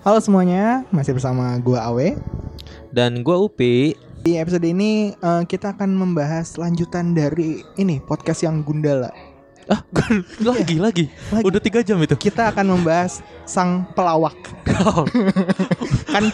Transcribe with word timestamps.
Halo 0.00 0.16
semuanya, 0.16 0.88
masih 0.88 1.12
bersama 1.12 1.52
gua 1.60 1.92
Awe. 1.92 2.16
Dan 2.88 3.20
gua 3.20 3.36
Upi. 3.36 3.92
Di 4.24 4.40
episode 4.40 4.64
ini 4.64 5.12
eh, 5.12 5.42
kita 5.44 5.76
akan 5.76 5.92
membahas 5.92 6.56
lanjutan 6.56 7.12
dari 7.12 7.60
ini 7.76 8.00
podcast 8.00 8.48
yang 8.48 8.64
Gundala. 8.64 9.12
Ah, 9.70 9.86
lagi, 10.42 10.82
lagi 10.82 11.04
Lagi. 11.30 11.44
Udah 11.46 11.62
tiga 11.62 11.78
jam 11.80 11.94
itu. 12.02 12.18
Kita 12.18 12.50
akan 12.50 12.74
membahas 12.74 13.22
sang 13.46 13.86
pelawak. 13.94 14.34
kan 16.14 16.26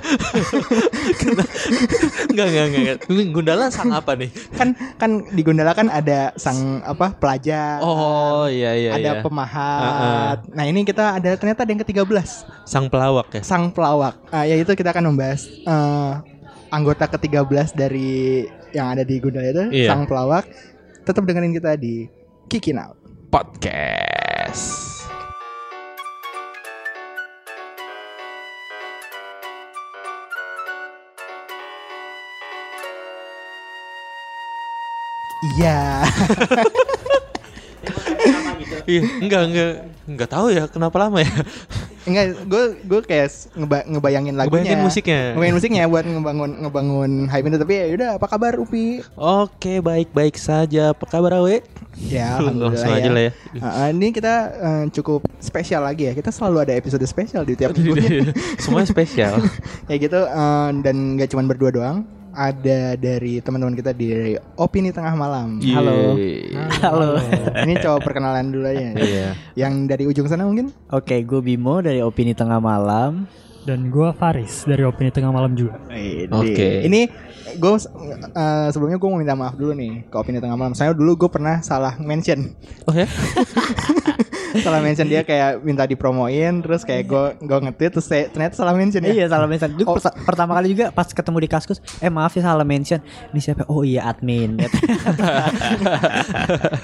Enggak, 2.32 2.46
enggak, 2.48 2.64
enggak. 2.72 2.96
Ini 3.09 3.22
Gundala 3.32 3.68
sang 3.68 3.92
apa 3.92 4.16
nih? 4.16 4.32
kan 4.56 4.72
kan 4.96 5.10
di 5.28 5.42
Gundala 5.45 5.77
kan 5.77 5.92
ada 5.92 6.32
sang 6.41 6.80
apa 6.80 7.12
pelajar. 7.12 7.84
Oh, 7.84 8.48
iya 8.48 8.72
iya 8.72 8.91
ada 8.96 9.10
iya. 9.18 9.22
pemahat. 9.22 10.38
Nah, 10.52 10.64
ini 10.64 10.84
kita 10.84 11.20
ada 11.20 11.37
ternyata 11.37 11.68
ada 11.68 11.70
yang 11.70 11.80
ke-13, 11.84 12.28
Sang 12.64 12.88
pelawak 12.88 13.28
ya. 13.37 13.42
sang 13.45 13.68
pelawak. 13.68 14.16
Ah, 14.32 14.48
ya 14.48 14.56
itu 14.56 14.73
kita 14.73 14.96
akan 14.96 15.12
membahas 15.12 15.45
eh, 15.45 16.12
anggota 16.73 17.05
ke-13 17.06 17.77
dari 17.77 18.45
yang 18.73 18.96
ada 18.96 19.05
di 19.05 19.20
Gundala 19.20 19.48
itu, 19.48 19.64
Iya. 19.73 19.92
sang 19.92 20.09
pelawak. 20.09 20.48
Tetap 21.05 21.23
dengerin 21.23 21.52
kita 21.52 21.77
di 21.77 22.09
Kicking 22.48 22.80
Out. 22.80 22.95
Podcast. 23.30 24.86
Iya. 35.56 36.02
Iya, 38.84 39.00
enggak, 39.22 39.42
enggak. 39.48 39.70
Enggak 40.06 40.28
tahu 40.28 40.46
ya 40.52 40.64
kenapa 40.68 40.96
lama 41.00 41.18
ya. 41.24 41.32
Enggak, 42.06 42.24
gue 42.46 42.62
gue 42.84 43.00
kayak 43.02 43.28
ngeba- 43.56 43.86
ngebayangin 43.88 44.34
lagunya. 44.36 44.62
Ngebayangin 44.62 44.80
musiknya. 44.84 45.20
Ngebayangin 45.34 45.56
musiknya 45.56 45.82
buat 45.88 46.04
ngebangun 46.04 46.50
ngebangun 46.62 47.10
hype 47.26 47.46
itu 47.46 47.58
tapi 47.58 47.72
ya 47.74 47.86
udah 47.96 48.10
apa 48.20 48.27
kabar 48.28 48.52
Upi? 48.56 49.02
Oke, 49.16 49.80
baik-baik 49.80 50.36
saja. 50.36 50.94
Apa 50.94 51.05
kabar 51.08 51.42
Awe? 51.42 51.64
Ya, 51.96 52.38
Langsung 52.44 52.92
aja 52.92 53.08
lah 53.08 53.22
ya. 53.27 53.33
Ah, 53.58 53.88
ini 53.88 54.12
kita 54.12 54.34
eh, 54.52 54.84
cukup 54.92 55.24
spesial 55.40 55.83
lagi 55.83 56.06
ya. 56.06 56.12
Kita 56.12 56.30
selalu 56.30 56.68
ada 56.68 56.72
episode 56.77 57.02
spesial 57.02 57.42
di 57.42 57.56
tiap 57.56 57.74
minggu. 57.77 57.96
Semuanya 58.61 58.86
spesial. 58.86 59.42
ya 59.90 59.96
gitu 59.96 60.20
eh, 60.20 60.68
dan 60.84 61.16
nggak 61.16 61.33
cuma 61.33 61.42
berdua 61.42 61.72
doang. 61.72 61.98
Ada 62.37 63.01
dari 63.01 63.41
teman-teman 63.41 63.73
kita 63.73 63.97
di 63.97 64.37
Opini 64.61 64.92
Tengah 64.92 65.17
Malam. 65.17 65.56
Halo. 65.73 66.20
Yeay. 66.20 66.53
Halo. 66.84 67.17
Ini 67.65 67.81
coba 67.81 67.97
perkenalan 68.05 68.53
dulu 68.53 68.69
aja. 68.69 68.92
Iya. 68.92 69.29
Yang 69.56 69.73
dari 69.89 70.05
ujung 70.05 70.29
sana 70.29 70.45
mungkin? 70.45 70.69
Oke, 70.92 71.25
gue 71.25 71.41
Bimo 71.41 71.81
dari 71.81 72.05
Opini 72.05 72.37
Tengah 72.37 72.61
Malam. 72.61 73.25
Dan 73.64 73.89
gua 73.89 74.12
Faris 74.12 74.69
dari 74.69 74.84
Opini 74.84 75.09
Tengah 75.09 75.33
Malam 75.33 75.57
juga. 75.57 75.81
Oke. 76.37 76.84
Ini 76.84 77.09
gue 77.57 77.73
eh, 77.73 78.69
sebelumnya 78.69 79.01
gue 79.01 79.09
mau 79.09 79.19
minta 79.19 79.33
maaf 79.33 79.57
dulu 79.57 79.73
nih 79.73 80.05
ke 80.07 80.17
opini 80.20 80.39
tengah 80.42 80.59
malam. 80.61 80.77
Saya 80.77 80.92
dulu 80.92 81.17
gue 81.17 81.31
pernah 81.33 81.64
salah 81.64 81.97
mention, 81.97 82.53
Oh 82.84 82.92
ya? 82.95 83.09
salah 84.58 84.80
mention 84.80 85.06
dia 85.06 85.22
kayak 85.22 85.60
minta 85.60 85.82
dipromoin, 85.82 86.60
terus 86.60 86.82
kayak 86.82 87.04
gue 87.04 87.24
gue 87.40 87.58
nge-tweet 87.62 87.90
terus 87.92 88.06
saya, 88.06 88.26
ternyata 88.26 88.54
salah 88.54 88.72
mention 88.72 89.00
ya. 89.00 89.12
Iya 89.12 89.26
salah 89.28 89.46
mention. 89.46 89.70
Dulu 89.72 89.86
Oh. 89.86 89.94
persa- 89.94 90.14
pertama 90.14 90.54
kali 90.54 90.72
juga 90.72 90.90
pas 90.90 91.06
ketemu 91.06 91.38
di 91.38 91.48
kaskus, 91.48 91.78
eh 91.98 92.08
maaf 92.08 92.32
ya 92.32 92.44
salah 92.44 92.62
mention. 92.62 93.00
Ini 93.30 93.40
siapa? 93.40 93.64
Oh 93.66 93.80
iya 93.80 94.04
admin. 94.04 94.56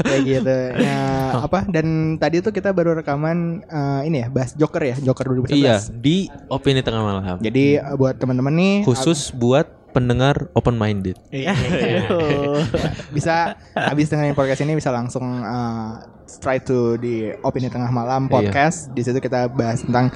kayak 0.02 0.22
gitu. 0.22 0.56
Ya, 0.78 0.98
apa? 1.38 1.64
Dan 1.66 2.16
tadi 2.16 2.40
tuh 2.40 2.50
kita 2.50 2.70
baru 2.70 2.94
rekaman 2.94 3.62
eh, 3.62 4.00
ini 4.06 4.22
ya, 4.22 4.28
bahas 4.28 4.54
Joker 4.54 4.82
ya, 4.82 4.96
Joker 4.98 5.26
2011. 5.28 5.54
Iya, 5.54 5.74
di 5.92 6.16
opini 6.48 6.80
tengah 6.80 7.02
malam. 7.02 7.38
Jadi 7.38 7.76
eh, 7.76 7.94
buat 7.94 8.16
teman-teman 8.16 8.52
nih 8.52 8.74
Khusus 8.84 9.32
buat 9.32 9.66
pendengar 9.92 10.48
open 10.56 10.74
minded. 10.74 11.16
Iya. 11.28 11.52
bisa 13.16 13.54
habis 13.76 14.08
dengerin 14.08 14.34
podcast 14.34 14.64
ini 14.64 14.74
bisa 14.74 14.88
langsung 14.90 15.44
uh, 15.44 16.00
straight 16.24 16.64
to 16.64 16.96
di 16.96 17.28
opini 17.44 17.68
tengah 17.68 17.92
malam 17.92 18.26
Iya. 18.26 18.32
podcast. 18.32 18.90
Di 18.90 19.04
situ 19.04 19.20
kita 19.20 19.52
bahas 19.52 19.84
tentang 19.84 20.08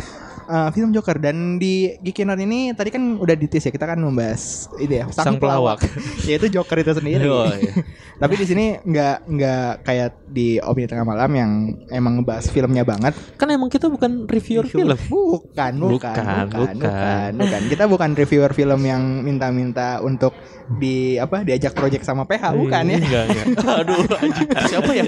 uh, 0.49 0.71
film 0.73 0.91
Joker 0.95 1.19
dan 1.19 1.59
di 1.61 1.95
Gikinar 2.01 2.39
ini 2.41 2.73
tadi 2.73 2.91
kan 2.95 3.19
udah 3.19 3.35
ditis 3.37 3.69
ya 3.69 3.73
kita 3.75 3.87
kan 3.87 3.99
membahas 3.99 4.71
ini 4.81 5.03
ya 5.03 5.05
Sang 5.13 5.39
pelawak. 5.39 5.83
yaitu 6.29 6.49
Joker 6.51 6.81
itu 6.81 6.93
sendiri. 6.97 7.27
Oh, 7.29 7.47
iya. 7.51 7.73
Tapi 8.23 8.35
di 8.41 8.47
sini 8.49 8.65
nggak 8.81 9.17
nggak 9.29 9.71
kayak 9.85 10.11
di 10.31 10.57
opini 10.63 10.89
tengah 10.89 11.05
malam 11.05 11.31
yang 11.37 11.51
emang 11.93 12.23
ngebahas 12.23 12.49
filmnya 12.49 12.83
banget. 12.87 13.13
Kan 13.37 13.53
emang 13.53 13.69
kita 13.69 13.93
bukan 13.93 14.25
reviewer 14.25 14.67
film. 14.67 14.97
Bukan, 14.97 15.73
bukan, 15.77 15.77
bukan, 15.77 16.15
Bukan, 16.17 16.45
bukan, 16.49 16.75
bukan. 16.81 17.31
bukan. 17.37 17.63
Kita 17.69 17.85
bukan 17.87 18.11
reviewer 18.17 18.53
film 18.57 18.81
yang 18.87 19.03
minta-minta 19.21 20.01
untuk 20.01 20.33
di 20.67 21.15
apa 21.21 21.47
diajak 21.47 21.77
project 21.77 22.03
sama 22.03 22.27
PH, 22.27 22.57
bukan 22.59 22.85
ya. 22.91 22.99
Enggak, 22.99 23.25
enggak. 23.31 23.47
Aduh. 23.85 24.03
Itu 24.03 24.65
siapa 24.67 24.91
ya? 24.97 25.05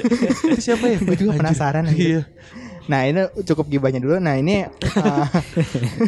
Itu 0.52 0.60
siapa 0.62 0.84
ya? 0.86 0.98
Gue 1.02 1.16
juga 1.16 1.32
penasaran. 1.38 1.84
Iya. 1.90 2.22
Nah 2.88 3.04
ini 3.04 3.22
cukup 3.44 3.68
gibahnya 3.68 4.00
dulu. 4.00 4.16
Nah 4.16 4.40
ini, 4.40 4.64
uh, 4.64 5.28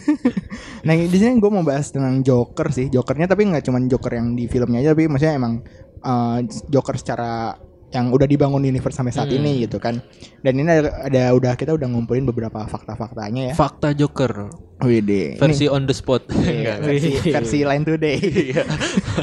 nah 0.87 0.95
di 0.97 1.17
sini 1.17 1.37
gue 1.37 1.51
mau 1.53 1.63
bahas 1.63 1.93
tentang 1.93 2.25
Joker 2.25 2.73
sih. 2.73 2.89
Jokernya 2.89 3.29
tapi 3.29 3.47
nggak 3.47 3.65
cuma 3.69 3.79
Joker 3.85 4.17
yang 4.17 4.33
di 4.33 4.49
filmnya 4.49 4.81
aja, 4.81 4.97
tapi 4.97 5.07
maksudnya 5.07 5.37
emang 5.37 5.61
uh, 6.03 6.41
Joker 6.73 6.97
secara 6.97 7.55
yang 7.91 8.09
udah 8.09 8.23
dibangun 8.23 8.63
universe 8.63 8.95
sampai 8.95 9.11
saat 9.11 9.27
Hmm. 9.27 9.39
ini 9.39 9.65
gitu 9.65 9.77
kan. 9.77 9.99
Dan 10.41 10.55
ini 10.55 10.71
ada, 10.71 11.03
ada 11.03 11.23
udah 11.33 11.53
kita 11.55 11.75
udah 11.75 11.85
ngumpulin 11.85 12.23
beberapa 12.23 12.63
fakta-faktanya 12.63 13.51
ya. 13.51 13.55
Fakta 13.55 13.91
Joker 13.91 14.47
Widih. 14.81 15.35
ini- 15.35 15.39
versi 15.39 15.67
on 15.67 15.85
the 15.85 15.93
spot. 15.93 16.31
Iya, 16.31 16.47
Enggak. 16.47 16.77
versi, 16.81 17.11
versi 17.29 17.59
line 17.61 17.85
today. 17.85 18.17
Iya. 18.17 18.63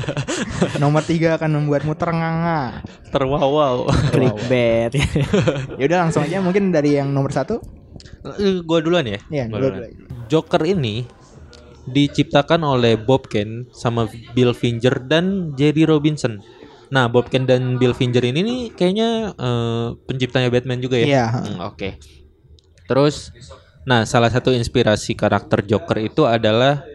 Nomor 0.82 1.02
tiga 1.02 1.36
akan 1.36 1.50
membuatmu 1.58 1.96
ternganga. 1.96 2.84
Terwawal. 3.08 3.88
Clickbait. 4.12 4.92
Ya 5.80 5.84
udah 5.86 6.00
langsung 6.04 6.22
aja 6.22 6.38
mungkin 6.38 6.70
dari 6.70 6.96
yang 6.96 7.10
nomor 7.10 7.32
satu. 7.32 7.64
Eh, 8.36 8.60
Gua 8.62 8.82
duluan 8.82 9.06
ya. 9.06 9.20
Iya, 9.28 9.48
Gua 9.48 9.58
dulu 9.60 9.68
duluan. 9.80 9.92
Joker 10.28 10.62
ini 10.62 11.08
diciptakan 11.86 12.68
oleh 12.68 13.00
Bob 13.00 13.32
Kane 13.32 13.72
sama 13.72 14.06
Bill 14.34 14.52
Finger 14.52 15.00
dan 15.00 15.56
Jerry 15.56 15.88
Robinson. 15.88 16.44
Nah, 16.88 17.12
Bob 17.12 17.28
Kane 17.28 17.48
dan 17.48 17.76
Bill 17.76 17.92
Finger 17.92 18.24
ini 18.24 18.40
nih 18.44 18.60
kayaknya 18.72 19.36
eh, 19.36 19.88
penciptanya 20.08 20.50
Batman 20.52 20.80
juga 20.80 21.00
ya. 21.02 21.08
Iya. 21.08 21.26
Hmm, 21.32 21.60
Oke. 21.68 22.00
Terus, 22.88 23.36
nah 23.84 24.08
salah 24.08 24.32
satu 24.32 24.56
inspirasi 24.56 25.16
karakter 25.16 25.68
Joker 25.68 26.00
itu 26.00 26.24
adalah 26.24 26.88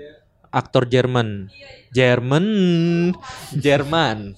aktor 0.53 0.89
Jerman. 0.89 1.53
Jerman, 1.93 2.47
Jerman. 3.57 4.37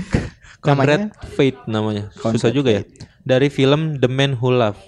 Conrad 0.66 1.14
Fate 1.38 1.62
namanya. 1.70 2.10
Susah 2.18 2.50
juga 2.50 2.74
ya. 2.74 2.82
Dari 3.22 3.46
film 3.50 4.02
The 4.02 4.10
Man 4.10 4.34
Who 4.38 4.50
Loved. 4.50 4.82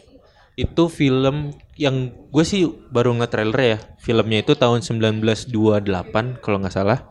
Itu 0.58 0.90
film 0.90 1.54
yang 1.78 2.10
gue 2.34 2.42
sih 2.42 2.66
baru 2.90 3.14
nge-trailer 3.14 3.60
ya. 3.62 3.78
Filmnya 4.02 4.42
itu 4.42 4.58
tahun 4.58 4.82
1928 4.82 6.42
kalau 6.42 6.58
nggak 6.58 6.74
salah. 6.74 7.06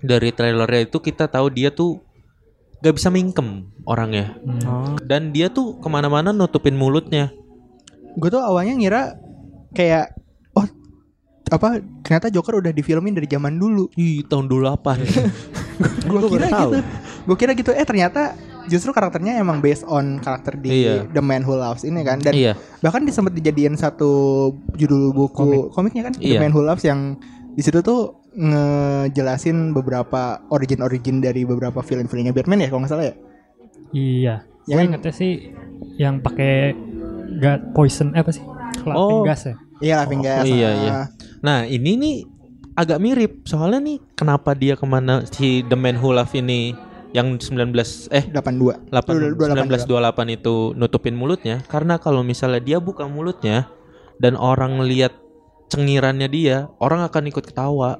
Dari 0.00 0.32
trailernya 0.32 0.88
itu 0.88 0.96
kita 1.04 1.28
tahu 1.28 1.52
dia 1.52 1.68
tuh 1.68 2.00
gak 2.84 3.00
bisa 3.00 3.08
mingkem 3.08 3.72
orangnya. 3.88 4.36
Dan 5.08 5.32
dia 5.32 5.48
tuh 5.48 5.80
ke 5.80 5.88
mana-mana 5.88 6.36
nutupin 6.36 6.76
mulutnya. 6.76 7.32
Gue 8.20 8.28
tuh 8.28 8.44
awalnya 8.44 8.76
ngira 8.76 9.02
kayak 9.72 10.12
oh 10.52 10.68
apa 11.48 11.80
ternyata 12.04 12.28
Joker 12.28 12.60
udah 12.60 12.76
difilmin 12.76 13.16
dari 13.16 13.24
zaman 13.24 13.56
dulu. 13.56 13.88
Ih, 13.96 14.28
tahun 14.28 14.52
28. 14.52 15.00
Gue 16.12 16.20
kira 16.28 16.46
gitu. 16.52 16.78
Gue 17.24 17.36
kira 17.40 17.52
gitu. 17.56 17.72
Eh 17.72 17.88
ternyata 17.88 18.36
justru 18.68 18.92
karakternya 18.92 19.40
emang 19.40 19.64
based 19.64 19.84
on 19.88 20.20
karakter 20.20 20.56
di 20.60 20.84
Iya. 20.84 21.08
The 21.08 21.24
Man 21.24 21.42
Who 21.48 21.56
Loves 21.56 21.88
ini 21.88 22.04
kan. 22.04 22.20
Dan 22.20 22.36
iya. 22.36 22.52
bahkan 22.84 23.08
disempet 23.08 23.32
dijadiin 23.32 23.80
satu 23.80 24.52
judul 24.76 25.16
buku 25.16 25.72
komiknya 25.72 26.12
kan 26.12 26.14
The 26.20 26.36
Iya. 26.36 26.40
Man 26.44 26.52
Who 26.52 26.60
Loves 26.64 26.84
yang 26.84 27.16
di 27.54 27.62
situ 27.64 27.80
tuh 27.80 28.23
ngejelasin 28.34 29.72
beberapa 29.72 30.42
origin-origin 30.48 31.18
dari 31.18 31.42
beberapa 31.42 31.80
film-filmnya 31.80 32.30
Batman 32.30 32.60
ya 32.60 32.68
kalau 32.68 32.80
nggak 32.82 32.92
salah 32.92 33.06
ya. 33.08 33.14
Iya. 33.90 34.34
Ya 34.64 34.74
Gue 34.74 34.80
kan? 34.80 34.88
ingetnya 34.90 35.12
sih 35.12 35.32
yang 35.96 36.18
pakai 36.18 36.72
gas 37.36 37.60
poison 37.72 38.10
eh, 38.12 38.20
apa 38.20 38.32
sih? 38.32 38.42
Laughing 38.82 38.96
Oh. 38.96 39.22
gas 39.22 39.42
ya. 39.44 39.54
Iya 39.78 39.94
Laughing 40.00 40.22
Gas. 40.22 40.44
iya, 40.46 40.66
ah. 40.66 40.74
iya. 40.74 40.92
Nah, 41.42 41.58
ini 41.64 41.90
nih 41.94 42.16
agak 42.72 42.98
mirip. 42.98 43.32
Soalnya 43.44 43.82
nih 43.82 43.98
kenapa 44.14 44.54
dia 44.54 44.74
ke 44.74 44.86
mana 44.86 45.26
si 45.26 45.60
The 45.62 45.76
Man 45.76 45.98
Who 45.98 46.14
Love 46.14 46.32
ini 46.32 46.72
yang 47.12 47.36
19 47.36 47.70
eh 48.10 48.24
82. 48.26 48.90
8, 48.90 48.90
Dua- 48.90 49.34
dua- 49.36 49.48
1928 50.10 50.26
itu 50.32 50.74
nutupin 50.74 51.14
mulutnya 51.14 51.62
karena 51.68 51.94
kalau 51.98 52.26
misalnya 52.26 52.58
dia 52.58 52.78
buka 52.82 53.06
mulutnya 53.06 53.70
dan 54.18 54.34
orang 54.34 54.82
lihat 54.82 55.14
cengirannya 55.68 56.26
dia, 56.26 56.66
orang 56.78 57.02
akan 57.02 57.28
ikut 57.28 57.44
ketawa 57.44 57.98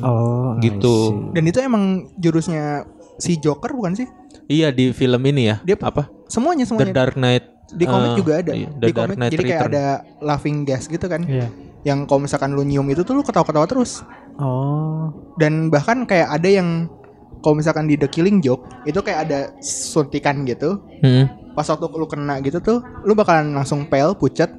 Oh, 0.00 0.54
I 0.54 0.62
gitu. 0.64 0.94
Dan 1.30 1.44
itu 1.44 1.58
emang 1.58 1.84
jurusnya 2.14 2.82
si 3.16 3.36
Joker 3.36 3.70
bukan 3.70 3.94
sih? 3.94 4.06
Iya 4.46 4.68
di 4.68 4.90
film 4.90 5.22
ini 5.24 5.46
ya. 5.46 5.56
Dia- 5.62 5.78
apa? 5.78 6.10
Semuanya 6.26 6.62
The 6.62 6.74
semuanya. 6.74 6.94
Dark 6.94 7.14
Knight. 7.14 7.44
di 7.68 7.84
komik 7.84 8.10
eh, 8.10 8.16
juga 8.16 8.32
ada. 8.34 8.52
iya, 8.52 8.68
The 8.70 8.80
di 8.80 8.86
Dark 8.88 8.96
komik 9.06 9.16
Knight 9.18 9.30
jadi 9.30 9.44
kayak 9.44 9.60
Return. 9.60 9.72
ada 9.74 9.84
laughing 10.20 10.58
gas 10.64 10.84
gitu 10.86 11.04
kan. 11.04 11.22
Iya. 11.22 11.48
yang 11.80 12.04
kalau 12.04 12.20
misalkan 12.20 12.50
lu 12.50 12.62
nyium 12.62 12.84
itu 12.86 13.00
tuh 13.00 13.12
lu 13.12 13.22
ketawa-ketawa 13.22 13.62
terus 13.64 14.02
Oh. 14.34 15.14
dan 15.36 15.68
bahkan 15.68 16.02
kayak 16.04 16.26
ada 16.28 16.48
yang 16.50 16.90
kalau 17.38 17.54
misalkan 17.54 17.86
di 17.86 17.94
The 17.94 18.06
Killing 18.06 18.40
Joke 18.40 18.66
itu 18.82 18.98
kayak 18.98 19.20
ada 19.24 19.38
suntikan 19.60 20.42
gitu 20.42 20.82
Hmm. 20.98 21.30
pas 21.52 21.62
waktu 21.64 21.86
lu 21.88 22.04
kena 22.04 22.38
gitu 22.40 22.58
tuh 22.58 22.78
lu 23.02 23.14
bakalan 23.14 23.52
langsung 23.52 23.86
pale 23.86 24.10
pucat 24.12 24.50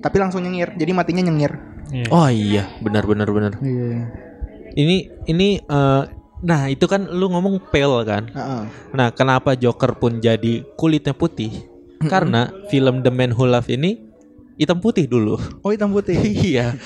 tapi 0.00 0.16
langsung 0.16 0.40
nyengir 0.40 0.72
jadi 0.72 0.92
matinya 0.92 1.20
nyengir 1.22 1.52
Iya. 1.86 2.06
Oh 2.08 2.26
iya, 2.26 2.64
benar 2.80 3.04
benar 3.04 3.28
benar. 3.28 3.52
iya 3.60 4.08
Ini 4.74 4.96
ini 5.24 5.48
eh, 5.58 6.02
nah 6.40 6.66
itu 6.66 6.84
kan 6.84 7.06
lu 7.06 7.26
ngomong 7.28 7.70
pale 7.70 8.02
kan. 8.02 8.26
Nah, 8.90 9.08
kenapa 9.10 9.54
Joker 9.54 9.94
pun 9.94 10.18
jadi 10.18 10.66
kulitnya 10.74 11.12
putih? 11.12 11.50
Karena 12.00 12.50
film 12.68 13.00
The 13.00 13.08
Man 13.08 13.32
Who 13.32 13.46
Loved 13.46 13.70
ini 13.70 14.12
hitam 14.54 14.78
putih 14.78 15.10
dulu. 15.10 15.34
oh 15.34 15.70
hitam 15.70 15.90
putih 15.90 16.14
iya. 16.46 16.78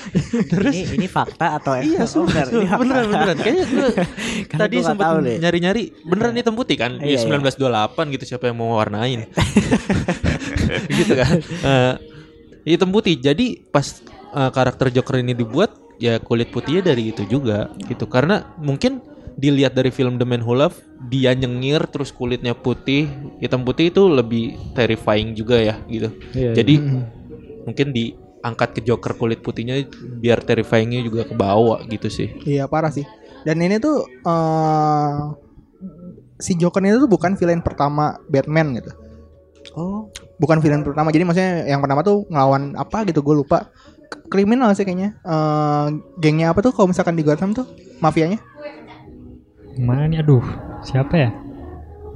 Terus 0.49 0.73
Ini 0.73 0.95
ini 0.95 1.05
fakta 1.05 1.59
atau 1.59 1.77
Iya, 1.77 2.01
Oh, 2.07 2.25
benar. 2.25 2.45
Ini 2.47 2.65
fakta. 2.65 2.79
beneran 2.81 3.05
beneran. 3.05 3.37
Kayaknya 3.37 3.65
gue 3.67 3.89
tadi 4.63 4.75
sempat 4.79 5.07
nyari-nyari 5.37 5.83
beneran 6.01 6.33
hitam 6.33 6.55
putih 6.55 6.77
kan 6.77 6.97
di 6.97 7.13
Iya, 7.13 7.21
iya. 7.21 7.37
1928 7.37 8.15
gitu 8.15 8.23
siapa 8.25 8.47
yang 8.47 8.57
mau 8.57 8.73
warnain. 8.73 9.29
gitu 10.97 11.13
kan. 11.13 11.35
Eh, 11.43 11.93
hitam 12.65 12.89
putih. 12.89 13.17
Jadi 13.17 13.61
pas 13.65 13.85
eh, 14.31 14.49
karakter 14.49 14.89
Joker 14.89 15.19
ini 15.19 15.33
dibuat 15.33 15.69
ya 15.99 16.17
kulit 16.17 16.49
putihnya 16.49 16.81
dari 16.81 17.11
itu 17.11 17.27
juga 17.27 17.69
gitu. 17.85 18.07
Karena 18.07 18.47
mungkin 18.57 19.03
dilihat 19.35 19.71
dari 19.71 19.87
film 19.87 20.19
The 20.19 20.27
Man 20.27 20.43
Who 20.43 20.55
Loved 20.55 20.79
dia 21.07 21.31
nyengir 21.31 21.87
terus 21.87 22.11
kulitnya 22.11 22.51
putih, 22.51 23.07
hitam 23.39 23.63
putih 23.63 23.87
itu 23.87 24.07
lebih 24.07 24.55
terrifying 24.73 25.31
juga 25.31 25.59
ya 25.59 25.75
gitu. 25.87 26.11
Iya, 26.35 26.51
Jadi 26.59 26.75
mungkin 27.63 27.87
diangkat 27.91 28.69
ke 28.75 28.81
Joker 28.81 29.15
kulit 29.15 29.39
putihnya 29.39 29.83
biar 30.19 30.41
terrifyingnya 30.41 31.03
juga 31.03 31.23
ke 31.23 31.35
bawah 31.35 31.83
gitu 31.85 32.07
sih. 32.09 32.33
iya 32.43 32.65
parah 32.65 32.89
sih 32.89 33.03
dan 33.45 33.59
ini 33.59 33.79
tuh 33.79 34.03
eh 34.03 35.15
si 36.39 36.55
Joker 36.55 36.79
ini 36.81 36.95
tuh 36.95 37.07
bukan 37.07 37.35
villain 37.35 37.59
pertama 37.59 38.15
Batman 38.27 38.79
gitu 38.79 38.91
Oh. 39.75 40.09
bukan 40.41 40.63
villain 40.63 40.81
pertama 40.81 41.13
jadi 41.13 41.23
maksudnya 41.27 41.67
yang 41.67 41.79
pertama 41.83 42.01
tuh 42.01 42.25
ngelawan 42.31 42.73
apa 42.73 43.05
gitu 43.05 43.21
gue 43.21 43.43
lupa 43.45 43.69
kriminal 44.27 44.71
sih 44.71 44.81
kayaknya 44.81 45.17
Eh 45.21 45.85
gengnya 46.17 46.49
apa 46.49 46.59
tuh 46.59 46.71
kalau 46.71 46.89
misalkan 46.89 47.13
di 47.13 47.21
Gotham 47.21 47.51
tuh 47.51 47.65
mafianya 47.97 48.37
Mana 49.75 50.05
nih? 50.05 50.19
Aduh, 50.19 50.43
siapa 50.81 51.15
ya? 51.15 51.29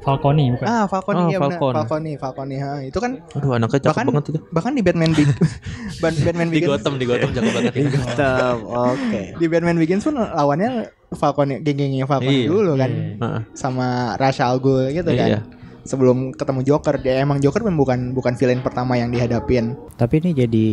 Falcone 0.03 0.51
bukan? 0.51 0.67
ah 0.67 0.83
Falcone 0.83 1.15
Oh, 1.17 1.27
ya 1.27 1.39
benar 1.39 1.55
Falcone. 1.55 1.75
Falcone 1.79 2.11
Falcone 2.19 2.55
ha. 2.59 2.71
itu 2.83 2.99
kan 2.99 3.23
Aduh 3.33 3.55
anaknya 3.55 3.79
cakep 3.79 3.87
bahkan 3.89 4.05
banget 4.05 4.23
itu. 4.27 4.39
bahkan 4.51 4.71
di 4.73 4.83
Batman 4.83 5.11
Big 5.15 5.29
Batman 6.03 6.47
Di 6.47 6.59
Begins 6.59 6.71
Gotham, 6.75 6.93
di 6.93 7.05
Gotham 7.07 7.29
cakep 7.31 7.51
banget. 7.53 7.73
Tetap. 8.11 8.57
Oke. 8.59 9.21
di 9.39 9.45
Batman 9.47 9.77
Begins 9.79 10.03
pun 10.03 10.19
lawannya 10.19 10.69
Falcone 11.15 11.63
geng-gengnya 11.63 12.03
Falcone 12.03 12.35
Iya. 12.35 12.47
dulu 12.51 12.71
kan 12.75 12.91
Heeh. 13.15 13.41
sama 13.55 13.87
Ra's 14.19 14.43
al 14.43 14.59
Ghul 14.59 14.91
gitu 14.91 15.07
kan 15.07 15.29
Iya. 15.29 15.39
sebelum 15.83 16.35
ketemu 16.35 16.59
Joker 16.65 16.95
dia 16.99 17.23
emang 17.23 17.39
Joker 17.39 17.63
bukan 17.65 18.11
bukan 18.11 18.35
villain 18.35 18.59
pertama 18.59 18.99
yang 18.99 19.07
dihadapin 19.07 19.79
Tapi 19.95 20.19
ini 20.19 20.35
jadi 20.35 20.65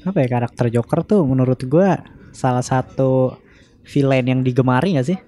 apa 0.00 0.16
ya 0.24 0.28
karakter 0.28 0.66
Joker 0.72 1.04
tuh 1.04 1.22
menurut 1.28 1.60
gua 1.68 2.00
salah 2.32 2.64
satu 2.64 3.36
villain 3.84 4.24
yang 4.24 4.40
digemari 4.40 4.96
gak 4.96 5.08
sih? 5.08 5.18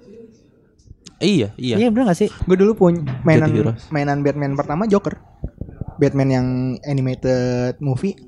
Iya, 1.23 1.55
iya. 1.55 1.77
Iya 1.79 1.89
bener 1.95 2.11
gak 2.11 2.19
sih? 2.19 2.31
gue 2.31 2.57
dulu 2.59 2.75
punya 2.75 3.03
mainan 3.23 3.51
mainan 3.95 4.19
Batman 4.27 4.59
pertama 4.59 4.91
Joker 4.91 5.19
Batman 6.03 6.29
yang 6.31 6.47
animated 6.83 7.79
movie 7.79 8.19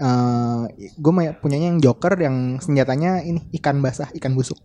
eh 0.00 0.62
gue 0.96 1.12
punyanya 1.40 1.68
yang 1.72 1.80
Joker 1.80 2.16
yang 2.16 2.56
senjatanya 2.56 3.20
ini 3.20 3.44
ikan 3.60 3.84
basah 3.84 4.08
ikan 4.16 4.32
busuk 4.32 4.56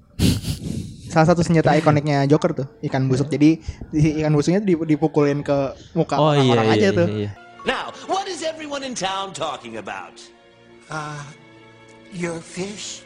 salah 1.11 1.27
satu 1.27 1.43
senjata 1.43 1.75
ikoniknya 1.79 2.23
Joker 2.27 2.55
tuh 2.55 2.67
ikan 2.87 3.11
busuk 3.11 3.27
jadi 3.27 3.59
si 3.91 4.23
ikan 4.23 4.31
busuknya 4.31 4.63
dip- 4.63 4.87
dipukulin 4.87 5.43
ke 5.43 5.75
muka 5.91 6.15
Oh 6.15 6.31
iya, 6.31 6.39
orang-orang 6.39 6.67
iya, 6.67 6.75
aja 6.75 6.87
iya, 6.87 6.99
tuh 6.99 7.07
iya. 7.11 7.31
Now, 7.63 7.95
what 8.11 8.27
is 8.27 8.43
everyone 8.43 8.83
in 8.83 8.91
town 8.91 9.31
talking 9.31 9.79
about? 9.79 10.19
Uh, 10.93 11.25
your 12.13 12.37
fish? 12.37 13.01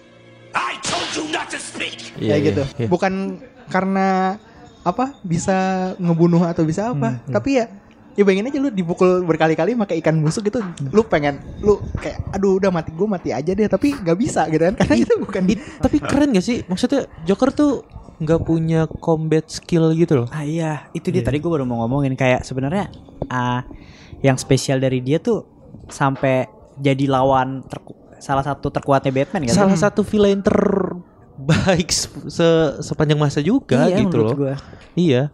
I 0.51 0.75
told 0.83 1.07
you 1.15 1.31
not 1.31 1.47
to 1.47 1.55
speak! 1.55 2.11
Iya, 2.19 2.35
kayak 2.35 2.39
iya, 2.43 2.47
gitu 2.51 2.63
iya. 2.83 2.87
bukan 2.91 3.39
karena 3.71 4.35
apa 4.83 5.15
bisa 5.23 5.55
ngebunuh 5.95 6.43
atau 6.47 6.67
bisa 6.67 6.91
apa 6.91 7.19
tapi 7.31 7.63
ya 7.63 7.71
ya 8.17 8.27
bayangin 8.27 8.49
aja 8.49 8.59
lu 8.59 8.69
dipukul 8.71 9.23
berkali-kali 9.23 9.77
pakai 9.77 10.03
ikan 10.03 10.19
busuk 10.19 10.51
gitu 10.51 10.59
lu 10.89 11.05
pengen 11.07 11.37
lu 11.63 11.77
kayak 12.01 12.17
aduh 12.33 12.57
udah 12.57 12.71
mati 12.73 12.89
gue 12.91 13.07
mati 13.07 13.29
aja 13.31 13.51
deh 13.53 13.67
tapi 13.69 13.93
nggak 13.93 14.17
bisa 14.17 14.49
gitu 14.49 14.63
kan 14.67 14.75
karena 14.79 14.95
itu 15.07 15.13
bukan 15.21 15.41
It- 15.47 15.79
tapi 15.79 15.97
keren 16.01 16.33
gak 16.33 16.43
sih? 16.43 16.65
Maksudnya 16.65 17.05
Joker 17.23 17.53
tuh 17.53 17.87
nggak 18.17 18.41
punya 18.43 18.89
combat 18.97 19.45
skill 19.45 19.93
gitu 19.93 20.25
loh. 20.25 20.27
Ah 20.33 20.41
iya, 20.41 20.89
itu 20.97 21.13
dia 21.13 21.21
tadi 21.21 21.37
gue 21.37 21.51
baru 21.53 21.69
mau 21.69 21.85
ngomongin 21.85 22.17
kayak 22.17 22.41
sebenarnya 22.41 22.89
ah 23.29 23.61
yang 24.25 24.35
spesial 24.41 24.81
dari 24.81 25.05
dia 25.05 25.21
tuh 25.21 25.45
sampai 25.85 26.56
jadi 26.77 27.06
lawan 27.06 27.62
terku- 27.63 27.97
salah 28.18 28.41
satu 28.41 28.69
terkuatnya 28.69 29.12
Batman 29.12 29.45
kan? 29.45 29.56
Salah 29.56 29.77
satu 29.77 30.01
villain 30.01 30.41
terbaik 30.41 31.89
se 31.89 32.07
se- 32.27 32.75
sepanjang 32.81 33.18
masa 33.18 33.39
juga 33.39 33.85
iya, 33.85 34.01
gitu 34.01 34.09
menurut 34.12 34.27
loh. 34.27 34.38
gua. 34.39 34.56
Iya. 34.94 35.29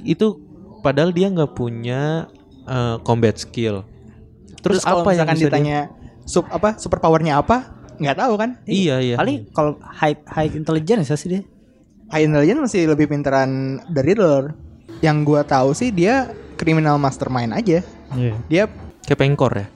Itu 0.00 0.40
padahal 0.80 1.10
dia 1.10 1.28
nggak 1.28 1.52
punya 1.52 2.28
eh, 2.62 2.96
combat 3.00 3.36
skill. 3.36 3.84
Terus, 4.60 4.80
kalau 4.80 5.00
apa 5.00 5.12
yang 5.12 5.28
bisa 5.28 5.36
dia- 5.36 5.48
ditanya 5.48 5.78
sub 6.24 6.48
apa 6.48 6.76
super 6.76 6.96
powernya 6.96 7.36
apa 7.36 7.68
nggak 7.94 8.16
tahu 8.16 8.34
kan 8.34 8.50
Iya, 8.64 8.96
iya. 8.98 9.16
Paling 9.16 9.52
kalau 9.52 9.76
high 9.78 10.16
high 10.26 10.50
intelligence 10.50 11.12
sih 11.14 11.28
dia. 11.30 11.42
High 12.04 12.24
Intelligence 12.24 12.60
masih 12.62 12.84
lebih 12.86 13.06
pinteran 13.06 13.50
The 13.86 14.00
Riddler 14.00 14.52
yang 15.00 15.20
gua 15.22 15.40
tahu 15.42 15.72
sih 15.72 15.88
dia 15.88 16.28
criminal 16.54 16.96
mastermind 16.96 17.50
aja 17.50 17.80
Iya. 18.12 18.34
dia 18.46 18.62
kayak 19.02 19.18
pengkor 19.18 19.52
ya. 19.52 19.66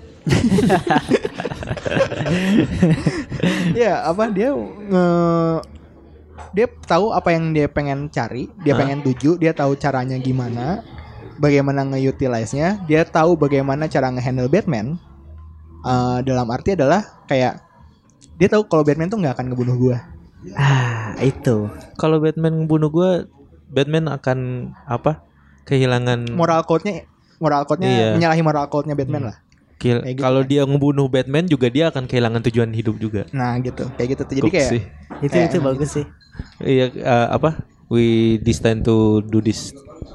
Ya 3.77 4.05
apa 4.09 4.29
dia 4.31 4.53
nge 4.55 5.07
dia 6.55 6.67
tahu 6.89 7.13
apa 7.13 7.29
yang 7.35 7.53
dia 7.53 7.69
pengen 7.69 8.09
cari 8.09 8.49
dia 8.65 8.73
Hah? 8.75 8.81
pengen 8.81 9.05
tuju 9.05 9.37
dia 9.37 9.53
tahu 9.53 9.77
caranya 9.77 10.17
gimana 10.17 10.81
bagaimana 11.39 11.85
nge-utilize-nya 11.87 12.85
dia 12.89 13.05
tahu 13.05 13.37
bagaimana 13.37 13.87
cara 13.87 14.09
nge-handle 14.13 14.49
Batman 14.49 14.99
Eh, 15.79 16.19
dalam 16.27 16.51
arti 16.51 16.75
adalah 16.75 17.23
kayak 17.31 17.63
dia 18.35 18.51
tahu 18.51 18.67
kalau 18.67 18.83
Batman 18.83 19.07
tuh 19.07 19.23
nggak 19.23 19.39
akan 19.39 19.47
ngebunuh 19.55 19.77
gua 19.79 19.97
Ah, 20.55 21.19
itu. 21.19 21.67
Kalau 21.99 22.23
Batman 22.23 22.63
ngebunuh 22.63 22.91
gue, 22.95 23.11
Batman 23.75 24.07
akan 24.07 24.39
apa? 24.87 25.27
Kehilangan 25.67 26.31
moral 26.35 26.63
code-nya 26.63 27.07
moral 27.43 27.67
code-nya 27.67 27.91
Iya. 27.91 28.09
menyalahi 28.19 28.43
moral 28.43 28.67
code-nya 28.71 28.95
Batman 28.99 29.35
lah 29.35 29.37
Kil- 29.79 30.03
Kayak 30.03 30.11
gitu 30.13 30.23
kalau 30.23 30.43
kan. 30.43 30.49
dia 30.49 30.63
ngebunuh 30.63 31.07
Batman 31.07 31.47
juga 31.47 31.67
dia 31.67 31.85
akan 31.89 32.05
kehilangan 32.05 32.43
tujuan 32.45 32.71
hidup 32.71 32.99
juga. 32.99 33.23
nah 33.31 33.55
gitu 33.59 33.87
kayak 33.95 34.09
gitu 34.11 34.23
tuh 34.23 34.35
jadi 34.35 34.43
Gok 34.43 34.53
kayak 34.53 34.69
sih. 34.69 34.83
Itu 35.21 35.33
Kayak- 35.33 35.49
itu 35.49 35.59
bagus 35.61 35.91
sih. 35.93 36.05
Iya 36.61 36.87
eh, 36.93 37.27
apa? 37.29 37.51
We 37.87 38.05
destined 38.39 38.83
to 38.83 38.97
do 39.23 39.39
this 39.39 39.71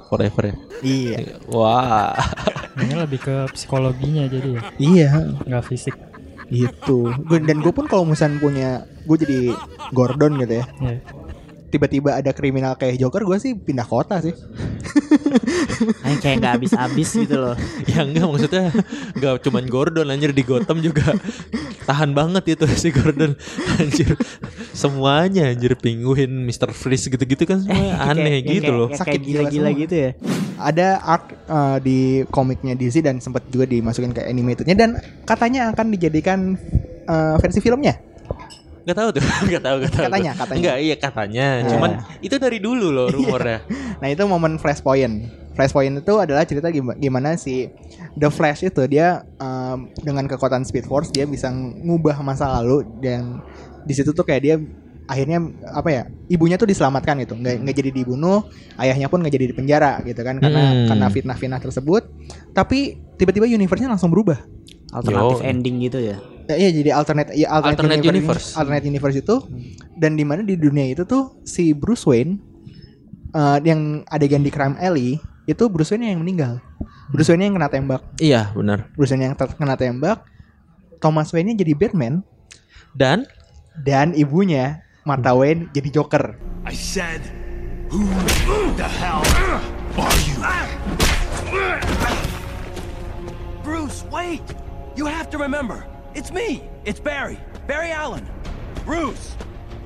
forever 0.05 0.43
ya. 0.45 0.55
iya 0.81 1.17
Wah. 1.47 2.13
Ini 2.75 2.93
lebih 2.97 3.19
ke 3.19 3.35
psikologinya 3.49 4.25
jadi 4.25 4.49
ya, 4.51 4.61
iya 4.77 5.09
nggak 5.41 5.63
fisik. 5.63 5.95
gitu 6.45 7.09
Gua- 7.23 7.39
dan 7.39 7.57
gue 7.57 7.71
pun 7.71 7.87
kalau 7.87 8.03
misalnya 8.03 8.37
punya 8.37 8.69
gue 9.01 9.17
jadi 9.17 9.39
Gordon 9.89 10.37
gitu 10.37 10.53
ya 10.55 10.65
Iya. 10.77 10.99
Tiba-tiba 11.73 12.13
ada 12.13 12.29
kriminal 12.29 12.73
kayak 12.73 12.95
Joker 12.95 13.25
gue 13.25 13.37
sih 13.37 13.51
pindah 13.51 13.83
kota 13.83 14.21
sih 14.21 14.33
Yang 16.05 16.19
kayak 16.21 16.35
nggak 16.37 16.53
habis-habis 16.53 17.09
gitu 17.17 17.35
loh. 17.35 17.55
ya 17.89 18.03
enggak 18.03 18.25
maksudnya 18.25 18.69
enggak 19.11 19.41
cuman 19.41 19.63
Gordon 19.65 20.07
anjir 20.07 20.31
di 20.31 20.43
Gotham 20.43 20.79
juga 20.79 21.17
tahan 21.83 22.13
banget 22.13 22.55
itu 22.55 22.65
si 22.71 22.89
Gordon 22.89 23.33
anjir 23.79 24.13
semuanya 24.71 25.49
anjir 25.49 25.73
penguin 25.75 26.45
Mr. 26.45 26.71
Freeze 26.71 27.07
gitu-gitu 27.07 27.43
kan 27.43 27.63
Yang 27.63 27.89
aneh 27.99 28.35
kayak- 28.37 28.47
gitu 28.47 28.63
kayak- 28.63 28.77
loh 28.77 28.87
Sakit 28.89 29.03
kayak 29.09 29.21
jiwa 29.21 29.33
gila-gila 29.41 29.67
semua. 29.67 29.81
gitu 29.81 29.95
ya. 29.97 30.09
ada 30.55 30.87
arc 31.01 31.25
uh, 31.45 31.77
di 31.79 31.99
komiknya 32.25 32.73
DC 32.73 33.01
dan 33.01 33.17
sempat 33.17 33.43
juga 33.49 33.65
dimasukin 33.65 34.11
ke 34.11 34.21
animatednya 34.21 34.75
dan 34.77 34.89
katanya 35.23 35.73
akan 35.73 35.87
dijadikan 35.89 36.39
uh, 37.05 37.35
versi 37.37 37.59
filmnya 37.59 37.97
Gak 38.83 38.97
tahu 38.99 39.09
tuh, 39.15 39.23
gak 39.53 39.63
tahu, 39.63 39.75
gak 39.79 39.91
tahu. 39.95 40.03
Katanya, 40.11 40.31
tuh. 40.35 40.39
katanya. 40.43 40.59
Enggak, 40.59 40.77
iya 40.79 40.95
katanya. 40.99 41.47
Iya. 41.63 41.69
Cuman 41.71 41.91
itu 42.19 42.35
dari 42.35 42.59
dulu 42.59 42.87
loh 42.91 43.07
rumornya. 43.15 43.63
nah 44.03 44.07
itu 44.11 44.23
momen 44.27 44.59
Flashpoint 44.59 45.31
Flashpoint 45.53 46.01
itu 46.01 46.13
adalah 46.17 46.43
cerita 46.43 46.67
gimana, 46.73 47.37
si 47.37 47.69
The 48.17 48.27
Flash 48.27 48.65
itu 48.65 48.83
dia 48.89 49.21
um, 49.37 49.87
dengan 50.01 50.25
kekuatan 50.25 50.65
Speed 50.65 50.89
Force 50.89 51.13
dia 51.13 51.23
bisa 51.23 51.47
ngubah 51.53 52.19
masa 52.19 52.49
lalu 52.59 52.83
dan 52.99 53.39
di 53.85 53.93
situ 53.93 54.11
tuh 54.11 54.25
kayak 54.25 54.41
dia 54.41 54.55
akhirnya 55.03 55.43
apa 55.69 55.89
ya 55.91 56.03
ibunya 56.25 56.55
tuh 56.55 56.63
diselamatkan 56.63 57.19
gitu 57.21 57.35
nggak 57.35 57.59
nggak 57.59 57.75
jadi 57.75 57.91
dibunuh 57.91 58.47
ayahnya 58.79 59.11
pun 59.11 59.19
nggak 59.19 59.35
jadi 59.35 59.45
dipenjara 59.51 59.99
gitu 60.07 60.23
kan 60.23 60.39
karena 60.39 60.61
Hmm. 60.63 60.87
karena 60.89 61.07
fitnah-fitnah 61.11 61.59
tersebut 61.59 62.07
tapi 62.55 62.97
tiba-tiba 63.19 63.43
universe-nya 63.45 63.91
langsung 63.91 64.09
berubah 64.09 64.39
Alternatif 64.89 65.41
Yo. 65.41 65.45
ending 65.45 65.75
gitu 65.83 65.99
ya. 65.99 66.17
Ya, 66.43 66.55
iya 66.59 66.69
jadi 66.75 66.89
alternate 66.91 67.31
ya 67.33 67.47
alternate, 67.47 67.79
Alternate 67.79 68.03
universe, 68.03 68.19
universe. 68.19 68.47
alternate 68.59 68.85
universe 68.85 69.17
itu 69.17 69.35
dan 69.95 70.19
di 70.19 70.27
mana 70.27 70.43
di 70.43 70.59
dunia 70.59 70.91
itu 70.91 71.07
tuh 71.07 71.39
si 71.47 71.71
Bruce 71.71 72.03
Wayne 72.03 72.35
eh, 73.31 73.57
yang 73.63 74.03
adegan 74.11 74.43
di 74.43 74.51
Crime 74.51 74.75
Alley 74.75 75.23
itu 75.45 75.63
Bruce 75.71 75.91
Wayne 75.91 76.11
yang 76.11 76.19
meninggal. 76.19 76.59
Bruce 77.11 77.31
Wayne 77.31 77.47
yang 77.47 77.55
kena 77.55 77.71
tembak. 77.71 78.01
Iya, 78.19 78.51
benar. 78.51 78.91
Bruce 78.95 79.15
Wayne 79.15 79.31
yang 79.31 79.35
kena 79.35 79.75
tembak. 79.75 80.27
Thomas 80.99 81.31
Wayne 81.31 81.51
jadi 81.53 81.75
Batman 81.75 82.23
Dan 82.95 83.27
dan 83.83 84.11
ibunya 84.13 84.79
Martha 85.03 85.35
Wayne 85.35 85.67
jadi 85.71 85.89
Joker. 85.91 86.39
I 86.63 86.71
said, 86.71 87.19
who 87.91 88.03
the 88.75 88.87
hell 88.87 89.19
are 89.99 90.19
you? 90.23 90.39
Bruce, 93.63 94.03
wait! 94.11 94.43
You 94.95 95.05
have 95.05 95.29
to 95.31 95.37
remember, 95.37 95.83
it's 96.13 96.29
me. 96.29 96.61
It's 96.83 96.99
Barry. 96.99 97.37
Barry 97.65 97.91
Allen. 97.91 98.23
Bruce. 98.83 99.35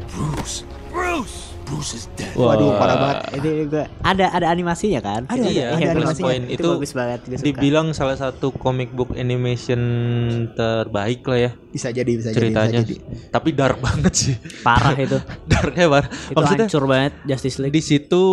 Bruce. 0.10 0.64
Bruce. 0.90 1.54
Bruce 1.64 1.92
is 1.94 2.08
dead. 2.16 2.32
Waduh, 2.32 2.80
parah 2.80 2.96
banget. 2.96 3.18
Ini 3.38 3.68
gua 3.68 3.86
ada 4.02 4.32
ada 4.32 4.48
animasinya 4.48 5.04
kan? 5.04 5.28
Ada, 5.28 5.36
ada, 5.36 5.52
Iya, 5.52 5.66
ada 5.68 5.76
Yang 5.76 5.92
animasinya. 5.92 6.08
Flashpoint 6.24 6.46
itu, 6.48 6.56
itu 6.56 6.70
bagus 6.72 6.94
banget 6.96 7.20
suka. 7.28 7.44
dibilang 7.44 7.88
salah 7.92 8.16
satu 8.16 8.48
comic 8.56 8.96
book 8.96 9.12
animation 9.14 9.82
terbaik 10.50 11.28
lah 11.28 11.40
ya 11.42 11.52
Bisa 11.68 11.92
jadi, 11.92 12.08
bisa 12.08 12.32
ceritanya. 12.32 12.80
jadi, 12.80 12.96
bisa 12.96 13.04
jadi. 13.04 13.30
Tapi 13.30 13.50
dark 13.52 13.78
banget 13.78 14.14
sih. 14.16 14.36
parah 14.64 14.96
itu. 14.96 15.20
Darknya 15.52 15.86
parah. 15.92 16.08
itu 16.08 16.34
Maksudnya 16.34 16.66
hancur 16.66 16.84
banget 16.88 17.12
Justice 17.28 17.58
League. 17.60 17.76
di 17.76 17.84
situ 17.84 18.24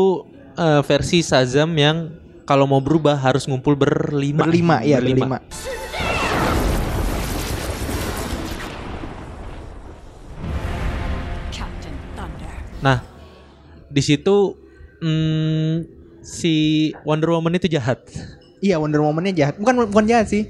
eh, 0.54 0.80
versi 0.80 1.18
Shazam 1.20 1.74
yang 1.74 2.14
kalau 2.44 2.68
mau 2.68 2.78
berubah 2.78 3.18
harus 3.18 3.50
ngumpul 3.50 3.74
berlima. 3.74 4.46
Berlima, 4.46 4.78
iya 4.78 5.02
berlima. 5.02 5.42
Captain 5.42 5.73
Nah, 12.84 13.00
di 13.88 14.02
situ 14.04 14.52
mm, 15.00 15.74
si 16.20 16.54
Wonder 17.08 17.32
Woman 17.32 17.56
itu 17.56 17.64
jahat. 17.66 18.04
Iya 18.60 18.76
Wonder 18.76 19.00
Woman-nya 19.00 19.32
jahat. 19.32 19.54
Bukan 19.56 19.88
bukan 19.88 20.04
jahat 20.04 20.28
sih. 20.28 20.44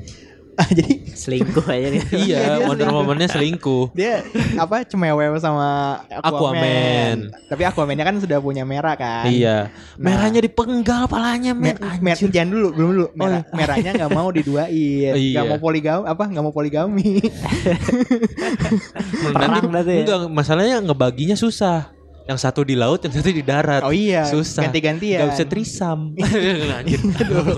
Ah, 0.54 0.70
jadi 0.70 1.02
Selingkuh 1.10 1.66
aja 1.66 1.90
nih. 1.90 2.02
iya, 2.30 2.62
dia 2.62 2.66
Wonder. 2.70 2.86
Woman-nya 2.94 3.26
selingkuh. 3.26 3.90
dia 3.90 4.22
apa 4.54 4.86
cemewew 4.86 5.34
sama 5.42 5.98
Aquaman. 6.06 6.30
Aquaman. 6.30 7.16
Tapi 7.50 7.62
Aquaman-nya 7.66 8.06
kan 8.06 8.22
sudah 8.22 8.38
punya 8.38 8.62
merah 8.62 8.94
kan. 8.94 9.26
Iya. 9.26 9.66
Nah. 9.98 10.14
Merahnya 10.14 10.38
dipenggal 10.46 11.10
palanya, 11.10 11.58
Me- 11.58 11.74
men. 11.74 11.98
mer- 11.98 12.18
jangan 12.18 12.54
dulu, 12.54 12.68
belum 12.70 12.88
dulu. 12.94 13.06
Merah, 13.18 13.42
iya. 13.42 13.50
merahnya 13.50 13.90
nggak 13.98 14.10
mau 14.14 14.28
diduain, 14.30 15.14
Iya. 15.18 15.32
nggak 15.42 15.46
mau 15.50 15.58
poligami, 15.58 16.02
apa 16.06 16.22
nggak 16.22 16.44
mau 16.46 16.54
poligami. 16.54 17.10
Perang 19.34 19.50
Nanti- 19.58 19.66
berarti 19.70 19.90
ya? 19.90 20.02
Enggak, 20.06 20.20
masalahnya 20.30 20.76
ngebaginya 20.86 21.34
susah. 21.34 21.90
Yang 22.24 22.38
satu 22.40 22.64
di 22.64 22.72
laut, 22.72 23.04
yang 23.04 23.12
satu 23.12 23.28
di 23.28 23.44
darat. 23.44 23.84
Oh 23.84 23.92
iya, 23.92 24.24
susah. 24.24 24.64
ganti-gantian. 24.64 25.28
Gak 25.28 25.30
bisa 25.36 25.44
trisam. 25.44 26.16
Aduh, 26.84 27.52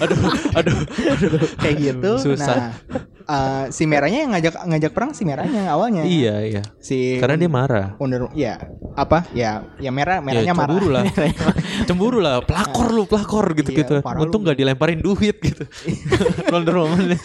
aduh, 0.00 0.20
aduh, 0.56 0.76
aduh. 1.16 1.40
Kayak 1.56 1.76
gitu. 1.80 2.12
Susah. 2.20 2.76
Nah, 2.84 3.00
eh, 3.24 3.64
si 3.72 3.88
merahnya 3.88 4.28
yang 4.28 4.32
ngajak 4.36 4.54
ngajak 4.60 4.92
perang 4.92 5.16
si 5.16 5.24
merahnya 5.24 5.72
awalnya. 5.72 6.04
Iya, 6.04 6.34
iya. 6.44 6.62
Si 6.76 7.16
Karena 7.16 7.40
dia 7.40 7.48
marah. 7.48 7.96
Wonder, 7.96 8.28
ya 8.36 8.60
apa? 8.92 9.24
Ya, 9.32 9.64
ya 9.80 9.88
merah, 9.88 10.20
merahnya 10.20 10.52
ya, 10.52 10.56
marah. 10.56 10.68
cemburu 10.68 10.88
lah. 10.92 11.02
cemburu 11.88 12.18
lah. 12.20 12.34
Pelakor 12.44 12.88
lu, 12.92 13.02
pelakor 13.08 13.46
gitu-gitu. 13.56 14.00
Iya, 14.00 14.04
parah 14.04 14.20
Untung 14.20 14.44
lu. 14.44 14.52
gak 14.52 14.58
dilemparin 14.60 15.00
duit 15.00 15.36
gitu. 15.40 15.64
Wonder 16.52 16.76
Woman. 16.76 17.16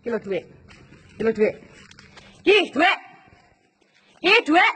Kilo 0.00 0.16
duit. 0.16 0.44
Kilo 1.20 1.30
duit. 1.32 1.54
Ki, 2.40 2.72
duit. 2.72 2.98
Ki, 4.20 4.34
duit. 4.48 4.74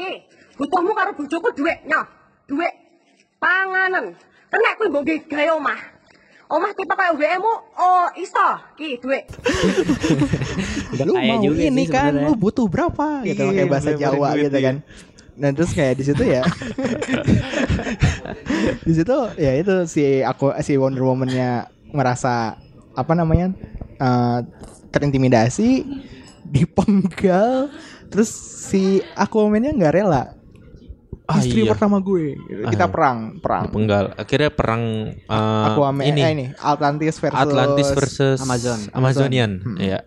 Ki, 0.00 0.12
butuhmu 0.56 0.96
karo 0.96 1.12
bojoku 1.12 1.48
duitnya. 1.52 2.00
Duit. 2.48 2.74
Panganan. 3.36 4.16
Kena 4.48 4.70
kuwi 4.80 4.88
mbok 4.88 5.02
nggih 5.04 5.20
gawe 5.28 5.60
omah. 5.60 5.80
Omah 6.50 6.74
tipe 6.74 6.94
kaya 6.98 7.14
WM-mu, 7.14 7.54
oh 7.78 8.08
iso. 8.18 8.48
Ki, 8.74 8.96
duit. 8.98 9.28
lu 11.06 11.14
mau 11.14 11.38
juga 11.38 11.62
ini 11.62 11.84
kan 11.86 12.12
lu 12.12 12.34
butuh 12.34 12.66
berapa 12.66 13.22
gitu 13.24 13.42
Iya, 13.46 13.52
kayak 13.62 13.68
bahasa 13.70 13.90
Jawa 13.94 14.28
gitu 14.36 14.58
iya. 14.58 14.66
kan 14.66 14.76
nah 15.40 15.48
terus 15.56 15.72
kayak 15.72 15.96
di 15.96 16.04
situ 16.04 16.20
ya 16.20 16.44
di 18.86 18.92
situ 18.92 19.16
ya 19.40 19.56
itu 19.56 19.88
si 19.88 20.20
aku 20.20 20.52
si 20.60 20.76
Wonder 20.76 21.00
Woman-nya 21.00 21.72
merasa 21.96 22.60
apa 22.92 23.12
namanya 23.16 23.48
eh, 23.96 24.38
terintimidasi 24.92 25.86
dipenggal 26.50 27.70
terus 28.10 28.30
si 28.66 29.00
Aquaman-nya 29.14 29.70
nggak 29.70 29.94
rela 29.94 30.34
Ah, 31.30 31.38
istri 31.38 31.62
iya. 31.62 31.70
pertama 31.70 32.02
gue 32.02 32.34
kita 32.74 32.86
Ah, 32.86 32.90
perang 32.90 33.18
perang 33.38 33.70
Penggal. 33.70 34.18
Akhirnya 34.18 34.50
perang 34.50 35.14
eh, 35.14 35.66
Aquaman 35.70 36.02
ini, 36.02 36.20
eh, 36.26 36.30
ini 36.34 36.46
Atlantis 36.58 37.22
versus 37.22 37.38
Atlantis 37.38 37.88
versus 37.94 38.38
Amazon. 38.42 38.78
Amazonian. 38.90 39.62
Hmm. 39.62 39.78
Iya. 39.78 40.00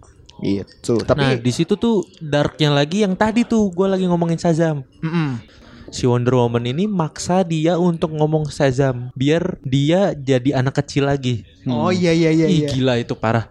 gitu 0.44 1.00
Nah, 1.00 1.08
tapi 1.08 1.40
di 1.40 1.52
situ 1.56 1.80
tuh 1.80 2.04
darknya 2.20 2.76
lagi 2.76 3.08
yang 3.08 3.16
tadi 3.16 3.48
tuh 3.48 3.72
gue 3.72 3.88
lagi 3.88 4.04
ngomongin 4.04 4.36
Shazam. 4.36 4.84
mm-mm. 5.00 5.40
Si 5.88 6.04
Wonder 6.04 6.36
Woman 6.36 6.68
ini 6.68 6.92
maksa 6.92 7.46
dia 7.48 7.80
untuk 7.80 8.12
ngomong 8.12 8.52
Shazam 8.52 9.08
biar 9.16 9.62
dia 9.64 10.12
jadi 10.12 10.60
anak 10.60 10.84
kecil 10.84 11.08
lagi. 11.08 11.48
oh 11.64 11.94
iya 11.94 12.12
iya 12.12 12.36
iya, 12.36 12.52
iya. 12.52 12.68
Ih 12.68 12.76
gila 12.76 13.00
itu 13.00 13.16
parah. 13.16 13.48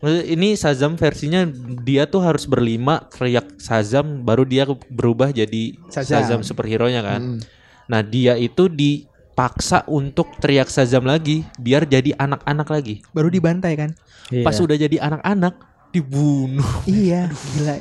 Maksudnya 0.00 0.26
Ini 0.28 0.48
Shazam 0.54 0.92
versinya 1.00 1.46
dia 1.82 2.04
tuh 2.04 2.20
harus 2.20 2.44
berlima 2.44 3.08
teriak 3.08 3.56
Shazam 3.56 4.22
baru 4.22 4.44
dia 4.44 4.68
berubah 4.92 5.32
jadi 5.32 5.76
Shazam. 5.88 6.20
Shazam, 6.22 6.40
superhero-nya 6.44 7.00
kan. 7.00 7.20
Mm. 7.20 7.38
Nah, 7.86 8.00
dia 8.02 8.34
itu 8.36 8.68
dipaksa 8.68 9.86
untuk 9.88 10.36
teriak 10.42 10.68
Shazam 10.68 11.06
lagi 11.08 11.46
biar 11.56 11.88
jadi 11.88 12.12
anak-anak 12.18 12.68
lagi. 12.68 12.94
baru 13.16 13.30
dibantai 13.32 13.74
kan 13.78 13.90
Iya. 14.26 14.42
Pas 14.42 14.58
udah 14.58 14.74
jadi 14.74 14.96
anak-anak 14.98 15.54
dibunuh. 15.94 16.66
iya 16.90 17.30
gila 17.54 17.78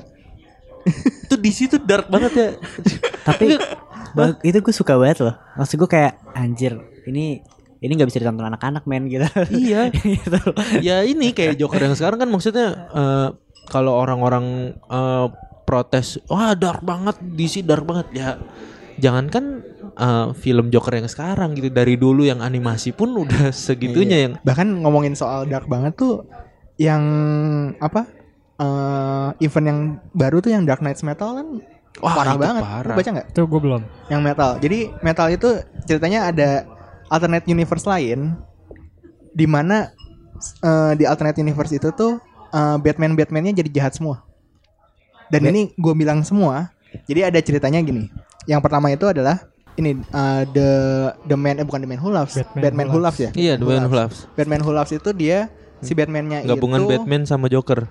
itu 1.26 1.36
di 1.42 1.50
situ 1.50 1.82
dark 1.82 2.08
banget 2.14 2.34
ya. 2.38 2.50
Tapi 3.26 3.58
itu 4.46 4.58
gue 4.62 4.74
suka 4.74 4.94
banget 4.96 5.26
loh. 5.26 5.34
Maksud 5.58 5.82
gue 5.82 5.90
kayak 5.90 6.22
anjir 6.38 6.78
ini 7.10 7.42
ini 7.86 7.94
nggak 7.96 8.10
bisa 8.10 8.20
ditonton 8.26 8.50
anak-anak 8.50 8.84
men 8.90 9.06
gitu. 9.08 9.26
Iya. 9.54 9.94
gitu. 10.18 10.40
ya 10.82 11.06
ini 11.06 11.32
kayak 11.32 11.56
Joker 11.56 11.80
yang 11.80 11.94
sekarang 11.94 12.26
kan 12.26 12.30
maksudnya 12.30 12.90
eh, 12.92 13.28
kalau 13.70 13.94
orang-orang 13.96 14.76
eh, 14.90 15.28
protes, 15.66 16.22
wah 16.30 16.54
dark 16.54 16.82
banget, 16.86 17.18
DC 17.22 17.66
dark 17.66 17.86
banget 17.86 18.08
ya. 18.14 18.30
Jangankan 18.98 19.46
eh, 19.96 20.28
film 20.34 20.74
Joker 20.74 20.98
yang 20.98 21.10
sekarang 21.10 21.54
gitu 21.54 21.70
dari 21.70 21.96
dulu 21.96 22.26
yang 22.26 22.42
animasi 22.42 22.92
pun 22.92 23.14
udah 23.14 23.54
segitunya 23.54 24.18
yang 24.30 24.34
bahkan 24.42 24.68
ngomongin 24.82 25.14
soal 25.14 25.46
dark 25.46 25.70
banget 25.70 25.94
tuh 25.96 26.26
yang 26.76 27.04
apa 27.80 28.04
eh 28.56 29.30
event 29.44 29.68
yang 29.68 29.80
baru 30.16 30.40
tuh 30.40 30.52
yang 30.56 30.64
Dark 30.64 30.80
Knights 30.80 31.04
Metal 31.04 31.36
kan 31.36 31.48
Wah, 32.04 32.12
parah 32.12 32.36
banget 32.36 32.64
parah. 32.64 32.96
Lu 32.96 33.00
baca 33.00 33.10
nggak 33.16 33.28
Itu 33.32 33.42
gue 33.48 33.60
belum. 33.64 33.82
yang 34.12 34.22
metal 34.24 34.60
jadi 34.60 34.80
metal 35.00 35.28
itu 35.32 35.50
ceritanya 35.88 36.32
ada 36.32 36.68
alternate 37.10 37.46
universe 37.50 37.86
lain 37.86 38.34
di 39.36 39.46
mana 39.46 39.92
eh, 40.64 40.94
di 40.96 41.04
alternate 41.04 41.40
universe 41.42 41.76
itu 41.76 41.92
tuh 41.96 42.22
Batman 42.56 43.20
Batmannya 43.20 43.52
jadi 43.52 43.68
jahat 43.68 44.00
semua. 44.00 44.24
Dan 45.28 45.44
ini 45.52 45.76
gue 45.76 45.92
bilang 45.92 46.24
semua 46.24 46.72
jadi 47.04 47.28
ada 47.28 47.40
ceritanya 47.44 47.84
gini. 47.84 48.08
Yang 48.48 48.62
pertama 48.64 48.88
itu 48.94 49.04
adalah 49.04 49.44
ini 49.76 50.00
eh, 50.00 50.44
the 50.56 50.70
the 51.28 51.36
man 51.36 51.60
eh 51.60 51.66
bukan 51.68 51.84
the 51.84 51.90
man 51.90 52.00
who 52.00 52.08
loves 52.08 52.40
Batman 52.40 52.64
Batman, 52.64 52.88
Who 52.88 52.96
who 52.96 53.04
loves. 53.04 53.20
Ya? 53.20 53.30
Iya, 53.36 53.54
The 53.60 53.66
Man 53.68 53.84
Who 53.92 53.96
Loves. 53.96 54.18
Batman 54.40 54.62
Who 54.64 54.72
Loves 54.72 54.92
itu 54.96 55.10
dia 55.12 55.52
si 55.84 55.92
Batman-nya 55.92 56.48
gabungan 56.48 56.88
itu 56.88 56.96
Batman 56.96 57.28
sama 57.28 57.52
Joker. 57.52 57.86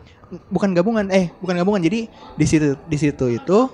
bukan 0.51 0.73
gabungan 0.73 1.13
eh 1.13 1.29
bukan 1.45 1.61
gabungan. 1.61 1.85
Jadi 1.85 2.09
di 2.11 2.47
situ 2.49 2.75
di 2.89 2.97
situ 2.97 3.29
itu 3.29 3.69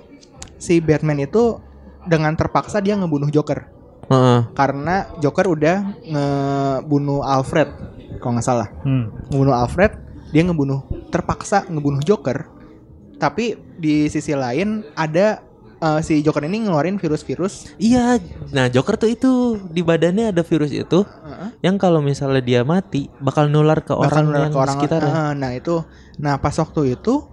si 0.59 0.83
Batman 0.83 1.23
itu 1.23 1.57
dengan 2.05 2.35
terpaksa 2.35 2.83
dia 2.83 2.99
ngebunuh 2.99 3.31
Joker 3.31 3.80
Heeh. 4.11 4.39
karena 4.51 4.95
Joker 5.17 5.47
udah 5.47 5.77
ngebunuh 6.03 7.23
Alfred 7.23 7.69
kalau 8.19 8.35
nggak 8.35 8.45
salah 8.45 8.67
Hmm. 8.83 9.09
ngebunuh 9.27 9.55
Alfred 9.55 9.91
dia 10.29 10.43
ngebunuh 10.43 10.83
terpaksa 11.07 11.63
ngebunuh 11.65 11.99
Joker 12.01 12.47
tapi 13.15 13.53
di 13.77 14.05
sisi 14.07 14.33
lain 14.33 14.83
ada 14.93 15.41
eh, 15.77 15.99
si 16.01 16.21
Joker 16.21 16.43
ini 16.43 16.61
ngeluarin 16.61 16.95
virus-virus 16.95 17.73
Iya, 17.77 18.21
nah 18.49 18.67
Joker 18.67 18.95
tuh 18.95 19.09
itu 19.09 19.31
di 19.65 19.81
badannya 19.81 20.29
ada 20.29 20.41
virus 20.41 20.69
itu 20.69 21.01
yang 21.59 21.75
kalau 21.75 21.99
misalnya 21.99 22.39
dia 22.39 22.61
mati 22.61 23.09
bakal 23.17 23.47
nular 23.47 23.79
ke 23.79 23.91
bakal 23.91 24.05
orang 24.21 24.25
nular 24.25 24.41
yang 24.41 24.51
ke 24.51 24.59
orang 24.59 24.67
di 24.69 24.77
sekitarnya. 24.77 25.13
Eh, 25.13 25.31
nah 25.35 25.51
itu 25.51 25.75
nah 26.17 26.37
pas 26.37 26.53
waktu 26.53 26.95
itu 26.95 27.25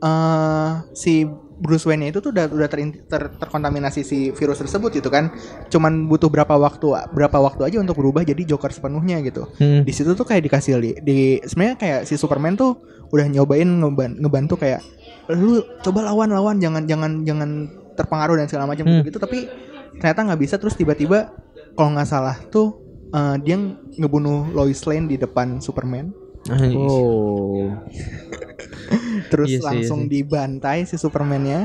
eh 0.00 0.70
si 0.92 1.24
Bruce 1.54 1.84
Wayne 1.84 2.08
itu 2.08 2.18
tuh 2.18 2.30
udah 2.30 2.46
udah 2.46 2.66
terin- 2.66 3.02
ter- 3.02 3.30
terkontaminasi 3.32 4.00
si 4.00 4.18
virus 4.30 4.58
tersebut 4.58 4.90
gitu 4.92 5.06
kan. 5.06 5.30
Cuman 5.68 6.04
butuh 6.04 6.26
berapa 6.26 6.50
waktu 6.52 6.84
berapa 7.08 7.38
waktu 7.40 7.62
aja 7.64 7.78
untuk 7.78 7.96
berubah 7.96 8.22
jadi 8.22 8.42
Joker 8.44 8.68
sepenuhnya 8.68 9.18
gitu. 9.20 9.46
Hmm. 9.56 9.82
Di 9.82 9.90
situ 9.90 10.12
tuh 10.12 10.22
kayak 10.22 10.44
dikasih 10.44 10.72
di, 10.76 10.90
di 10.98 11.18
sebenarnya 11.40 11.76
kayak 11.76 12.00
si 12.04 12.14
Superman 12.14 12.54
tuh 12.54 12.78
udah 13.08 13.26
nyobain 13.26 13.64
ngeban- 13.64 14.16
ngebantu 14.16 14.54
kayak 14.56 14.82
lu 15.26 15.62
coba 15.80 16.04
lawan 16.04 16.28
lawan 16.28 16.56
jangan 16.58 16.84
jangan 16.84 17.22
jangan 17.22 17.50
terpengaruh 17.94 18.36
dan 18.36 18.46
segala 18.46 18.66
macam 18.66 18.84
Hmm. 18.84 19.00
gitu 19.02 19.16
tapi 19.16 19.46
ternyata 19.94 20.20
nggak 20.24 20.40
bisa 20.40 20.58
terus 20.58 20.74
tiba-tiba 20.74 21.30
kalau 21.72 21.94
nggak 21.94 22.04
salah 22.04 22.36
tuh 22.44 22.82
eh, 23.08 23.36
dia 23.40 23.54
ngebunuh 23.94 24.50
Lois 24.50 24.82
Lane 24.82 25.06
di 25.06 25.14
depan 25.14 25.58
Superman 25.58 26.10
Oh. 26.76 27.72
Terus 29.34 29.48
Iya 29.48 29.52
sih, 29.52 29.58
iya 29.58 29.66
langsung 29.66 30.00
sih. 30.00 30.10
dibantai 30.12 30.78
si 30.84 30.94
Superman-nya 30.94 31.60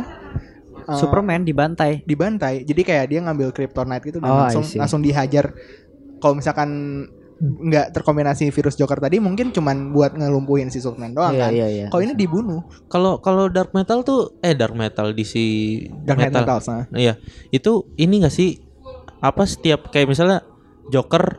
Eh, 0.81 0.97
Superman 0.97 1.43
dibantai. 1.43 2.01
dibantai 2.01 2.65
jadi 2.65 2.81
kayak 2.81 3.05
dia 3.07 3.19
ngambil 3.21 3.53
kryptonite 3.53 4.03
gitu 4.03 4.17
dan 4.17 4.25
Oh, 4.27 4.41
langsung 4.41 4.65
langsung 4.73 4.99
dihajar 4.99 5.53
kalau 6.17 6.33
misalkan 6.33 6.69
nggak 7.39 7.93
terkombinasi 7.93 8.49
virus 8.49 8.75
Joker 8.75 8.97
tadi 8.97 9.15
mungkin 9.17 9.53
cuman 9.53 9.93
buat 9.93 10.11
ngelumpuhin 10.11 10.67
si 10.67 10.79
Superman 10.79 11.13
doang 11.13 11.31
Iya 11.31 11.41
kan 11.41 11.51
iya 11.53 11.67
iya. 11.69 11.85
kalau 11.87 12.01
ini 12.01 12.11
dibunuh 12.13 12.65
Kalau 12.87 13.15
kalau 13.17 13.47
dark 13.47 13.71
metal 13.71 14.01
tuh 14.01 14.35
eh 14.39 14.51
dark 14.51 14.73
metal 14.73 15.13
di 15.13 15.23
si 15.23 15.43
Dark 16.03 16.19
Knight 16.19 16.33
Metals, 16.33 16.65
nah. 16.67 16.83
Iya. 16.91 17.15
Itu 17.47 17.87
ini 17.95 18.19
gak 18.19 18.33
sih 18.33 18.59
apa 19.19 19.45
setiap 19.45 19.87
kayak 19.87 20.09
misalnya 20.09 20.43
Joker 20.89 21.37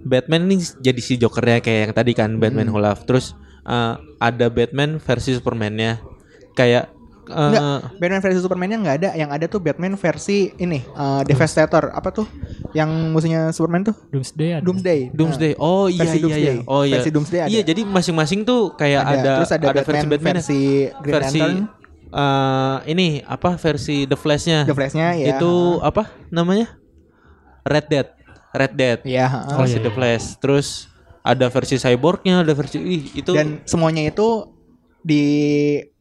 Batman 0.00 0.46
ini 0.46 0.62
jadi 0.78 0.98
si 0.98 1.14
Jokernya 1.14 1.58
kayak 1.60 1.80
yang 1.82 1.94
tadi 1.94 2.12
kan 2.12 2.30
Batman 2.38 2.66
Who 2.66 2.78
Laughs. 2.78 3.04
Terus 3.04 3.34
eh, 3.66 3.94
ada 4.22 4.46
Batman 4.48 5.02
versi 5.02 5.34
Superman-nya. 5.34 5.98
Kayak 6.56 6.88
eh, 7.26 7.36
Enggak, 7.36 7.98
Batman 7.98 8.22
versi 8.22 8.38
Superman-nya 8.40 8.78
nggak 8.80 8.96
ada. 9.02 9.10
Yang 9.18 9.30
ada 9.34 9.46
tuh 9.50 9.60
Batman 9.60 9.94
versi 9.98 10.54
ini 10.56 10.80
eh, 10.80 11.22
Devastator. 11.26 11.90
Apa 11.90 12.14
tuh? 12.14 12.26
Yang 12.72 12.90
musuhnya 13.10 13.50
Superman 13.50 13.82
tuh? 13.82 13.96
Doomsday 14.14 14.50
ada. 14.56 14.64
Doomsday. 14.64 15.00
Doomsday. 15.12 15.52
Oh 15.58 15.90
iya 15.90 16.06
versi 16.06 16.16
iya 16.16 16.22
iya. 16.22 16.22
Doomsday. 16.22 16.56
Oh 16.70 16.82
iya. 16.86 16.94
Versi 16.96 17.10
Doomsday 17.10 17.40
ada. 17.42 17.50
Iya, 17.50 17.62
jadi 17.66 17.82
masing-masing 17.84 18.40
tuh 18.46 18.72
kayak 18.78 19.02
Nah, 19.02 19.12
ada 19.12 19.32
terus 19.42 19.52
ada, 19.52 19.66
Batman, 19.66 19.84
versi 19.84 20.06
Batman 20.06 20.36
versi 20.38 20.60
Green 21.02 21.14
versi 21.14 21.40
Lantern, 21.40 21.58
eh, 22.06 22.76
ini 22.94 23.06
apa 23.26 23.50
versi 23.58 23.96
The 24.06 24.16
Flash-nya. 24.16 24.60
The 24.64 24.76
Flash-nya 24.76 25.08
ya. 25.18 25.26
Itu 25.36 25.82
apa 25.82 26.08
namanya? 26.30 26.78
Red 27.66 27.86
Dead. 27.90 28.08
Red 28.56 28.72
Dead. 28.78 28.98
Iya, 29.04 29.26
heeh. 29.28 29.56
versi 29.58 29.78
The 29.82 29.92
Flash. 29.92 30.26
Terus 30.40 30.88
ada 31.26 31.50
versi 31.50 31.74
cyborgnya, 31.74 32.46
ada 32.46 32.54
versi 32.54 32.78
ih, 32.78 33.02
itu 33.18 33.34
dan 33.34 33.58
semuanya 33.66 34.06
itu 34.06 34.46
di 35.02 35.24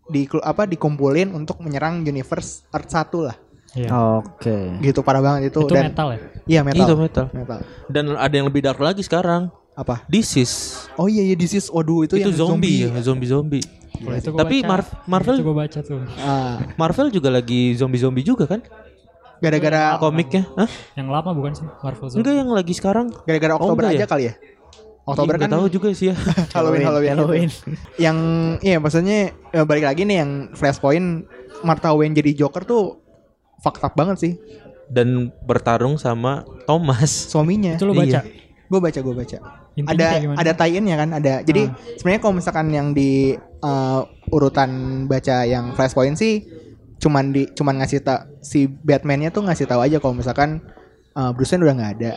di 0.06 0.22
apa 0.46 0.70
dikumpulin 0.70 1.34
untuk 1.34 1.58
menyerang 1.66 2.06
universe 2.06 2.70
Earth 2.70 2.94
1 2.94 3.26
lah. 3.26 3.36
Iya. 3.76 3.90
Oke. 4.22 4.80
Gitu 4.80 5.02
parah 5.02 5.20
banget 5.20 5.52
itu, 5.52 5.66
Itu 5.66 5.74
dan 5.74 5.92
metal 5.92 6.08
ya? 6.14 6.20
Iya, 6.46 6.62
metal. 6.64 6.86
itu 6.88 6.94
metal. 6.96 7.26
Metal. 7.34 7.60
Dan 7.90 8.04
ada 8.16 8.32
yang 8.32 8.48
lebih 8.48 8.62
dark 8.64 8.80
lagi 8.80 9.02
sekarang. 9.04 9.50
Apa? 9.76 10.08
This 10.08 10.40
is 10.40 10.52
Oh 10.96 11.12
iya 11.12 11.20
iya 11.20 11.36
this 11.36 11.52
is 11.52 11.68
waduh 11.68 12.08
itu, 12.08 12.16
itu, 12.16 12.32
yang 12.32 12.32
zombie, 12.32 12.88
ya, 12.88 12.96
zombie 13.04 13.28
zombie. 13.28 13.66
Itu 13.96 14.32
Tapi 14.32 14.64
baca. 14.64 14.70
Mar- 14.72 14.96
Marvel 15.10 15.36
Itu 15.42 15.44
gua 15.44 15.58
baca 15.68 15.80
tuh. 15.84 16.00
Ah, 16.22 16.64
Marvel 16.80 17.12
juga 17.12 17.28
lagi 17.28 17.76
zombie-zombie 17.76 18.24
juga 18.24 18.48
kan? 18.48 18.64
gara-gara 19.44 20.00
Komiknya? 20.00 20.48
Hah? 20.56 20.70
Yang 20.96 21.08
lama 21.12 21.30
bukan 21.36 21.52
sih 21.52 21.68
Marvel 21.84 22.08
Zombie? 22.08 22.24
Enggak 22.24 22.36
yang 22.40 22.50
lagi 22.56 22.74
sekarang. 22.74 23.08
gara-gara 23.28 23.54
Oh, 23.56 23.60
Oktober 23.60 23.84
enggak 23.84 24.00
aja 24.00 24.06
ya? 24.06 24.08
kali 24.08 24.24
ya. 24.32 24.34
Oktober 25.06 25.38
kan 25.38 25.48
tahu 25.48 25.70
juga 25.70 25.94
sih 25.94 26.10
ya. 26.10 26.16
Halloween 26.58 26.82
Halloween. 26.82 27.14
Halloween. 27.14 27.50
Yang 27.96 28.18
iya 28.62 28.78
maksudnya 28.78 29.20
eh, 29.32 29.62
balik 29.64 29.86
lagi 29.86 30.02
nih 30.02 30.18
yang 30.18 30.32
Flashpoint 30.52 31.30
Martha 31.62 31.94
Wayne 31.94 32.12
jadi 32.12 32.34
Joker 32.36 32.66
tuh 32.66 33.06
fucked 33.62 33.82
up 33.82 33.94
banget 33.94 34.18
sih 34.20 34.34
Dan 34.86 35.30
bertarung 35.42 35.98
sama 35.98 36.42
Thomas. 36.66 37.10
suaminya. 37.30 37.74
Itu 37.74 37.86
lo 37.86 37.94
baca? 37.94 38.22
Iya. 38.22 38.22
Gue 38.66 38.80
baca 38.80 38.98
gue 38.98 39.16
baca. 39.16 39.38
Intinya 39.76 40.08
ada 40.10 40.42
ada 40.42 40.52
tie-in-nya 40.56 40.96
kan 40.96 41.10
ada. 41.12 41.34
Jadi 41.42 41.70
Ah. 41.70 41.74
sebenarnya 41.98 42.22
kalau 42.22 42.34
misalkan 42.34 42.68
yang 42.70 42.88
di 42.92 43.34
eh, 43.38 44.02
urutan 44.30 44.70
baca 45.06 45.46
yang 45.46 45.74
Flashpoint 45.74 46.18
sih 46.18 46.46
cuman 46.96 47.30
di 47.30 47.46
cuman 47.52 47.78
ngasih 47.78 48.02
tak 48.02 48.26
si 48.40 48.66
Batman-nya 48.66 49.30
tuh 49.30 49.44
ngasih 49.44 49.68
tahu 49.68 49.84
aja 49.84 49.98
kalau 50.00 50.18
misalkan 50.18 50.66
eh, 51.12 51.32
Bruce 51.34 51.54
Wayne 51.54 51.64
udah 51.64 51.76
nggak 51.78 51.94
ada. 51.98 52.12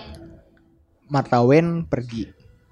Martha 1.09 1.41
Wayne 1.41 1.85
pergi. 1.85 2.29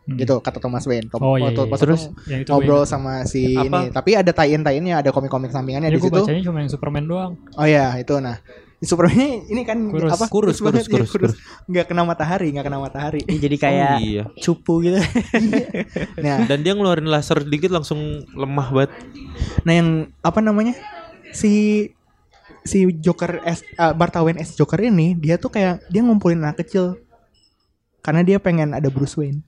Hmm. 0.07 0.17
Gitu 0.17 0.39
kata 0.39 0.59
Thomas 0.59 0.87
Wayne. 0.87 1.11
Tom, 1.11 1.19
Oh, 1.19 1.35
iya, 1.35 1.51
iya. 1.51 1.67
pas 1.67 1.77
Terus 1.77 2.07
itu 2.07 2.31
Yang 2.31 2.41
itu 2.43 2.51
ngobrol 2.51 2.83
sama 2.85 3.27
si 3.27 3.53
Apa? 3.53 3.67
ini. 3.67 3.91
Tapi 3.91 4.11
ada 4.15 4.31
tie-in 4.31 4.63
tie-innya, 4.63 5.03
ada 5.03 5.11
komik-komik 5.11 5.51
sampingannya 5.51 5.91
Ya 5.91 5.95
di 5.95 5.99
gue 5.99 6.07
situ. 6.07 6.23
bacanya 6.23 6.43
cuma 6.43 6.59
yang 6.61 6.71
Superman 6.71 7.05
doang. 7.05 7.33
Oh 7.53 7.67
ya 7.67 7.91
itu 7.97 8.15
nah. 8.17 8.39
Superman 8.79 9.17
ini 9.43 9.63
kan 9.63 9.81
Kurus. 9.89 10.13
apa 10.13 10.29
Kurus, 10.29 10.61
banget 10.61 10.85
kurus, 10.85 11.09
ya, 11.09 11.11
kurus, 11.11 11.33
nggak 11.65 11.87
kena 11.89 12.05
matahari 12.05 12.53
nggak 12.53 12.61
kena 12.63 12.77
matahari 12.77 13.25
jadi 13.25 13.57
kayak 13.57 13.89
Oh, 13.91 13.99
iya. 13.99 14.25
cupu 14.37 14.85
gitu. 14.85 15.01
nah 16.23 16.45
Dan 16.45 16.61
dia 16.61 16.73
ngeluarin 16.73 17.09
laser 17.09 17.41
dikit 17.43 17.73
langsung 17.73 17.99
lemah 18.29 18.69
banget. 18.69 18.93
Nah 19.65 19.73
yang 19.73 19.89
apa 20.21 20.39
namanya 20.39 20.77
si 21.33 21.89
si 22.63 22.85
Joker 22.97 23.41
S 23.43 23.65
uh, 23.75 23.91
Martha 23.93 24.21
Wayne 24.21 24.39
S 24.39 24.55
Joker 24.55 24.79
ini 24.79 25.17
dia 25.17 25.35
tuh 25.35 25.49
kayak 25.49 25.81
dia 25.89 26.05
ngumpulin 26.05 26.39
anak 26.39 26.61
kecil 26.61 27.01
karena 28.01 28.21
dia 28.21 28.37
pengen 28.37 28.71
ada 28.71 28.87
Bruce 28.87 29.17
Wayne. 29.17 29.41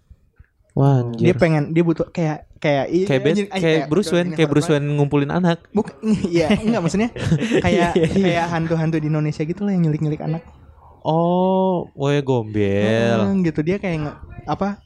Wah, 0.79 1.03
Dia 1.19 1.35
pengen 1.35 1.75
dia 1.75 1.83
butuh 1.83 2.07
kayak 2.07 2.47
kayak 2.62 2.85
iya, 2.87 3.07
kayak 3.11 3.23
anjing, 3.27 3.49
kayak 3.51 3.83
Bruce 3.91 4.11
Wayne, 4.14 4.31
kayak 4.35 4.51
Bruce. 4.51 4.71
Wayne 4.71 4.87
ngumpulin 4.95 5.31
anak. 5.31 5.59
Buk, 5.75 5.91
iya 6.31 6.55
enggak 6.55 6.83
maksudnya 6.87 7.11
kayak 7.67 7.99
kayak 7.99 8.47
hantu-hantu 8.47 9.03
di 9.03 9.11
Indonesia 9.11 9.43
gitu 9.43 9.67
lah 9.67 9.75
yang 9.75 9.91
nyulik-nyulik 9.91 10.23
anak. 10.23 10.47
Oh, 11.03 11.91
woy 11.99 12.23
gombel. 12.23 13.27
Hmm, 13.27 13.43
gitu 13.43 13.67
dia 13.67 13.83
kayak 13.83 14.23
apa? 14.47 14.79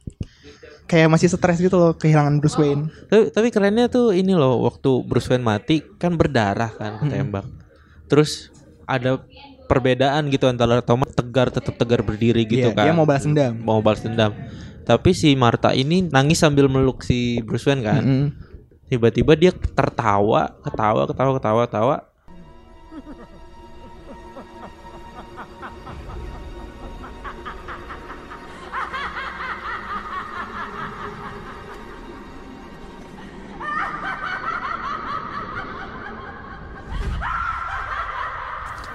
Kayak 0.89 1.13
masih 1.13 1.29
stres 1.29 1.61
gitu 1.61 1.77
loh 1.77 1.93
kehilangan 1.97 2.41
Bruce 2.41 2.57
Wayne. 2.57 2.89
Tapi, 3.09 3.29
tapi 3.29 3.49
kerennya 3.53 3.89
tuh 3.89 4.17
ini 4.17 4.33
loh 4.33 4.65
waktu 4.65 5.05
Bruce 5.05 5.29
Wayne 5.29 5.45
mati 5.45 5.85
kan 6.01 6.17
berdarah 6.17 6.73
kan 6.73 7.05
ketembak. 7.05 7.45
Terus 8.09 8.53
ada 8.85 9.21
perbedaan 9.69 10.29
gitu 10.29 10.49
antara 10.49 10.85
Thomas 10.85 11.17
tegar 11.17 11.49
tetap 11.49 11.77
tegar 11.81 12.05
berdiri 12.05 12.45
gitu 12.45 12.69
Iya, 12.69 12.77
kan. 12.77 12.85
dia 12.85 12.95
mau 12.97 13.09
balas 13.09 13.25
dendam. 13.25 13.53
Mau 13.61 13.81
balas 13.81 14.05
dendam. 14.05 14.37
Tapi 14.83 15.15
si 15.15 15.39
Martha 15.39 15.71
ini 15.71 16.11
nangis 16.11 16.43
sambil 16.43 16.67
meluk 16.67 17.07
si 17.07 17.39
Bruce 17.43 17.67
Wayne 17.71 17.83
kan. 17.87 18.03
Mm-mm. 18.03 18.27
Tiba-tiba 18.93 19.33
dia 19.39 19.53
tertawa, 19.55 20.53
ketawa, 20.61 21.09
ketawa, 21.09 21.31
ketawa, 21.39 21.61
ketawa. 21.65 21.97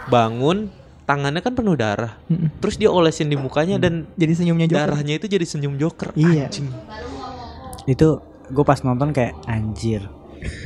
Bangun, 0.08 0.72
tangannya 1.08 1.40
kan 1.40 1.54
penuh 1.54 1.74
darah. 1.74 2.20
Terus 2.60 2.76
dia 2.76 2.92
olesin 2.92 3.26
di 3.26 3.36
mukanya 3.36 3.80
dan 3.80 4.06
Jadi 4.14 4.34
senyumnya 4.36 4.68
Joker. 4.68 4.80
darahnya 4.86 5.14
itu 5.16 5.26
jadi 5.26 5.42
senyum 5.42 5.74
Joker. 5.76 6.12
Iya. 6.14 6.46
Anjing. 6.46 6.68
Itu 7.86 8.20
gue 8.46 8.64
pas 8.64 8.80
nonton 8.82 9.10
kayak 9.10 9.40
anjir. 9.46 10.04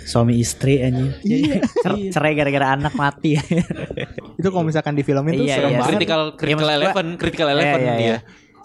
Suami 0.04 0.36
istri 0.36 0.82
anjing. 0.82 1.13
Iya. 1.21 1.62
Cer- 1.80 2.10
cerai 2.12 2.34
gara-gara 2.34 2.73
anak 2.73 2.91
mati. 2.93 3.38
Itu 4.39 4.49
kalau 4.49 4.65
misalkan 4.65 4.93
di 4.93 5.01
film 5.01 5.21
itu 5.27 5.45
Iya, 5.45 5.56
serem 5.56 5.69
iya. 5.69 5.77
banget. 5.77 5.89
Critical 5.93 6.21
Iya, 6.23 6.36
critical 6.36 6.65
gua- 6.65 6.75
eleven, 6.75 7.08
critical 7.15 7.47
eleven 7.47 7.77
Iya, 7.77 7.86
iya, 7.86 7.93
dia. 7.95 8.08
iya. 8.08 8.17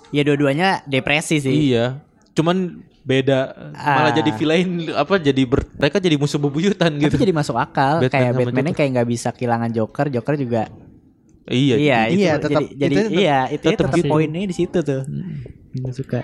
Ya 0.09 0.23
dua-duanya 0.25 0.69
depresi 0.85 1.37
sih. 1.39 1.53
Iya. 1.71 2.01
Cuman 2.33 2.57
beda 3.03 3.55
malah 3.73 4.11
Ah. 4.11 4.11
jadi 4.11 4.31
villain 4.33 4.67
apa 4.91 5.15
jadi 5.17 5.43
ber- 5.45 5.71
mereka 5.73 6.01
jadi 6.01 6.17
musuh 6.17 6.41
bebuyutan 6.41 6.91
Tapi 6.91 7.07
gitu. 7.07 7.17
jadi 7.21 7.31
masuk 7.31 7.55
akal 7.55 8.01
Batman 8.01 8.11
kayak 8.11 8.31
Batman-nya 8.35 8.75
kayak 8.75 8.91
nggak 8.93 9.09
bisa 9.09 9.29
kehilangan 9.31 9.71
Joker, 9.71 10.07
Joker 10.11 10.35
juga 10.35 10.67
Iya. 11.47 11.75
iya, 11.77 11.99
jadi- 12.03 12.07
itu 12.07 12.19
Iya, 12.19 12.33
jadi 12.33 12.43
tetap- 12.43 12.71
jadi 12.73 12.87
itu 12.89 13.01
tetap- 13.01 13.15
iya 13.17 13.39
itu 13.47 13.65
tetap 13.65 13.79
tetap 13.81 13.97
gitu. 13.97 14.09
poinnya 14.09 14.41
di 14.43 14.57
situ 14.57 14.79
tuh. 14.81 15.03
Gue 15.73 15.93
suka. 15.93 16.21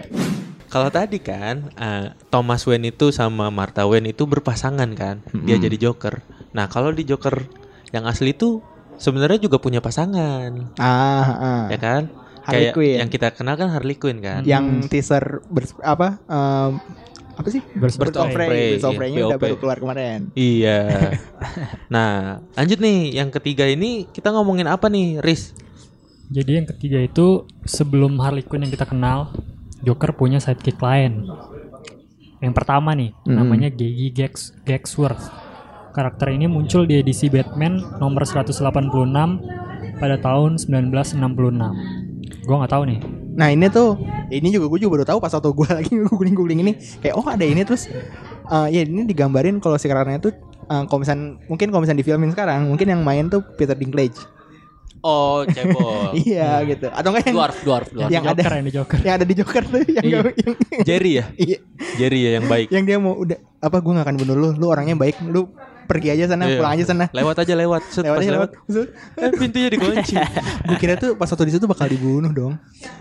Kalau 0.66 0.88
tadi 0.88 1.18
kan 1.18 1.68
eh, 1.70 2.06
Thomas 2.26 2.64
Wayne 2.64 2.88
itu 2.88 3.10
sama 3.10 3.48
Martha 3.48 3.84
Wayne 3.84 4.10
itu 4.10 4.24
berpasangan 4.24 4.88
kan. 4.92 5.20
Dia 5.38 5.56
jadi 5.58 5.76
Joker. 5.78 6.24
Nah, 6.50 6.66
kalau 6.66 6.90
di 6.90 7.02
Joker 7.02 7.44
yang 7.90 8.04
asli 8.04 8.32
itu 8.32 8.64
sebenarnya 8.94 9.38
juga 9.38 9.56
punya 9.56 9.78
pasangan, 9.78 10.72
Ah, 10.74 10.86
ah. 11.32 11.62
ya 11.68 11.76
kan? 11.76 12.02
Harley 12.42 12.58
Kayak 12.64 12.74
Quinn. 12.74 12.96
yang 12.98 13.08
kita 13.08 13.28
kenal 13.30 13.54
kan 13.54 13.68
Harley 13.68 13.94
Quinn 13.94 14.18
kan. 14.18 14.42
yang 14.42 14.64
teaser 14.84 15.22
bers- 15.46 15.78
apa 15.78 16.18
em, 16.24 16.82
apa 17.32 17.48
sih 17.48 17.64
Birds 17.72 17.96
Birds 17.96 18.18
of 18.20 18.28
Prey 18.32 18.48
Prey, 18.48 18.68
Birds 18.76 18.84
of 18.84 18.92
iya, 18.92 18.98
Prey-nya 19.00 19.20
udah 19.28 19.40
baru 19.40 19.56
keluar 19.56 19.78
kemarin 19.80 20.28
Iya. 20.36 20.80
nah, 21.94 22.40
lanjut 22.56 22.78
nih 22.80 23.16
yang 23.16 23.28
ketiga 23.32 23.64
ini 23.68 24.08
kita 24.08 24.32
ngomongin 24.32 24.68
apa 24.68 24.88
nih, 24.88 25.20
Riz? 25.24 25.56
Jadi 26.32 26.50
yang 26.56 26.66
ketiga 26.68 26.96
itu 26.96 27.44
sebelum 27.68 28.16
Harley 28.20 28.40
Quinn 28.40 28.64
yang 28.64 28.72
kita 28.72 28.88
kenal, 28.88 29.32
Joker 29.84 30.16
punya 30.16 30.40
sidekick 30.40 30.80
lain. 30.80 31.28
Yang 32.40 32.54
pertama 32.56 32.96
nih, 32.96 33.12
namanya 33.28 33.68
Gigi 33.68 34.08
Gax 34.10 34.56
Gaxworth. 34.64 35.28
Karakter 35.92 36.32
ini 36.32 36.48
muncul 36.48 36.88
di 36.88 36.96
edisi 36.96 37.28
Batman 37.28 38.00
nomor 38.00 38.24
186 38.24 38.64
pada 40.00 40.16
tahun 40.16 40.56
1966. 40.56 42.48
Gua 42.48 42.56
nggak 42.64 42.72
tahu 42.72 42.84
nih. 42.88 43.21
Nah 43.32 43.48
ini 43.48 43.66
tuh 43.66 43.96
ini 44.28 44.48
juga 44.48 44.66
gue 44.66 44.78
juga 44.78 44.92
baru 44.94 45.04
tahu 45.06 45.18
pas 45.18 45.30
waktu 45.30 45.48
gue 45.50 45.68
lagi 45.78 45.92
googling 46.02 46.32
googling 46.32 46.60
ini 46.60 46.72
kayak 46.98 47.14
oh 47.14 47.24
ada 47.24 47.42
ini 47.42 47.62
terus 47.62 47.88
eh, 48.44 48.66
ya 48.68 48.80
ini 48.82 49.02
digambarin 49.02 49.56
kalau 49.56 49.74
si 49.74 49.86
karakternya 49.86 50.20
tuh 50.20 50.32
eh, 50.62 50.82
kalau 50.84 51.00
misalnya 51.00 51.40
mungkin 51.46 51.66
kalau 51.68 51.80
misalnya 51.80 52.00
di 52.00 52.06
filmin 52.06 52.30
sekarang 52.30 52.68
mungkin 52.68 52.86
yang 52.86 53.00
main 53.00 53.26
tuh 53.26 53.40
Peter 53.54 53.72
Dinklage 53.72 54.20
Oh, 55.02 55.42
cebol. 55.42 56.14
iya 56.22 56.62
gitu 56.62 56.86
atau 56.86 57.10
enggak 57.10 57.26
yang 57.26 57.34
dwarf, 57.34 57.58
dwarf, 57.66 57.88
dwarf. 57.90 58.06
yang 58.06 58.22
ada 58.22 58.38
Joker 58.38 58.54
yang 58.54 58.62
di 58.62 58.72
Joker. 58.72 58.98
yang 59.02 59.14
ada 59.18 59.26
di 59.26 59.34
Joker 59.34 59.62
tuh 59.66 59.80
yang 59.82 60.04
Iya. 60.06 60.18
yang, 60.30 60.54
Jerry 60.86 61.12
ya? 61.12 61.24
iya 61.42 61.58
Jerry 61.98 62.20
ya 62.22 62.30
yang 62.38 62.46
baik. 62.46 62.70
yang 62.70 62.84
dia 62.86 63.02
mau 63.02 63.18
udah 63.18 63.34
apa 63.58 63.82
gue 63.82 63.92
gak 63.92 64.06
akan 64.06 64.16
bunuh 64.16 64.36
lu 64.36 64.48
lu 64.54 64.66
orangnya 64.68 64.94
baik 64.94 65.18
lu 65.26 65.50
pergi 65.82 66.08
aja 66.10 66.24
sana 66.26 66.44
Iya. 66.44 66.56
pulang 66.56 66.72
aja 66.72 66.84
sana 66.86 67.04
Lewat 67.08 67.36
aja 67.38 67.54
lewat. 67.54 67.82
Set, 67.86 68.02
lewat 68.02 68.16
pas 68.16 68.22
aja 68.22 68.32
lewat. 68.32 68.50
lewat 68.66 68.88
Eh, 69.14 69.30
pintunya 69.32 69.68
dikunci. 69.68 70.14
gue 70.66 70.76
kira 70.76 70.94
tuh 70.94 71.14
pas 71.14 71.26
waktu 71.26 71.44
di 71.46 71.52
situ 71.52 71.64
bakal 71.64 71.86
dibunuh 71.86 72.30
dong 72.30 72.54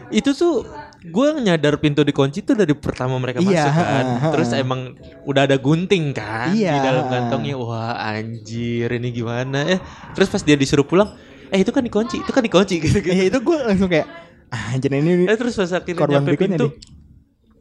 itu 0.10 0.32
tuh 0.32 0.68
gue 1.02 1.28
nyadar 1.40 1.78
pintu 1.78 2.02
dikunci 2.02 2.42
tuh 2.42 2.54
dari 2.54 2.74
pertama 2.74 3.16
mereka 3.16 3.40
Iya, 3.40 3.64
masuk 3.64 3.74
kan. 3.74 4.06
ha, 4.06 4.18
ha. 4.18 4.28
Terus 4.32 4.50
emang 4.54 4.94
udah 5.24 5.42
ada 5.44 5.56
gunting 5.56 6.12
kan 6.12 6.52
Iya, 6.52 6.72
di 6.72 6.80
dalam 6.82 7.06
kantongnya. 7.08 7.56
Wah 7.56 7.96
anjir 7.98 8.90
ini 8.90 9.10
gimana? 9.10 9.66
Eh 9.66 9.80
terus 10.12 10.28
pas 10.28 10.40
dia 10.40 10.54
disuruh 10.54 10.84
pulang, 10.84 11.16
eh 11.48 11.58
itu 11.58 11.70
kan 11.70 11.82
dikunci, 11.82 12.20
itu 12.20 12.30
kan 12.30 12.40
dikunci 12.40 12.78
gitu 12.84 13.00
gitu. 13.00 13.10
ya 13.10 13.24
itu 13.26 13.40
gue 13.40 13.58
langsung 13.58 13.88
kayak 13.88 14.06
ah, 14.48 14.72
anjir 14.72 14.92
ini 14.92 15.26
Eh 15.26 15.36
terus 15.36 15.56
pas 15.56 15.72
akhirnya 15.72 16.06
nyampe 16.08 16.36
pintu, 16.36 16.66
nih. 16.68 17.01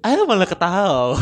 Ayo 0.00 0.24
malah 0.24 0.44
ketawa. 0.44 1.16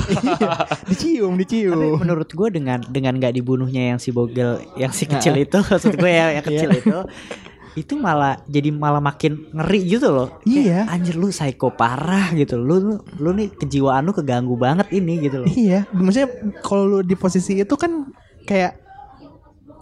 dicium 0.86 1.34
dicium 1.34 1.74
Tapi 1.74 1.88
menurut 1.98 2.28
gue 2.28 2.48
dengan 2.50 2.78
dengan 2.84 3.14
nggak 3.14 3.34
dibunuhnya 3.34 3.90
yang 3.90 3.98
si 3.98 4.10
bogel 4.10 4.62
yang 4.74 4.90
si 4.90 5.04
kecil 5.04 5.34
itu 5.34 5.58
maksud 5.68 5.94
gue 5.94 6.10
ya 6.10 6.38
yang 6.38 6.44
kecil 6.44 6.70
Iya. 6.70 6.80
itu 6.80 6.98
itu 7.76 7.94
malah 7.94 8.42
jadi 8.44 8.74
malah 8.74 8.98
makin 8.98 9.46
ngeri 9.54 9.86
gitu 9.86 10.10
loh. 10.10 10.42
Kayak, 10.42 10.66
Iya. 10.66 10.80
anjir 10.90 11.14
lu 11.14 11.30
psycho 11.30 11.70
parah 11.70 12.34
gitu. 12.34 12.58
Lu 12.58 12.74
lu, 12.78 12.94
lu 13.16 13.30
nih 13.30 13.54
kejiwaan 13.54 14.02
lu 14.02 14.10
keganggu 14.10 14.58
banget 14.58 14.90
ini 14.90 15.22
gitu 15.22 15.42
loh. 15.42 15.48
Iya, 15.48 15.86
maksudnya 15.94 16.26
kalau 16.58 16.90
lu 16.90 16.98
di 17.02 17.14
posisi 17.14 17.54
itu 17.54 17.74
kan 17.78 18.10
kayak 18.42 18.82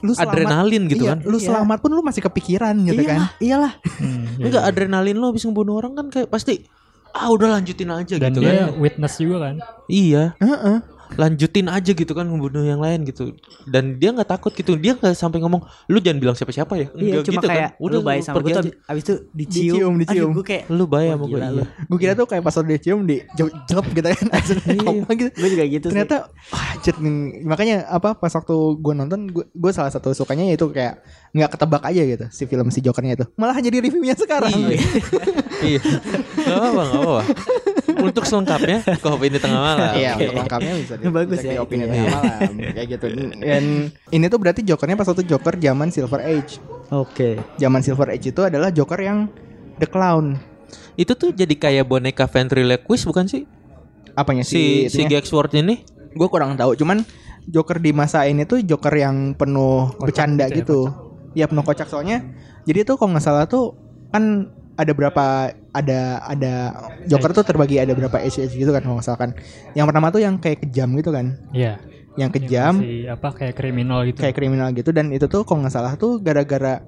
lu 0.04 0.12
selamat, 0.12 0.28
Adrenalin 0.28 0.82
gitu 0.92 1.08
iya, 1.08 1.16
kan. 1.16 1.18
Lu 1.24 1.40
Iya. 1.40 1.46
selamat 1.48 1.78
pun 1.80 1.88
lu 1.88 2.04
masih 2.04 2.20
kepikiran 2.20 2.76
gitu 2.84 3.00
kan. 3.00 3.16
iyalah, 3.16 3.30
iyalah. 3.40 3.72
Hmm, 3.96 4.24
iya, 4.36 4.44
Enggak 4.44 4.62
iya. 4.62 4.68
adrenalin 4.68 5.16
lo 5.16 5.26
habis 5.32 5.44
ngebunuh 5.48 5.74
orang 5.80 5.92
kan 5.96 6.06
kayak 6.12 6.28
pasti 6.28 6.68
ah 7.16 7.28
udah 7.32 7.48
lanjutin 7.58 7.88
aja 7.88 8.14
Dan 8.20 8.36
gitu 8.36 8.40
dia 8.44 8.68
kan. 8.68 8.76
witness 8.76 9.14
juga 9.16 9.36
kan. 9.48 9.54
Iya. 9.88 10.36
Heeh. 10.38 10.76
Lanjutin 11.14 11.70
aja 11.70 11.94
gitu 11.94 12.10
kan 12.10 12.26
membunuh 12.26 12.62
yang 12.62 12.82
lain 12.82 13.06
gitu 13.06 13.30
dan 13.64 13.94
dia 13.96 14.10
nggak 14.10 14.26
takut 14.26 14.50
gitu 14.50 14.74
dia 14.74 14.92
nggak 14.92 15.14
sampai 15.14 15.38
ngomong 15.38 15.62
lu 15.86 16.02
jangan 16.02 16.18
bilang 16.18 16.34
siapa-siapa 16.34 16.74
ya 16.74 16.86
Iya, 16.96 17.22
cuma 17.22 17.38
gitu 17.38 17.46
kayak 17.46 17.70
kan 17.78 17.86
lu 17.86 17.98
baik 18.02 18.22
sama 18.22 18.36
gue 18.40 18.50
tuh 18.50 18.62
aja. 18.66 18.70
abis 18.90 19.02
itu 19.02 19.14
dicium, 19.30 19.74
Dicium, 19.76 19.94
dicium. 20.00 20.30
Aduh, 20.32 20.36
gue 20.40 20.44
kayak 20.44 20.64
lu 20.66 20.84
bayar 20.86 21.14
sama 21.14 21.24
gue 21.26 21.38
iya. 21.38 21.48
lu. 21.52 21.62
Gue 21.86 21.98
kira 21.98 22.12
tuh 22.12 22.26
kayak 22.26 22.42
pas 22.42 22.54
udah 22.56 22.70
dicium 22.72 23.00
di 23.04 23.16
jel- 23.34 23.54
jelek 23.64 23.86
gitu 23.92 24.08
kan. 24.08 24.26
Apa 25.06 25.12
gitu. 25.14 25.30
gue 25.30 25.48
juga 25.52 25.64
gitu 25.66 25.86
Ternyata 25.92 26.16
nih. 26.98 27.14
makanya 27.44 27.76
apa 27.86 28.14
pas 28.14 28.32
waktu 28.32 28.54
gue 28.76 28.92
nonton 28.96 29.20
gue 29.30 29.44
gue 29.46 29.70
salah 29.70 29.92
satu 29.92 30.10
sukanya 30.10 30.48
yaitu 30.48 30.66
kayak 30.70 31.04
nggak 31.30 31.50
ketebak 31.52 31.82
aja 31.84 32.02
gitu 32.02 32.24
si 32.32 32.42
film 32.46 32.66
si 32.70 32.80
Jokernya 32.80 33.14
itu. 33.14 33.26
Malah 33.36 33.60
jadi 33.60 33.78
reviewnya 33.78 34.16
sekarang. 34.16 34.50
iya 34.56 34.78
iya 35.62 35.80
nggak 36.36 36.58
apa 36.58 36.82
nggak 36.82 37.02
apa 37.02 37.22
untuk 38.06 38.24
selengkapnya 38.24 38.78
ke 38.82 39.08
ini 39.22 39.38
tengah 39.38 39.60
malam 39.60 39.88
Iya, 39.92 40.12
untuk 40.14 40.34
lengkapnya 40.36 40.72
bisa 40.76 40.94
di, 40.94 41.04
Bagus 41.08 41.36
cek 41.36 41.44
di 41.44 41.52
ya. 41.52 41.60
opini 41.60 41.82
Iya. 41.82 41.88
tengah 41.88 42.06
malam 42.12 42.52
kayak 42.72 42.88
gitu. 42.88 43.06
Dan 43.36 43.64
ini 44.08 44.24
tuh 44.26 44.38
berarti 44.38 44.60
Jokernya 44.62 44.94
pas 44.94 45.06
waktu 45.06 45.24
Joker 45.24 45.54
zaman 45.56 45.88
Silver 45.90 46.20
Age. 46.20 46.52
Oke. 46.88 47.30
Zaman 47.56 47.80
Silver 47.80 48.08
Age 48.08 48.26
itu 48.28 48.40
adalah 48.40 48.70
Joker 48.70 48.98
yang 48.98 49.18
The 49.76 49.86
Clown. 49.86 50.38
itu 50.96 51.12
tuh 51.12 51.30
jadi 51.30 51.52
kayak 51.52 51.84
boneka 51.84 52.24
ventriloquist 52.24 53.04
bukan 53.04 53.28
sih 53.28 53.44
Apanya 54.12 54.42
si 54.42 54.88
si 54.88 54.96
si 54.96 55.04
Gexword 55.04 55.52
ini 55.54 55.84
Gue 56.10 56.26
kurang 56.26 56.56
tahu, 56.56 56.72
cuman 56.74 57.04
Joker 57.44 57.76
di 57.76 57.92
masa 57.92 58.24
ini 58.24 58.42
tuh 58.42 58.58
Joker 58.58 58.90
yang 58.90 59.36
penuh 59.36 59.92
bercanda 59.96 60.48
gitu 60.48 60.56
gitu. 60.56 60.80
ya, 61.30 61.44
Ya 61.44 61.46
penuh 61.46 61.60
kocak 61.60 61.86
soalnya. 61.86 62.24
Jadi 62.64 62.82
tuh 62.82 62.96
kalau 62.96 63.12
nggak 63.12 63.22
salah 63.22 63.44
tuh 63.44 63.76
kan 64.08 64.48
ada 64.76 64.92
berapa 64.92 65.24
ada 65.72 66.00
ada 66.28 66.52
Joker 67.08 67.32
tuh 67.32 67.44
terbagi 67.44 67.80
ada 67.80 67.96
berapa 67.96 68.20
age 68.20 68.44
age 68.44 68.54
gitu 68.60 68.70
kan 68.70 68.84
kalau 68.84 69.00
nggak 69.00 69.06
salah 69.08 69.20
kan. 69.20 69.30
Yang 69.72 69.86
pertama 69.88 70.06
tuh 70.12 70.20
yang 70.20 70.36
kayak 70.36 70.68
kejam 70.68 70.92
gitu 71.00 71.10
kan. 71.10 71.40
Iya. 71.50 71.80
Yang 72.16 72.30
kejam 72.40 72.80
Si 72.80 73.04
apa 73.08 73.28
kayak 73.32 73.54
kriminal 73.56 74.04
gitu. 74.08 74.20
kayak 74.20 74.34
kriminal 74.36 74.68
gitu 74.72 74.88
dan 74.92 75.12
itu 75.12 75.28
tuh 75.28 75.44
kalau 75.48 75.64
nggak 75.64 75.74
salah 75.74 75.92
tuh 75.96 76.20
gara-gara 76.20 76.84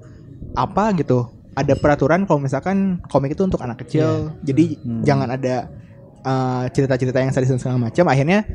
apa 0.53 0.85
gitu. 1.01 1.33
Ada 1.57 1.74
peraturan 1.74 2.22
kalau 2.29 2.38
misalkan 2.38 3.03
komik 3.11 3.35
itu 3.35 3.42
untuk 3.42 3.59
anak 3.64 3.83
kecil. 3.83 4.37
Jadi 4.44 4.79
jangan 5.03 5.33
ada 5.35 5.66
uh, 6.22 6.64
cerita-cerita 6.70 7.18
yang 7.18 7.33
sadis 7.35 7.51
dan 7.51 7.59
segala 7.59 7.90
macam. 7.90 8.07
Akhirnya 8.07 8.46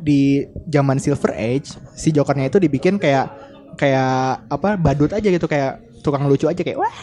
di 0.00 0.48
zaman 0.66 0.96
Silver 0.96 1.36
Age 1.36 1.76
si 1.92 2.08
Jokernya 2.10 2.48
itu 2.48 2.56
dibikin 2.56 2.96
kayak 2.96 3.28
kayak 3.76 4.48
apa 4.48 4.80
badut 4.80 5.12
aja 5.12 5.28
gitu 5.28 5.46
kayak 5.46 5.89
tukang 6.00 6.24
lucu 6.24 6.44
aja 6.44 6.56
kayak 6.56 6.76
wah 6.76 6.94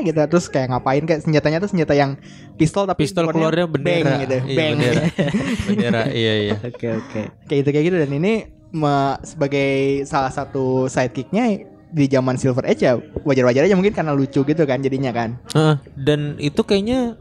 gitu. 0.00 0.16
Terus 0.18 0.46
kayak 0.46 0.68
ngapain 0.70 1.02
kayak 1.02 1.20
senjatanya 1.20 1.58
tuh 1.58 1.70
senjata 1.70 1.92
yang 1.92 2.20
pistol 2.54 2.84
tapi 2.84 3.02
pistol 3.02 3.26
keluarnya 3.26 3.64
bendera. 3.64 4.04
bang 4.06 4.20
gitu. 4.22 4.36
Iya, 4.42 4.54
bang 4.54 4.70
bendera. 4.72 5.02
Bendera 5.66 6.02
iya 6.08 6.32
iya. 6.42 6.54
Oke 6.62 6.86
oke. 6.90 7.20
kayak 7.44 7.58
gitu 7.60 7.68
kayak 7.70 7.84
gitu. 7.84 7.96
Dan 7.98 8.10
ini 8.12 8.32
me- 8.70 9.18
sebagai 9.22 9.70
salah 10.04 10.28
satu 10.28 10.86
sidekicknya 10.86 11.64
di 11.86 12.04
zaman 12.06 12.34
Silver 12.34 12.64
Age 12.64 12.82
ya 12.82 12.92
wajar-wajar 13.22 13.62
aja 13.62 13.72
mungkin 13.72 13.92
karena 13.92 14.12
lucu 14.12 14.42
gitu 14.42 14.62
kan 14.62 14.78
jadinya 14.78 15.10
kan. 15.10 15.40
Heeh, 15.48 15.74
dan 15.96 16.36
itu 16.36 16.60
kayaknya 16.60 17.16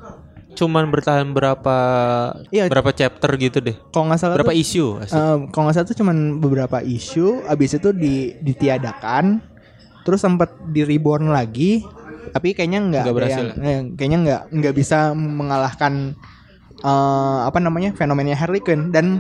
cuman 0.54 0.88
bertahan 0.88 1.30
berapa 1.30 1.78
Iya. 2.48 2.68
berapa 2.68 2.90
chapter 2.90 3.28
gitu 3.36 3.60
deh. 3.62 3.76
Kalau 3.90 4.08
nggak 4.08 4.18
salah 4.18 4.36
berapa 4.36 4.52
tuh, 4.52 4.58
isu 4.58 4.86
asik. 5.00 5.14
eh, 5.14 5.38
kalau 5.52 5.64
nggak 5.66 5.76
salah 5.76 5.88
tuh 5.88 5.98
cuman 5.98 6.18
beberapa 6.40 6.78
isu 6.80 7.44
abis 7.46 7.76
itu 7.76 7.90
di 7.92 8.16
ditiadakan 8.40 9.44
terus 10.06 10.22
sempat 10.22 10.54
di 10.70 10.86
reborn 10.86 11.34
lagi 11.34 11.82
tapi 12.30 12.54
kayaknya 12.54 12.80
nggak 13.02 13.06
berhasil. 13.10 13.46
yang 13.58 13.66
eh, 13.66 13.82
kayaknya 13.98 14.20
nggak 14.22 14.42
nggak 14.54 14.74
bisa 14.78 15.12
mengalahkan 15.18 16.14
eh, 16.80 17.40
apa 17.50 17.58
namanya 17.58 17.92
fenomenanya 17.98 18.38
Harley 18.38 18.62
Quinn 18.62 18.94
dan 18.94 19.20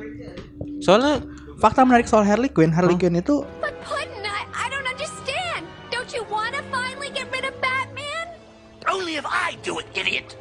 soalnya 0.79 1.25
fakta 1.57 1.81
menarik 1.83 2.05
soal 2.05 2.21
Harley 2.21 2.53
Quinn 2.53 2.69
Harley 2.69 2.95
Quinn 2.95 3.17
itu 3.17 3.41
But 3.63 3.73
Puddin', 3.81 4.23
I, 4.23 4.45
I 4.53 4.65
don't 4.69 4.85
understand. 4.85 5.65
Don't 5.89 6.11
you 6.13 6.21
want 6.29 6.53
to 6.53 6.61
finally 6.69 7.09
get 7.09 7.25
rid 7.33 7.47
of 7.47 7.55
Batman? 7.63 8.35
Only 8.85 9.17
if 9.17 9.25
I 9.25 9.57
do 9.65 9.79
it, 9.81 9.87
idiot. 9.97 10.37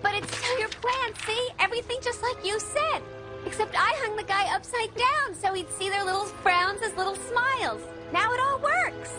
But 0.00 0.16
it's 0.16 0.32
still 0.32 0.56
your 0.58 0.72
plan, 0.80 1.08
see? 1.26 1.42
Everything 1.60 2.00
just 2.00 2.22
like 2.24 2.40
you 2.42 2.56
said. 2.58 3.02
Except 3.44 3.74
I 3.74 3.92
hung 4.06 4.16
the 4.16 4.24
guy 4.24 4.48
upside 4.54 4.94
down 4.94 5.34
so 5.34 5.52
he'd 5.52 5.68
see 5.74 5.90
their 5.90 6.06
little 6.06 6.26
frowns 6.40 6.80
as 6.82 6.94
little 6.94 7.18
smiles. 7.28 7.82
Now 8.14 8.30
it 8.32 8.40
all 8.40 8.58
works. 8.62 9.10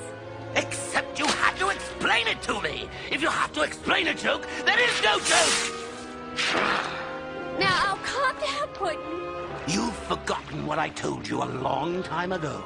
Except 0.56 1.18
you 1.18 1.26
had 1.28 1.58
to 1.58 1.70
explain 1.70 2.28
it 2.28 2.42
to 2.46 2.62
me. 2.62 2.86
If 3.10 3.22
you 3.22 3.30
have 3.30 3.52
to 3.54 3.62
explain 3.64 4.08
a 4.08 4.16
joke, 4.16 4.46
there 4.66 4.78
is 4.80 4.96
no 5.02 5.18
joke. 5.20 5.56
Now, 7.60 7.94
oh, 7.94 7.98
calm 8.02 8.36
down, 8.42 8.68
Puddin'. 8.74 9.02
You've 9.66 9.96
forgotten 10.10 10.66
what 10.68 10.78
I 10.78 10.90
told 10.92 11.24
you 11.26 11.40
a 11.42 11.50
long 11.64 12.04
time 12.04 12.34
ago. 12.36 12.60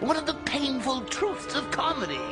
One 0.00 0.16
of 0.16 0.24
the 0.24 0.32
painful 0.48 1.04
truths 1.12 1.52
of 1.52 1.68
comedy. 1.68 2.22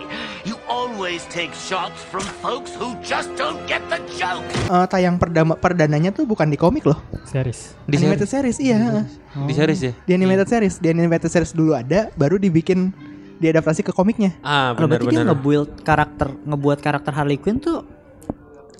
You 0.48 0.56
always 0.64 1.28
take 1.28 1.52
shots 1.52 2.00
from 2.00 2.24
folks 2.40 2.72
who 2.72 2.96
just 3.04 3.28
don't 3.36 3.60
get 3.68 3.84
the 3.92 4.00
joke. 4.16 4.46
eh, 4.72 4.86
tayang 4.88 5.20
perdama 5.20 5.52
perdananya 5.58 6.08
tuh 6.08 6.24
bukan 6.24 6.48
di 6.48 6.56
komik 6.56 6.88
loh 6.88 6.96
Series. 7.28 7.76
di 7.84 8.00
animated 8.00 8.28
series, 8.30 8.56
series 8.56 8.72
iya 8.80 9.04
di 9.34 9.52
series 9.52 9.80
ya 9.82 9.92
di 9.92 10.12
animated 10.16 10.48
series 10.48 10.74
di 10.80 10.88
animated 10.88 11.28
series 11.28 11.52
dulu 11.52 11.76
ada 11.76 12.08
baru 12.16 12.40
dibikin 12.40 12.96
diadaptasi 13.44 13.84
ke 13.84 13.92
komiknya 13.92 14.32
ah 14.40 14.72
Kalau 14.72 14.88
berarti 14.88 15.12
dia 15.12 15.22
nge-build 15.28 15.84
karakter 15.84 16.28
ngebuat 16.48 16.78
karakter 16.80 17.12
Harley 17.12 17.36
Quinn 17.36 17.60
tuh 17.60 17.84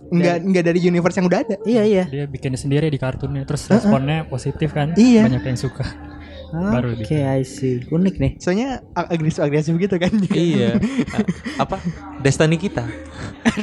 nggak 0.05 0.37
nggak 0.47 0.65
dari 0.69 0.79
universe 0.85 1.17
yang 1.17 1.27
udah 1.27 1.41
ada 1.43 1.57
iya 1.65 1.83
iya. 1.83 2.05
Dia 2.07 2.25
bikin 2.29 2.55
sendiri 2.55 2.93
di 2.93 3.01
kartunnya 3.01 3.43
terus 3.49 3.67
responnya 3.67 4.29
positif 4.29 4.77
kan. 4.77 4.93
Iya. 4.95 5.27
Banyak 5.27 5.45
yang 5.49 5.59
suka. 5.59 5.85
Baru 6.55 6.95
Oke, 6.95 7.19
I 7.19 7.43
see. 7.43 7.83
Unik 7.85 8.15
nih. 8.17 8.33
soalnya 8.39 8.69
ag- 8.93 9.11
agresif 9.11 9.41
agresif 9.41 9.75
gitu 9.75 9.97
kan 9.97 10.13
iya 10.33 10.79
A- 11.11 11.27
apa 11.61 11.83
Destiny 12.21 12.57
kita 12.57 12.87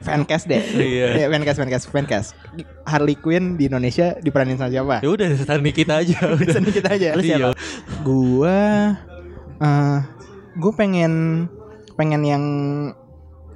fancast 0.00 0.44
deh 0.46 0.62
Iya. 0.70 1.06
Ya, 1.16 1.26
fancast 1.28 1.58
fancast 1.58 1.84
fancast 1.88 2.28
Harley 2.82 3.14
Quinn 3.14 3.54
di 3.54 3.66
Indonesia 3.66 4.16
diperanin 4.16 4.56
sama 4.56 4.70
siapa 4.70 4.96
ya 5.00 5.08
udah 5.08 5.26
Destiny 5.28 5.70
kita 5.72 5.94
aja 5.98 6.18
Seni 6.54 6.70
kita 6.70 6.88
aja 6.90 7.08
Lu 7.12 7.22
siapa? 7.22 7.50
gua 8.00 8.58
eh 9.58 9.98
gue 10.54 10.72
pengen 10.74 11.46
pengen 11.94 12.22
yang 12.22 12.44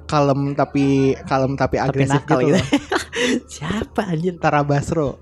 kalem 0.05 0.53
tapi 0.53 1.15
kalem 1.23 1.55
tapi 1.55 1.75
Tapi 1.75 1.85
agresif 1.85 2.21
nakal 2.21 2.39
gitu, 2.39 2.47
gitu. 2.49 2.53
loh. 2.53 2.65
Siapa 3.47 4.01
anjir? 4.05 4.35
Tara 4.35 4.61
Basro 4.61 5.17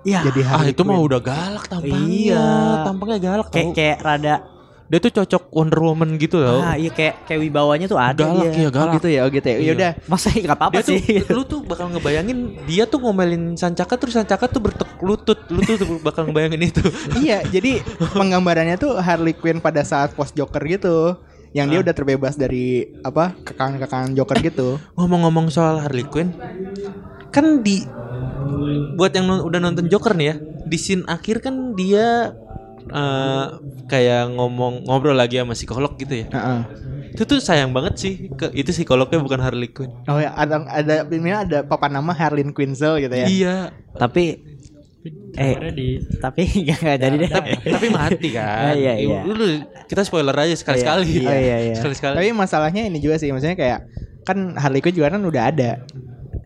Iya. 0.00 0.24
jadi 0.32 0.40
Ah 0.42 0.48
Harley 0.56 0.72
itu 0.72 0.82
mah 0.82 0.96
udah 0.96 1.20
galak 1.20 1.64
tampangnya. 1.68 2.08
Iya. 2.08 2.44
Tampangnya 2.88 3.18
galak 3.20 3.46
Kayak 3.52 3.68
kayak 3.76 3.98
rada 4.00 4.36
Dia 4.90 4.98
tuh 4.98 5.12
cocok 5.22 5.54
Wonder 5.54 5.80
Woman 5.86 6.18
gitu 6.18 6.42
tau. 6.42 6.66
ah 6.66 6.74
iya 6.74 6.90
kayak 6.90 7.22
kayak 7.22 7.40
wibawanya 7.46 7.86
tuh 7.86 7.94
ada 7.94 8.18
galak 8.26 8.50
dia. 8.50 8.66
ya 8.66 8.68
galak. 8.74 8.90
Oh 8.90 8.94
gitu 8.98 9.08
ya, 9.08 9.20
oh 9.22 9.30
gitu 9.30 9.46
ya. 9.46 9.56
Ya 9.62 9.72
udah. 9.78 9.90
Masa 10.10 10.26
nggak 10.34 10.56
apa-apa 10.58 10.74
Dia 10.74 10.82
tuh, 10.82 10.94
sih. 10.98 11.02
lu 11.30 11.42
tuh 11.46 11.60
bakal 11.62 11.86
ngebayangin 11.94 12.38
dia 12.66 12.84
tuh 12.90 12.98
ngomelin 12.98 13.54
Sancaka 13.54 13.94
terus 13.94 14.18
Sancaka 14.18 14.50
tuh 14.50 14.58
bertek 14.58 14.90
lutut, 14.98 15.38
lu 15.46 15.62
tuh 15.62 15.78
bakal 16.10 16.26
ngebayangin 16.26 16.74
itu. 16.74 16.82
iya, 17.22 17.38
jadi 17.46 17.86
penggambarannya 18.18 18.74
tuh 18.76 18.98
Harley 18.98 19.38
Quinn 19.38 19.62
pada 19.62 19.86
saat 19.86 20.10
post 20.10 20.34
Joker 20.34 20.64
gitu. 20.66 21.14
Yang 21.54 21.66
dia 21.70 21.78
udah 21.86 21.94
terbebas 21.94 22.34
dari 22.34 22.82
apa 23.06 23.30
kekangan-kekangan 23.46 24.18
Joker 24.18 24.42
gitu. 24.42 24.82
Ngomong-ngomong 24.98 25.54
soal 25.54 25.78
Harley 25.78 26.02
Quinn, 26.02 26.34
kan 27.30 27.62
di 27.62 27.86
buat 28.94 29.10
yang 29.10 29.26
non- 29.26 29.44
udah 29.44 29.58
nonton 29.58 29.86
Joker 29.86 30.12
nih 30.12 30.26
ya, 30.26 30.34
di 30.66 30.76
scene 30.76 31.04
akhir 31.06 31.40
kan 31.40 31.72
dia 31.72 32.34
eh, 32.86 33.46
kayak 33.86 34.34
ngomong 34.34 34.84
ngobrol 34.84 35.14
lagi 35.14 35.38
sama 35.38 35.54
psikolog 35.54 35.94
gitu 35.96 36.24
ya. 36.24 36.26
Heeh. 36.28 36.60
Itu 37.10 37.26
tuh 37.26 37.38
sayang 37.42 37.74
banget 37.74 37.94
sih, 37.98 38.14
ke, 38.30 38.54
itu 38.54 38.70
psikolognya 38.70 39.18
bukan 39.18 39.40
Harley 39.42 39.70
Quinn. 39.70 39.90
Oh 40.06 40.18
ya, 40.18 40.30
ada 40.34 40.62
ada 40.66 41.02
filmnya 41.04 41.42
ada 41.42 41.58
papan 41.62 41.98
nama 41.98 42.14
Harley 42.14 42.46
Quinzel 42.50 43.02
gitu 43.02 43.14
ya. 43.14 43.26
Iya, 43.26 43.56
Tapi 43.98 44.46
eh 45.32 45.56
di 45.72 45.96
tapi 46.20 46.44
nggak 46.68 46.96
jadi 47.00 47.16
deh. 47.16 47.30
tapi, 47.32 47.50
tapi 47.56 47.86
mati 47.88 48.28
kan. 48.36 48.70
Ah, 48.70 48.74
iya, 48.76 48.94
iya. 49.00 49.20
Lu- 49.24 49.64
kita 49.88 50.04
spoiler 50.04 50.36
aja 50.36 50.54
sekali-sekali. 50.54 51.24
Iya, 51.24 51.34
iya, 51.34 51.56
iya. 51.70 51.74
Sekali-sekali. 51.80 52.14
Tapi 52.20 52.28
masalahnya 52.36 52.82
ini 52.84 53.00
juga 53.00 53.16
sih, 53.16 53.32
maksudnya 53.32 53.56
kayak 53.56 53.80
kan 54.22 54.54
Harley 54.54 54.78
Quinn 54.78 54.94
juga 54.94 55.10
kan 55.10 55.22
udah 55.24 55.42
ada. 55.50 55.70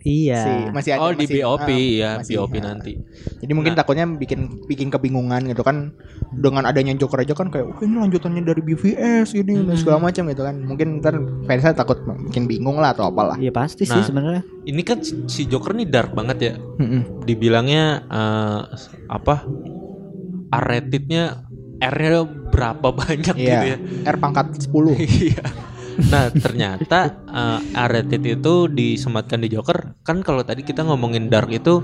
Iya. 0.04 0.36
Si, 0.38 0.52
masih 0.68 0.90
ada 0.92 1.00
Oh 1.00 1.10
di 1.10 1.24
masih- 1.24 1.40
BOP 1.40 1.64
ah, 1.64 1.72
ya, 1.72 2.10
masih, 2.20 2.34
BOP 2.36 2.54
ah. 2.54 2.62
nanti. 2.62 2.92
Jadi 3.40 3.52
mungkin 3.52 3.72
Nah. 3.72 3.78
takutnya 3.80 4.04
bikin 4.04 4.40
bikin 4.64 4.88
kebingungan 4.88 5.48
gitu 5.48 5.60
kan 5.60 5.96
dengan 6.30 6.64
adanya 6.64 6.92
Joker 6.92 7.18
aja 7.18 7.32
kan 7.32 7.48
kayak 7.48 7.64
oh, 7.66 7.80
ini 7.80 7.96
lanjutannya 7.98 8.44
dari 8.44 8.60
BVS 8.60 9.32
ini 9.32 9.64
dan 9.64 9.74
segala 9.74 9.96
Hmm. 9.96 10.06
macam 10.06 10.22
gitu 10.28 10.42
kan. 10.42 10.56
Mungkin 10.60 10.88
ntar 11.00 11.16
fansnya 11.42 11.72
takut 11.72 11.98
bikin 12.22 12.44
bingung 12.44 12.76
lah 12.76 12.92
atau 12.92 13.08
apalah. 13.08 13.34
Iya 13.34 13.48
pasti 13.50 13.82
sih 13.82 13.96
Nah. 13.96 14.04
sebenarnya. 14.04 14.42
Ini 14.62 14.82
kan 14.82 15.00
si 15.02 15.42
Joker 15.44 15.72
nih 15.72 15.88
dark 15.88 16.12
banget 16.12 16.38
ya. 16.38 16.52
Dibilangnya 17.24 17.84
eh, 18.04 18.60
apa? 19.08 19.48
R 20.50 20.62
ratednya 20.62 21.48
R-nya 21.80 22.22
berapa 22.48 22.88
banyak 23.00 23.34
gitu 23.34 23.40
ya. 23.40 23.72
Iya. 23.72 23.76
R 24.04 24.16
pangkat 24.18 24.52
10. 24.60 24.68
Iya. 25.00 25.44
Nah 26.10 26.30
ternyata 26.34 26.98
eh, 27.28 27.60
R 27.78 27.90
rated 27.90 28.22
itu 28.24 28.54
disematkan 28.70 29.40
di 29.42 29.48
Joker 29.52 29.98
kan 30.02 30.20
kalau 30.20 30.42
tadi 30.42 30.62
kita 30.66 30.82
ngomongin 30.86 31.30
dark 31.30 31.50
itu 31.50 31.82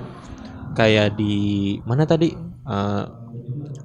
kayak 0.75 1.19
di 1.19 1.77
mana 1.87 2.07
tadi 2.07 2.51
Eh, 2.71 3.05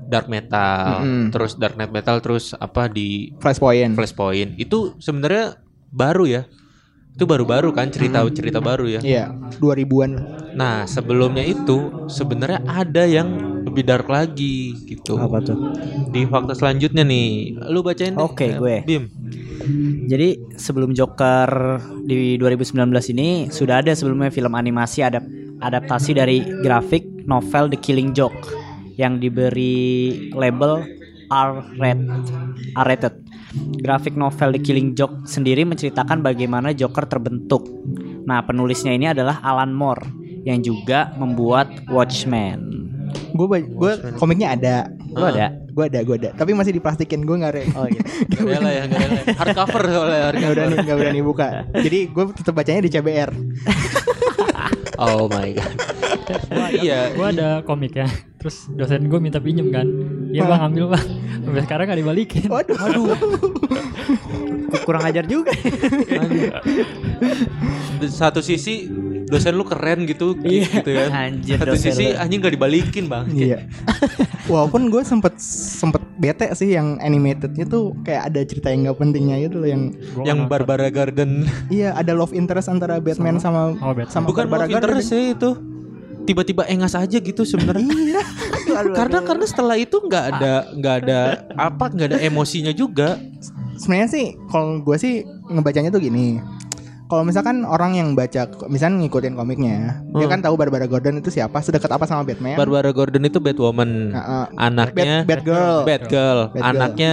dark 0.05 0.29
metal, 0.29 1.01
Mm-mm. 1.01 1.33
terus 1.33 1.57
dark 1.57 1.73
net 1.73 1.89
metal, 1.89 2.21
terus 2.21 2.53
apa 2.53 2.85
di 2.85 3.33
Flashpoint. 3.41 3.97
Flashpoint 3.97 4.53
itu 4.61 4.93
sebenarnya 5.01 5.57
baru 5.89 6.29
ya. 6.29 6.41
Itu 7.15 7.25
baru-baru 7.25 7.73
kan 7.73 7.89
cerita-cerita 7.89 8.61
baru 8.61 8.85
ya. 8.85 9.01
Iya, 9.01 9.25
2000-an. 9.57 10.11
Nah, 10.53 10.85
sebelumnya 10.85 11.41
itu 11.41 12.05
sebenarnya 12.11 12.61
ada 12.67 13.07
yang 13.07 13.54
lebih 13.75 13.83
dark 13.91 14.07
lagi 14.07 14.71
gitu. 14.87 15.19
Apa 15.19 15.43
tuh? 15.43 15.75
Di 16.15 16.23
fakta 16.23 16.55
selanjutnya 16.55 17.03
nih, 17.03 17.59
lu 17.67 17.83
bacain 17.83 18.15
deh. 18.15 18.23
Oke, 18.23 18.55
Eh, 18.55 18.55
gue. 18.55 18.77
Bim. 18.87 19.03
Jadi 20.07 20.55
sebelum 20.55 20.95
Joker 20.95 21.81
di 22.07 22.39
2019 22.39 23.11
ini 23.11 23.51
sudah 23.51 23.83
ada 23.83 23.91
sebelumnya 23.91 24.31
film 24.31 24.55
animasi 24.55 25.03
adap 25.03 25.27
adaptasi 25.59 26.15
dari 26.15 26.39
grafik 26.63 27.03
novel 27.27 27.73
The 27.73 27.79
Killing 27.83 28.15
Joke 28.15 28.37
yang 28.95 29.19
diberi 29.19 30.31
label 30.31 30.85
R-rated. 31.27 32.23
R-rated. 32.79 33.15
Grafik 33.81 34.15
novel 34.15 34.55
The 34.55 34.61
Killing 34.61 34.95
Joke 34.95 35.27
sendiri 35.27 35.67
menceritakan 35.67 36.23
bagaimana 36.23 36.71
Joker 36.71 37.09
terbentuk. 37.09 37.65
Nah, 38.23 38.45
penulisnya 38.45 38.93
ini 38.93 39.09
adalah 39.09 39.41
Alan 39.41 39.73
Moore 39.73 40.05
yang 40.45 40.61
juga 40.61 41.11
membuat 41.17 41.89
Watchmen. 41.89 42.93
Gue 43.31 43.47
gue 43.61 43.91
komiknya 44.15 44.55
ada. 44.55 44.75
Lu 45.11 45.25
ada? 45.25 45.51
Gue 45.69 45.91
ada, 45.91 45.99
gue 46.01 46.15
ada. 46.15 46.29
Tapi 46.31 46.51
masih 46.51 46.71
diplastikin 46.71 47.23
gue 47.23 47.35
nggak 47.35 47.53
re. 47.53 47.63
Oh 47.73 47.83
gitu. 47.85 48.03
Gak 48.31 48.43
rela 48.47 48.71
ya, 48.71 48.83
gak 48.87 48.99
rela. 49.01 49.21
Hardcover 49.35 49.81
soalnya 49.85 50.15
Gak 50.15 50.25
hardcover. 50.25 50.53
berani, 50.55 50.75
gak 50.81 50.97
berani 50.97 51.21
buka. 51.21 51.47
Jadi 51.73 51.99
gue 52.07 52.23
tetap 52.31 52.53
bacanya 52.53 52.81
di 52.81 52.89
CBR. 52.89 53.31
Oh 54.95 55.27
my 55.27 55.51
god. 55.51 55.75
Iya. 56.71 57.11
gue 57.11 57.27
ada 57.27 57.59
komik 57.67 57.99
ya 57.99 58.07
terus 58.45 58.69
dosen 58.69 59.01
gue 59.03 59.17
minta 59.17 59.39
pinjem 59.39 59.67
kan 59.67 59.89
iya 60.29 60.45
bang 60.45 60.61
ambil 60.63 60.93
bang 60.93 61.05
sampai 61.41 61.61
sekarang 61.61 61.85
gak 61.87 61.97
dibalikin 61.97 62.45
Waduh, 62.45 62.77
aduh. 62.79 63.05
Kurang 64.83 65.01
ajar 65.01 65.25
juga. 65.25 65.49
Di 67.95 68.07
satu 68.07 68.39
sisi 68.39 68.85
dosen 69.25 69.55
lu 69.55 69.63
keren 69.63 70.05
gitu 70.05 70.35
Iya, 70.37 70.67
gitu 70.75 70.89
ya. 70.91 71.05
anjir, 71.09 71.57
Satu 71.57 71.73
sisi 71.75 72.05
lu. 72.07 72.19
anjing 72.19 72.39
gak 72.39 72.53
dibalikin, 72.53 73.05
Bang. 73.07 73.25
Iya. 73.29 73.65
Walaupun 74.51 74.89
gue 74.89 75.01
sempet 75.01 75.39
sempet 75.39 76.03
bete 76.15 76.45
sih 76.53 76.69
yang 76.71 76.99
animatednya 76.99 77.65
tuh 77.65 77.97
kayak 78.01 78.29
ada 78.29 78.41
cerita 78.41 78.69
yang 78.69 78.85
nggak 78.85 78.97
pentingnya 78.99 79.37
gitu 79.41 79.57
loh 79.57 79.67
yang 79.67 79.83
Gua 80.13 80.23
Yang. 80.23 80.39
Barbara 80.45 80.87
Garden. 80.87 81.49
iya 81.67 81.91
ada 81.91 82.11
love 82.11 82.31
interest 82.31 82.67
antara 82.67 82.99
Batman 82.99 83.35
sama 83.37 83.73
Oh, 83.75 83.91
Batman. 83.91 84.11
sama 84.11 84.25
Bukan 84.27 84.45
Barbara 84.45 84.65
love 84.65 84.75
interest 84.75 85.01
Gordon. 85.03 85.11
sih 85.11 85.23
itu. 85.31 85.49
Tiba-tiba 86.25 86.65
engas 86.65 86.93
aja 86.93 87.17
gitu 87.17 87.41
sebenarnya. 87.41 87.85
Iya. 88.65 88.91
Karena 88.91 89.19
aduh. 89.19 89.25
karena 89.25 89.45
setelah 89.45 89.75
itu 89.75 89.95
nggak 89.95 90.25
ada 90.27 90.53
nggak 90.69 90.95
ada 90.99 91.19
apa 91.55 91.85
nggak 91.87 92.07
ada 92.11 92.19
emosinya 92.19 92.71
juga. 92.71 93.15
sebenarnya 93.75 94.09
sih 94.09 94.25
kalau 94.47 94.79
gue 94.79 94.95
sih 94.95 95.13
ngebacanya 95.45 95.87
tuh 95.89 95.99
gini. 95.99 96.39
Kalau 97.05 97.21
misalkan 97.21 97.61
orang 97.61 97.93
yang 97.93 98.09
baca, 98.11 98.49
misalnya 98.65 98.97
ngikutin 98.99 99.33
komiknya, 99.33 100.01
dia 100.09 100.25
Hmm. 100.25 100.31
kan 100.31 100.39
tahu 100.41 100.57
Barbara 100.57 100.83
Gordon 100.83 101.19
itu 101.19 101.29
siapa, 101.29 101.61
sedekat 101.61 101.87
apa 101.87 102.03
sama 102.03 102.25
Batman. 102.25 102.57
Barbara 102.57 102.89
Gordon 102.89 103.21
itu 103.21 103.37
Batwoman. 103.37 104.09
Nah, 104.09 104.23
eh, 104.25 104.47
Anaknya 104.57 105.21
Bat- 105.21 105.45
Batgirl. 105.45 105.77
Batgirl. 105.85 106.39
Batgirl. 106.49 106.65
Anaknya 106.65 107.11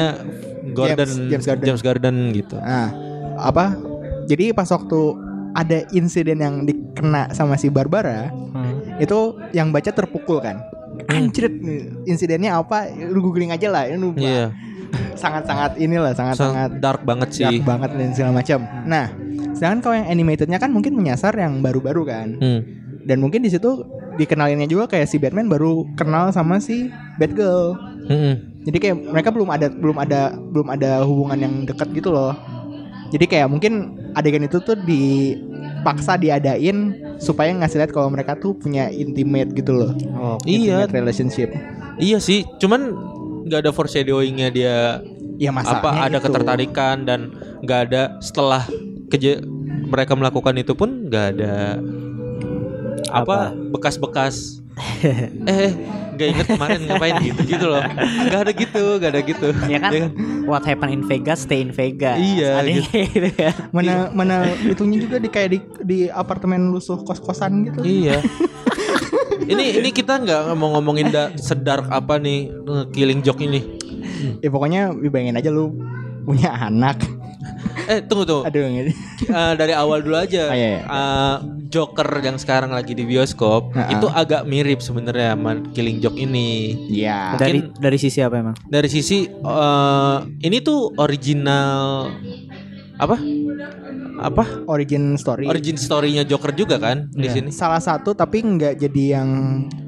Gordon 0.73 1.09
James- 1.29 1.45
James 1.61 1.83
Gordon. 1.85 2.17
gitu. 2.33 2.57
Nah, 2.57 2.89
apa? 3.37 3.77
Jadi 4.25 4.51
pas 4.51 4.67
waktu 4.67 5.01
ada 5.53 5.85
insiden 5.93 6.41
yang 6.41 6.65
dikena 6.65 7.29
sama 7.31 7.61
si 7.61 7.69
Barbara, 7.69 8.33
Hmm. 8.33 8.62
Itu 9.03 9.19
yang 9.51 9.75
baca 9.75 9.91
terpukul 9.91 10.39
kan. 10.39 10.63
Anjir, 11.11 11.51
insidennya 12.07 12.55
apa? 12.55 12.87
Lu 12.95 13.19
googling 13.19 13.51
aja 13.51 13.67
lah. 13.67 13.91
Ini 13.91 14.07
Iya. 14.15 14.47
sangat-sangat 15.17 15.81
inilah, 15.81 16.13
sangat-sangat 16.13 16.69
Sangat 16.69 16.85
dark 16.85 17.03
banget 17.03 17.29
sih. 17.33 17.45
dark 17.45 17.65
banget 17.65 17.91
dan 17.97 18.09
segala 18.13 18.33
macam. 18.39 18.59
Nah, 18.85 19.07
sedangkan 19.57 19.81
kalau 19.81 19.95
yang 19.97 20.09
animatednya 20.09 20.59
kan 20.61 20.71
mungkin 20.71 20.93
menyasar 20.95 21.33
yang 21.35 21.65
baru-baru 21.65 22.03
kan. 22.05 22.29
Hmm. 22.37 22.61
Dan 23.03 23.19
mungkin 23.19 23.43
di 23.43 23.51
situ 23.51 23.83
dikenalinnya 24.15 24.69
juga 24.69 24.87
kayak 24.87 25.09
si 25.09 25.17
Batman 25.19 25.49
baru 25.49 25.89
kenal 25.97 26.31
sama 26.31 26.61
si 26.61 26.93
Batgirl. 27.19 27.75
Mm-mm. 28.07 28.35
Jadi 28.63 28.79
kayak 28.79 28.97
mereka 29.11 29.35
belum 29.35 29.49
ada 29.51 29.67
belum 29.73 29.97
ada 29.99 30.21
belum 30.37 30.69
ada 30.71 31.03
hubungan 31.03 31.39
yang 31.41 31.55
dekat 31.67 31.91
gitu 31.97 32.15
loh. 32.15 32.37
Jadi 33.11 33.25
kayak 33.27 33.51
mungkin 33.51 33.73
adegan 34.15 34.47
itu 34.47 34.63
tuh 34.63 34.79
dipaksa 35.83 36.15
diadain 36.15 36.79
supaya 37.19 37.51
ngasih 37.53 37.83
lihat 37.83 37.91
kalau 37.91 38.07
mereka 38.07 38.39
tuh 38.39 38.55
punya 38.55 38.87
intimate 38.87 39.51
gitu 39.51 39.75
loh. 39.75 39.91
Oh, 40.15 40.39
Iya, 40.43 40.87
Intimate 40.87 40.95
relationship. 40.95 41.51
iya 41.99 42.17
sih. 42.17 42.47
Cuman 42.57 42.95
nggak 43.43 43.67
ada 43.67 43.71
foreshadowingnya 43.71 44.49
dia 44.49 45.03
Ya 45.37 45.51
masalahnya 45.51 45.83
apa 45.83 46.07
ada 46.07 46.17
itu. 46.17 46.25
ketertarikan 46.25 46.97
dan 47.03 47.21
nggak 47.61 47.81
ada 47.91 48.03
setelah 48.19 48.63
keje 49.11 49.43
mereka 49.85 50.15
melakukan 50.15 50.55
itu 50.55 50.71
pun 50.73 51.11
nggak 51.11 51.27
ada 51.35 51.83
apa 53.11 53.51
bekas-bekas 53.75 54.63
eh 55.51 55.75
nggak 56.23 56.31
inget 56.33 56.47
kemarin 56.49 56.81
ngapain 56.87 57.15
gitu 57.21 57.41
gitu 57.45 57.67
loh 57.67 57.83
nggak 58.23 58.41
ada 58.41 58.53
gitu 58.55 58.83
nggak 58.97 59.11
ada 59.11 59.21
gitu 59.21 59.49
Ya 59.67 59.79
kan? 59.79 59.91
Ya 59.91 60.07
What 60.43 60.63
happened 60.63 60.93
in 60.93 61.03
Vegas, 61.05 61.43
stay 61.43 61.61
in 61.61 61.71
Vegas. 61.71 62.19
Iya, 62.19 62.59
Ada 62.59 62.71
gitu 62.79 62.95
ya. 63.33 63.51
Mana 63.71 64.11
mana 64.11 64.37
itunya 64.61 64.99
juga 64.99 65.17
di 65.17 65.27
kayak 65.27 65.49
di 65.49 65.59
di 65.81 65.99
apartemen 66.07 66.71
lusuh 66.71 66.99
kos-kosan 66.99 67.67
gitu. 67.67 67.79
iya 67.83 68.19
ini 69.53 69.79
ini 69.79 69.91
kita 69.91 70.19
nggak 70.19 70.55
mau 70.55 70.73
ngomongin 70.73 71.09
da, 71.09 71.31
sedark 71.37 71.87
apa 71.89 72.19
nih 72.19 72.51
killing 72.91 73.21
joke 73.21 73.39
ini 73.41 73.63
Ya 74.39 74.49
pokoknya 74.49 74.81
bayangin 75.05 75.35
aja 75.35 75.51
lu 75.51 75.75
punya 76.23 76.51
anak. 76.53 77.03
eh 77.85 77.99
tunggu 78.01 78.23
tuh 78.23 78.43
Aduh. 78.43 78.63
Eh, 78.63 78.95
dari 79.55 79.75
awal 79.75 79.99
dulu 80.01 80.15
aja 80.15 80.47
Oh, 80.47 80.55
iya, 80.55 80.69
iya. 80.69 80.81
Eh, 80.83 81.37
Joker 81.73 82.21
yang 82.21 82.37
sekarang 82.37 82.69
lagi 82.69 82.93
di 82.93 83.03
bioskop 83.03 83.73
Heeh. 83.73 83.97
itu 83.97 84.07
agak 84.07 84.45
mirip 84.45 84.79
sebenarnya 84.79 85.33
sama 85.33 85.57
Killing 85.73 85.99
Joke 85.99 86.15
ini 86.15 86.77
Ya. 86.87 87.33
Dari 87.35 87.65
Mungkin- 87.65 87.81
dari 87.81 87.97
sisi 87.97 88.21
apa 88.21 88.37
emang? 88.37 88.57
dari 88.63 88.87
sisi 88.87 89.25
eh, 89.27 90.17
ini 90.39 90.61
tuh 90.61 90.93
original 90.95 92.13
apa? 92.95 93.17
Apa? 94.23 94.45
origin 94.69 95.17
story. 95.17 95.49
Origin 95.49 95.75
story-nya 95.75 96.23
Joker 96.23 96.53
juga 96.53 96.77
kan 96.77 97.11
di 97.11 97.27
Iya. 97.27 97.35
sini. 97.35 97.49
Salah 97.51 97.81
satu 97.81 98.13
tapi 98.13 98.39
nggak 98.39 98.79
jadi 98.79 99.19
yang 99.19 99.29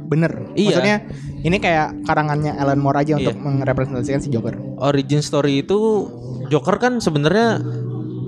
bener. 0.05 0.51
Iya. 0.55 0.67
Maksudnya 0.75 0.97
ini 1.41 1.57
kayak 1.57 2.03
karangannya 2.03 2.57
Alan 2.57 2.81
Moore 2.81 3.05
aja 3.05 3.15
untuk 3.15 3.37
Iya. 3.37 3.45
merepresentasikan 3.55 4.19
si 4.19 4.33
Joker. 4.33 4.57
Origin 4.81 5.21
story 5.21 5.63
itu 5.63 6.09
Joker 6.49 6.77
kan 6.77 6.99
sebenarnya 6.99 7.63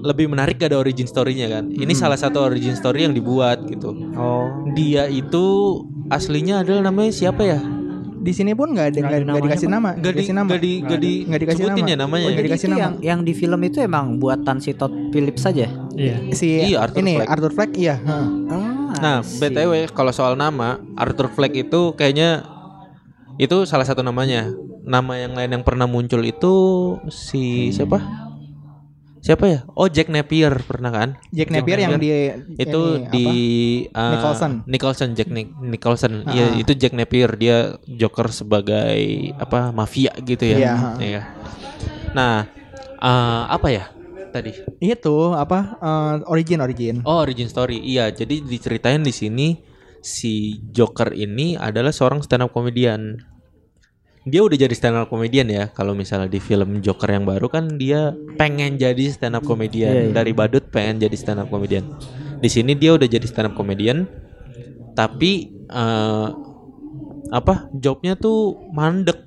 lebih 0.07 0.27
menarik 0.27 0.57
gak 0.57 0.71
ada 0.71 0.79
origin 0.79 1.05
story-nya 1.05 1.51
kan. 1.51 1.65
Ini 1.67 1.83
Hmm. 1.89 1.99
salah 1.99 2.15
satu 2.15 2.39
origin 2.41 2.73
story 2.73 3.03
yang 3.03 3.13
dibuat 3.13 3.67
gitu. 3.67 3.91
Oh. 4.15 4.47
Dia 4.73 5.05
itu 5.07 5.45
aslinya 6.09 6.63
adalah 6.63 6.87
namanya 6.87 7.11
siapa 7.11 7.43
ya? 7.43 7.59
Di 8.17 8.31
sini 8.31 8.55
pun 8.55 8.71
nggak 8.71 8.87
ada 8.89 8.99
nggak 9.01 9.21
nggak 9.25 9.45
dikasih 9.45 9.69
nama, 9.69 9.91
Gak 9.93 10.03
di, 10.03 10.11
dikasih 10.13 10.35
nama. 10.35 10.49
gak 10.49 10.61
di, 10.61 10.73
gak 10.81 10.99
di, 10.99 11.13
Nggak 11.25 11.41
dikasih 11.41 11.59
sebutin 11.61 11.79
nama. 11.81 11.87
ya 11.87 11.97
namanya. 11.97 12.25
Oh, 12.25 12.27
ya? 12.27 12.35
jadi- 12.35 12.47
dikasih 12.49 12.69
nama. 12.69 12.81
yang 12.81 12.95
yang 13.01 13.21
di 13.23 13.33
film 13.33 13.61
itu 13.63 13.79
emang 13.79 14.07
buatan 14.17 14.57
si 14.59 14.71
Todd 14.73 14.95
Phillips 15.11 15.43
saja. 15.43 15.67
Iya. 15.93 16.17
si 16.31 16.47
Iya, 16.65 16.79
Arthur 16.81 17.01
ini 17.01 17.15
Fleck. 17.17 17.29
Arthur 17.29 17.53
Fleck 17.53 17.73
iya. 17.77 17.95
heeh. 17.97 18.27
Ah, 18.49 18.75
Nah, 18.97 19.17
btw 19.21 19.73
kalau 19.91 20.11
soal 20.11 20.35
nama 20.35 20.69
Arthur 20.95 21.29
Fleck 21.29 21.55
itu 21.55 21.93
kayaknya 21.93 22.43
itu 23.37 23.63
salah 23.65 23.85
satu 23.85 24.01
namanya. 24.01 24.51
Nama 24.83 25.13
yang 25.21 25.33
lain 25.33 25.51
yang 25.53 25.63
pernah 25.63 25.85
muncul 25.85 26.19
itu 26.21 26.55
si 27.09 27.71
siapa? 27.71 28.26
Siapa 29.27 29.45
ya? 29.51 29.59
Oh 29.75 29.91
Jack 29.91 30.07
Napier 30.07 30.55
pernah 30.63 30.95
kan? 30.95 31.19
Jack 31.35 31.51
Napier 31.51 31.83
yang 31.83 31.99
di 31.99 32.15
itu 32.55 32.83
ini, 32.95 33.11
di 33.11 33.27
apa? 33.91 33.99
uh, 33.99 34.13
Nicholson. 34.15 34.53
Nicholson 34.71 35.09
Jack 35.19 35.29
Nic- 35.35 35.59
Nicholson. 35.59 36.23
Iya, 36.31 36.55
ah. 36.55 36.63
itu 36.63 36.73
Jack 36.79 36.95
Napier 36.95 37.35
dia 37.35 37.75
Joker 37.91 38.31
sebagai 38.31 39.03
apa 39.35 39.75
mafia 39.75 40.15
gitu 40.23 40.47
ya. 40.47 40.59
Iya, 40.63 40.75
ah. 40.79 40.95
Iya. 41.03 41.23
Nah, 42.15 42.47
uh, 43.03 43.51
apa 43.51 43.69
ya 43.75 43.85
tadi? 44.31 44.53
itu 44.79 45.17
apa 45.33 45.81
eh, 45.81 46.15
origin 46.31 46.63
origin. 46.63 46.95
Oh, 47.03 47.19
origin 47.25 47.51
story. 47.51 47.83
Iya, 47.83 48.15
jadi 48.15 48.45
diceritain 48.47 49.03
di 49.03 49.11
sini 49.11 49.59
si 50.05 50.63
Joker 50.71 51.11
ini 51.17 51.59
adalah 51.59 51.91
seorang 51.91 52.23
stand 52.23 52.47
up 52.47 52.55
comedian. 52.55 53.19
Dia 54.27 54.43
udah 54.43 54.59
jadi 54.59 54.75
stand 54.75 54.99
up 54.99 55.07
comedian 55.07 55.47
ya. 55.47 55.71
Kalau 55.71 55.95
misalnya 55.95 56.27
di 56.27 56.43
film 56.43 56.83
Joker 56.83 57.07
yang 57.07 57.23
baru 57.23 57.47
kan 57.47 57.79
dia 57.79 58.11
pengen 58.35 58.75
jadi 58.75 59.07
stand 59.15 59.39
up 59.39 59.47
comedian. 59.47 59.95
Iya, 59.95 60.03
iya. 60.11 60.15
Dari 60.15 60.35
badut 60.35 60.67
pengen 60.67 60.99
jadi 61.07 61.15
stand 61.15 61.39
up 61.39 61.49
comedian. 61.49 61.87
Di 62.43 62.51
sini 62.51 62.75
dia 62.75 62.99
udah 62.99 63.07
jadi 63.07 63.23
stand 63.23 63.49
up 63.49 63.55
comedian. 63.55 64.11
Tapi 64.99 65.33
eh, 65.71 66.29
apa? 67.31 67.71
Jobnya 67.71 68.19
tuh 68.19 68.59
mandek. 68.75 69.23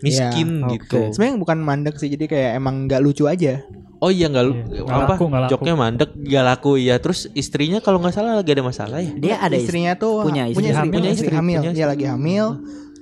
Miskin 0.00 0.64
Iya, 0.64 0.80
gitu. 0.80 0.96
oke. 0.96 1.12
Sebenarnya 1.12 1.36
bukan 1.36 1.58
mandek 1.60 1.94
sih, 2.00 2.08
jadi 2.08 2.24
kayak 2.24 2.50
emang 2.56 2.88
nggak 2.88 3.04
lucu 3.04 3.28
aja. 3.28 3.60
Oh 4.00 4.08
iya 4.08 4.32
nggak 4.32 4.44
lu 4.48 4.52
Iya, 4.56 4.80
nggak 4.80 4.96
apa? 4.96 5.12
laku, 5.12 5.24
nggak 5.28 5.42
laku. 5.44 5.52
Joknya 5.52 5.74
mandek, 5.76 6.10
gak 6.24 6.44
laku 6.48 6.70
ya. 6.80 6.96
Terus 6.96 7.28
istrinya 7.36 7.84
kalau 7.84 8.00
nggak 8.00 8.16
salah 8.16 8.40
lagi 8.40 8.48
ada 8.48 8.64
masalah 8.64 9.04
ya. 9.04 9.12
Dia 9.12 9.36
ada 9.44 9.52
istri. 9.60 9.76
istrinya 9.76 9.92
tuh 10.00 10.24
punya 10.24 10.48
istri. 10.48 10.56
punya 10.56 10.70
istri, 10.72 10.80
Hamil, 10.80 10.94
punya 10.96 11.10
istri, 11.12 11.26
istri, 11.28 11.36
hamil, 11.36 11.58
punya 11.60 11.72
dia 11.76 11.86
lagi 11.86 12.06
hamil. 12.08 12.46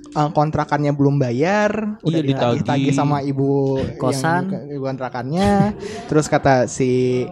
Eh, 0.09 0.29
kontrakannya 0.31 0.89
belum 0.89 1.15
bayar, 1.15 2.01
udah 2.01 2.19
Iya, 2.19 2.25
ditagih. 2.25 2.57
ditagih 2.59 2.91
sama 2.91 3.21
ibu 3.21 3.77
Kosan. 3.95 4.49
yang 4.49 4.65
ibu 4.71 4.83
kontrakannya. 4.83 5.77
Terus 6.05 6.25
kata 6.25 6.65
si 6.65 7.23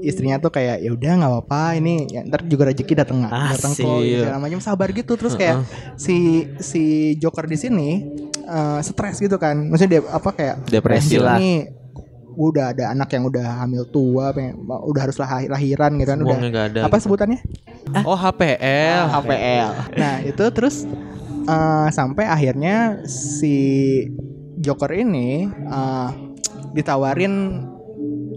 istrinya 0.00 0.36
tuh 0.36 0.50
kayak 0.50 0.82
ya 0.82 0.90
udah 0.90 1.12
nggak 1.16 1.30
apa-apa 1.32 1.78
ini 1.78 2.04
ya, 2.06 2.20
ntar 2.22 2.44
juga 2.44 2.68
rezeki 2.68 2.92
datang 2.94 3.24
datang 3.24 3.72
kok 3.72 3.80
Asik. 3.80 4.20
segala 4.20 4.36
macam 4.36 4.60
sabar 4.60 4.92
gitu 4.92 5.16
terus 5.16 5.32
kayak 5.32 5.64
si 5.96 6.16
si 6.58 6.82
Joker 7.16 7.46
di 7.46 7.56
sini 7.56 7.90
eh, 8.36 8.80
stres 8.82 9.16
gitu 9.16 9.38
kan 9.38 9.64
maksudnya 9.64 9.90
dia 9.94 10.02
apa 10.04 10.28
kayak 10.28 10.68
Depresi 10.68 11.16
"Anjir 11.16 11.20
lah. 11.24 11.40
gua 11.40 11.56
udah 12.50 12.64
ada 12.68 12.84
anak 12.90 13.08
yang 13.08 13.24
udah 13.24 13.46
hamil 13.62 13.86
tua 13.86 14.28
pengen, 14.28 14.58
udah 14.60 15.00
harus 15.00 15.16
lah- 15.16 15.48
lahiran 15.48 15.96
gitu 15.96 16.10
kan 16.10 16.18
udah 16.20 16.36
nggak 16.42 16.66
ada. 16.68 16.80
apa 16.84 16.96
sebutannya 16.98 17.38
Oh 18.02 18.18
HPL. 18.18 19.04
HPL. 19.08 19.68
Nah 19.94 20.14
itu 20.20 20.44
terus 20.50 20.82
eh, 21.44 21.88
sampai 21.92 22.24
akhirnya 22.26 23.04
si 23.08 23.56
Joker 24.58 24.90
ini 24.92 25.48
eh, 25.48 26.08
ditawarin 26.74 27.64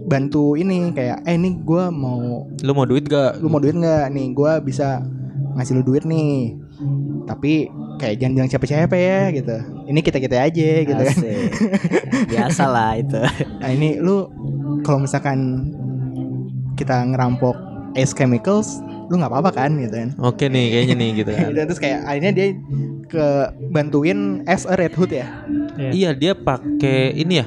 bantu 0.08 0.56
ini 0.56 0.88
kayak 0.96 1.28
eh 1.28 1.36
ini 1.36 1.60
gue 1.60 1.84
mau 1.92 2.48
Lu 2.64 2.72
mau 2.72 2.88
duit 2.88 3.04
gak? 3.04 3.44
lu 3.44 3.52
mau 3.52 3.60
duit 3.60 3.76
nggak 3.76 4.08
nih 4.08 4.32
gue 4.32 4.52
bisa 4.64 5.04
ngasih 5.52 5.76
lu 5.76 5.82
duit 5.84 6.08
nih 6.08 6.56
tapi 7.28 7.68
kayak 8.00 8.16
jangan 8.16 8.34
bilang 8.40 8.48
siapa-siapa 8.48 8.94
ya 8.96 9.28
gitu 9.36 9.56
ini 9.90 10.00
kita 10.00 10.16
kita 10.22 10.36
aja 10.40 10.68
gitu 10.86 11.02
kan 11.02 11.16
Asik. 11.18 11.50
Biasa 12.32 12.64
lah 12.70 12.96
itu. 12.96 13.20
nah 13.60 13.68
ini 13.68 14.00
lu 14.00 14.30
kalau 14.86 15.04
misalkan 15.04 15.68
kita 16.78 17.04
ngerampok 17.04 17.58
Ace 17.98 18.14
Chemicals 18.14 18.80
lu 19.08 19.16
nggak 19.16 19.32
apa-apa 19.32 19.50
kan 19.50 19.70
gitu 19.76 19.94
kan 19.96 20.10
Oke 20.20 20.46
nih 20.46 20.64
kayaknya 20.70 20.94
nih 20.94 21.10
gitu 21.16 21.30
kan. 21.32 21.48
Dan 21.56 21.64
terus 21.64 21.80
kayak 21.80 22.00
akhirnya 22.04 22.32
dia 22.32 22.46
ke 23.08 23.26
bantuin 23.68 24.18
as 24.44 24.68
a 24.68 24.76
Red 24.76 24.92
Hood 24.94 25.12
ya 25.12 25.28
Iya. 25.78 25.90
iya 25.94 26.10
dia 26.10 26.32
pakai 26.34 27.14
ini 27.14 27.38
ya. 27.38 27.46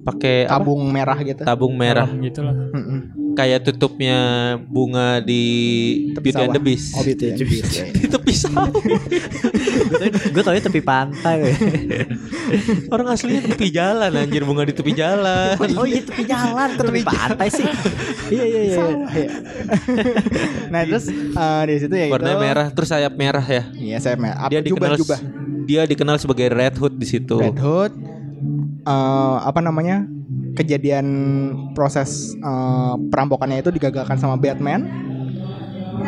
Pakai 0.00 0.48
apa? 0.48 0.64
tabung 0.64 0.82
merah 0.88 1.18
gitu 1.20 1.42
tabung 1.44 1.74
merah 1.76 2.08
gitu 2.08 2.40
lah. 2.40 2.56
Mm-mm. 2.72 2.98
kayak 3.36 3.62
tutupnya 3.62 4.18
bunga 4.66 5.22
di 5.22 5.42
Tepi 6.16 6.32
Beauty 6.32 6.40
and 6.40 6.50
sawah. 6.50 6.56
the 6.56 6.62
Beast. 6.62 6.88
oh 6.96 7.02
Beauty 7.04 7.24
and 7.30 7.38
the 7.38 7.46
Beast, 7.46 7.72
ya. 7.72 7.84
di 7.92 8.06
tepi 8.08 8.32
sawah. 8.32 8.68
Gue 10.34 10.42
tau 10.42 10.54
tepi 10.56 10.80
pantai. 10.82 11.38
Orang 12.90 13.06
aslinya 13.12 13.44
tepi 13.44 13.68
jalan 13.70 14.10
anjir 14.16 14.42
bunga 14.42 14.66
di 14.66 14.74
tepi 14.74 14.92
jalan. 14.96 15.54
oh 15.56 15.86
iya 15.86 16.02
tepi 16.02 16.24
jalan, 16.26 16.68
tepi 16.74 17.02
pantai 17.06 17.48
sih. 17.52 17.66
Iya 18.30 18.44
iya 18.46 18.60
iya. 18.66 18.76
Sawah, 18.76 19.12
ya. 19.14 19.30
nah 20.70 20.80
terus 20.86 21.10
eh, 21.10 21.62
di 21.66 21.74
situ 21.82 21.94
ya 21.94 22.06
Warnanya 22.14 22.36
itu 22.36 22.42
merah 22.46 22.66
terus 22.70 22.88
sayap 22.90 23.14
merah 23.18 23.42
ya. 23.42 23.62
iya 23.74 23.96
saya 23.98 24.14
merah 24.14 24.46
Dia 24.46 24.62
dikenal 24.62 24.94
jubah 24.98 25.18
dia 25.70 25.86
dikenal 25.86 26.18
sebagai 26.18 26.50
Red 26.50 26.74
Hood 26.82 26.98
di 26.98 27.06
situ. 27.06 27.38
Red 27.38 27.58
Hood 27.62 27.92
eh, 28.84 29.36
apa 29.44 29.60
namanya? 29.62 30.04
Kejadian 30.58 31.06
proses 31.72 32.34
eh, 32.34 32.94
perampokannya 33.08 33.62
itu 33.62 33.70
digagalkan 33.70 34.18
sama 34.18 34.36
Batman. 34.36 34.84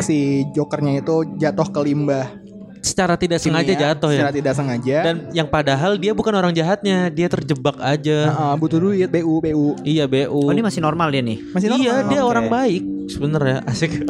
Si 0.00 0.48
Jokernya 0.56 1.04
itu 1.04 1.36
jatuh 1.36 1.68
ke 1.68 1.80
limbah 1.84 2.41
Secara 2.82 3.14
tidak 3.14 3.38
sengaja 3.38 3.62
kimia 3.64 3.78
jatuh 3.80 4.10
ya. 4.10 4.16
secara 4.18 4.34
tidak 4.34 4.52
sengaja 4.52 4.96
Dan 5.00 5.14
yang 5.30 5.46
padahal 5.46 5.94
dia 5.94 6.10
bukan 6.10 6.34
orang 6.34 6.50
jahatnya, 6.50 7.08
dia 7.08 7.26
terjebak 7.26 7.78
aja. 7.78 8.26
Nah, 8.26 8.52
eh, 8.52 8.56
butuh 8.58 8.78
duit 8.80 9.06
BU 9.06 9.38
BU 9.38 9.66
Iya 9.80 10.04
BU. 10.04 10.40
Oh 10.42 10.50
ini 10.50 10.60
masih 10.60 10.80
normal 10.80 11.08
dia 11.08 11.22
nih. 11.22 11.38
masih 11.48 11.68
normal 11.68 11.78
iya 11.80 11.94
dia 12.02 12.20
Oke. 12.20 12.28
orang 12.28 12.46
baik 12.48 12.82
sebenarnya 13.08 13.62
asik. 13.64 14.02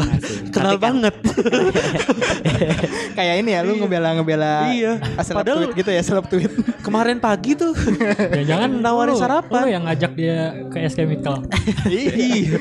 Kenal 0.51 0.73
Tapi 0.73 0.77
kan- 0.77 0.81
banget. 0.81 1.15
kayak 3.17 3.35
ini 3.39 3.51
ya 3.51 3.61
lu 3.61 3.77
ngebela 3.77 4.09
ngebela 4.15 4.53
Iya. 4.71 4.93
Padahal- 5.21 5.69
tweet 5.69 5.73
gitu 5.77 5.91
ya 5.91 6.03
seleb 6.03 6.27
tweet 6.27 6.53
Kemarin 6.81 7.19
pagi 7.19 7.53
tuh. 7.53 7.77
Jangan-jangan 7.77 8.71
Nawarin 8.85 9.15
lu- 9.15 9.21
sarapan. 9.21 9.63
Lu 9.63 9.71
yang 9.71 9.85
ngajak 9.85 10.13
dia 10.15 10.37
ke 10.67 10.81
S 10.81 10.95
Chemical. 10.95 11.45
iya. 11.93 12.57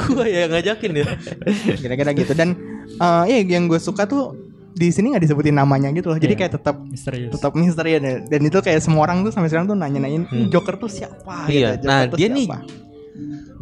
Gua 0.00 0.24
ya 0.24 0.46
ngajakin 0.48 0.90
ya. 0.94 1.06
kira-kira 1.76 2.10
gitu 2.14 2.32
dan 2.32 2.54
eh 2.92 3.24
iya 3.28 3.38
yang 3.42 3.66
gue 3.66 3.78
suka 3.78 4.04
tuh 4.04 4.51
di 4.72 4.88
sini 4.88 5.12
nggak 5.12 5.22
disebutin 5.22 5.52
namanya 5.52 5.88
gitu 5.90 6.08
loh 6.08 6.16
jadi 6.16 6.32
Iya. 6.32 6.40
kayak 6.40 6.52
tetap 6.56 6.76
Misterius. 6.80 7.30
tetap 7.30 7.52
misteri 7.52 7.90
ya 7.92 8.00
dan 8.20 8.40
itu 8.40 8.58
kayak 8.58 8.80
semua 8.80 9.04
orang 9.04 9.20
tuh 9.20 9.30
sampai 9.30 9.46
sekarang 9.46 9.66
tuh 9.66 9.76
nanya-nanyain 9.76 10.24
Hmm. 10.24 10.48
Joker 10.48 10.76
tuh 10.76 10.88
siapa 10.88 11.44
Iya, 11.46 11.76
gitu. 11.76 11.84
nah, 11.84 12.00
Joker 12.02 12.10
tuh 12.10 12.16
dia 12.16 12.28
nih 12.28 12.46
siapa? 12.46 12.58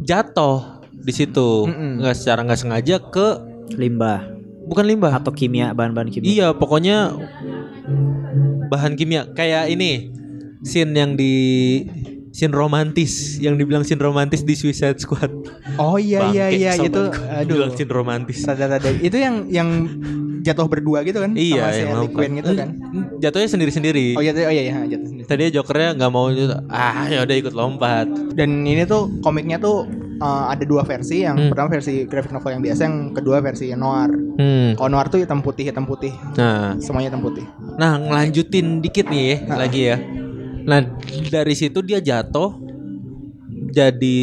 Jatuh 0.01 0.57
di 0.91 1.11
situ. 1.11 1.49
Nggak 1.69 2.15
secara 2.15 2.39
nggak 2.41 2.59
sengaja 2.59 2.95
ke 3.01 3.27
Limbah 3.71 4.27
bukan 4.61 4.85
limbah. 4.85 5.11
atau 5.13 5.31
kimia 5.31 5.71
bahan-bahan 5.71 6.07
kimia. 6.07 6.27
Iya, 6.27 6.47
pokoknya 6.53 7.11
bahan 8.67 8.93
kimia 8.93 9.27
kayak 9.29 9.67
ini 9.67 10.11
scene 10.61 10.93
yang 10.93 11.11
di 11.13 11.33
scene 12.31 12.51
romantis 12.51 13.11
yang 13.37 13.53
dibilang 13.53 13.83
scene 13.83 13.99
romantis 13.99 14.41
di 14.41 14.53
Suicide 14.53 14.97
Squad. 14.97 15.31
oh 15.77 15.95
iya 15.95 16.19
iya 16.27 16.45
Bangke, 16.47 16.57
iya 16.57 16.71
itu 16.79 17.01
aduh 17.29 17.55
bilang 17.57 17.71
scene 17.71 17.91
romantis. 17.91 18.39
rada-rada 18.41 18.89
itu 18.93 19.15
yang 19.15 19.35
yang 19.47 19.69
jatuh 20.41 20.65
berdua 20.65 21.03
gitu 21.03 21.19
kan 21.19 21.31
Iya, 21.31 21.59
sama 21.59 21.69
si 21.69 21.81
Harley 21.85 22.09
Quinn 22.09 22.33
gitu 22.35 22.53
kan 22.55 22.69
Jatuhnya 23.19 23.45
sendiri-sendiri. 23.47 24.17
oh 24.17 24.21
iya 24.21 24.33
oh 24.33 24.49
iya 24.49 24.63
iya 24.65 24.77
jatuh 24.87 25.07
sendiri 25.07 25.27
Tadinya 25.27 25.51
jokernya 25.53 25.89
nggak 25.93 26.11
mau. 26.11 26.27
Ah, 26.67 27.05
ya 27.05 27.21
udah 27.21 27.35
ikut 27.37 27.53
lompat. 27.53 28.07
dan 28.33 28.63
ini 28.63 28.83
tuh 28.83 29.11
komiknya 29.19 29.59
tuh 29.59 29.85
eh, 30.17 30.43
ada 30.49 30.63
dua 30.63 30.81
versi 30.81 31.21
yang 31.21 31.35
Hmm. 31.35 31.49
pertama 31.49 31.67
versi 31.69 32.05
graphic 32.05 32.31
novel 32.31 32.51
yang 32.51 32.63
biasa 32.63 32.81
yang 32.81 32.97
kedua 33.11 33.37
versi 33.39 33.69
noir 33.75 34.09
Hmm. 34.31 34.73
kalau 34.73 34.89
noir 34.89 35.07
tuh 35.07 35.19
hitam 35.19 35.39
putih 35.39 35.63
hitam 35.63 35.83
putih 35.83 36.09
Nah, 36.33 36.73
semuanya 36.77 37.11
hitam 37.11 37.21
putih 37.21 37.45
Nah, 37.73 37.99
ngelanjutin 37.99 38.79
dikit 38.79 39.05
nih 39.05 39.23
ya, 39.27 39.55
lagi 39.55 39.81
ya. 39.85 39.97
Nah, 40.71 40.79
dari 41.27 41.51
situ 41.51 41.79
dia 41.81 41.99
jatuh 41.99 42.55
jadi 43.69 44.19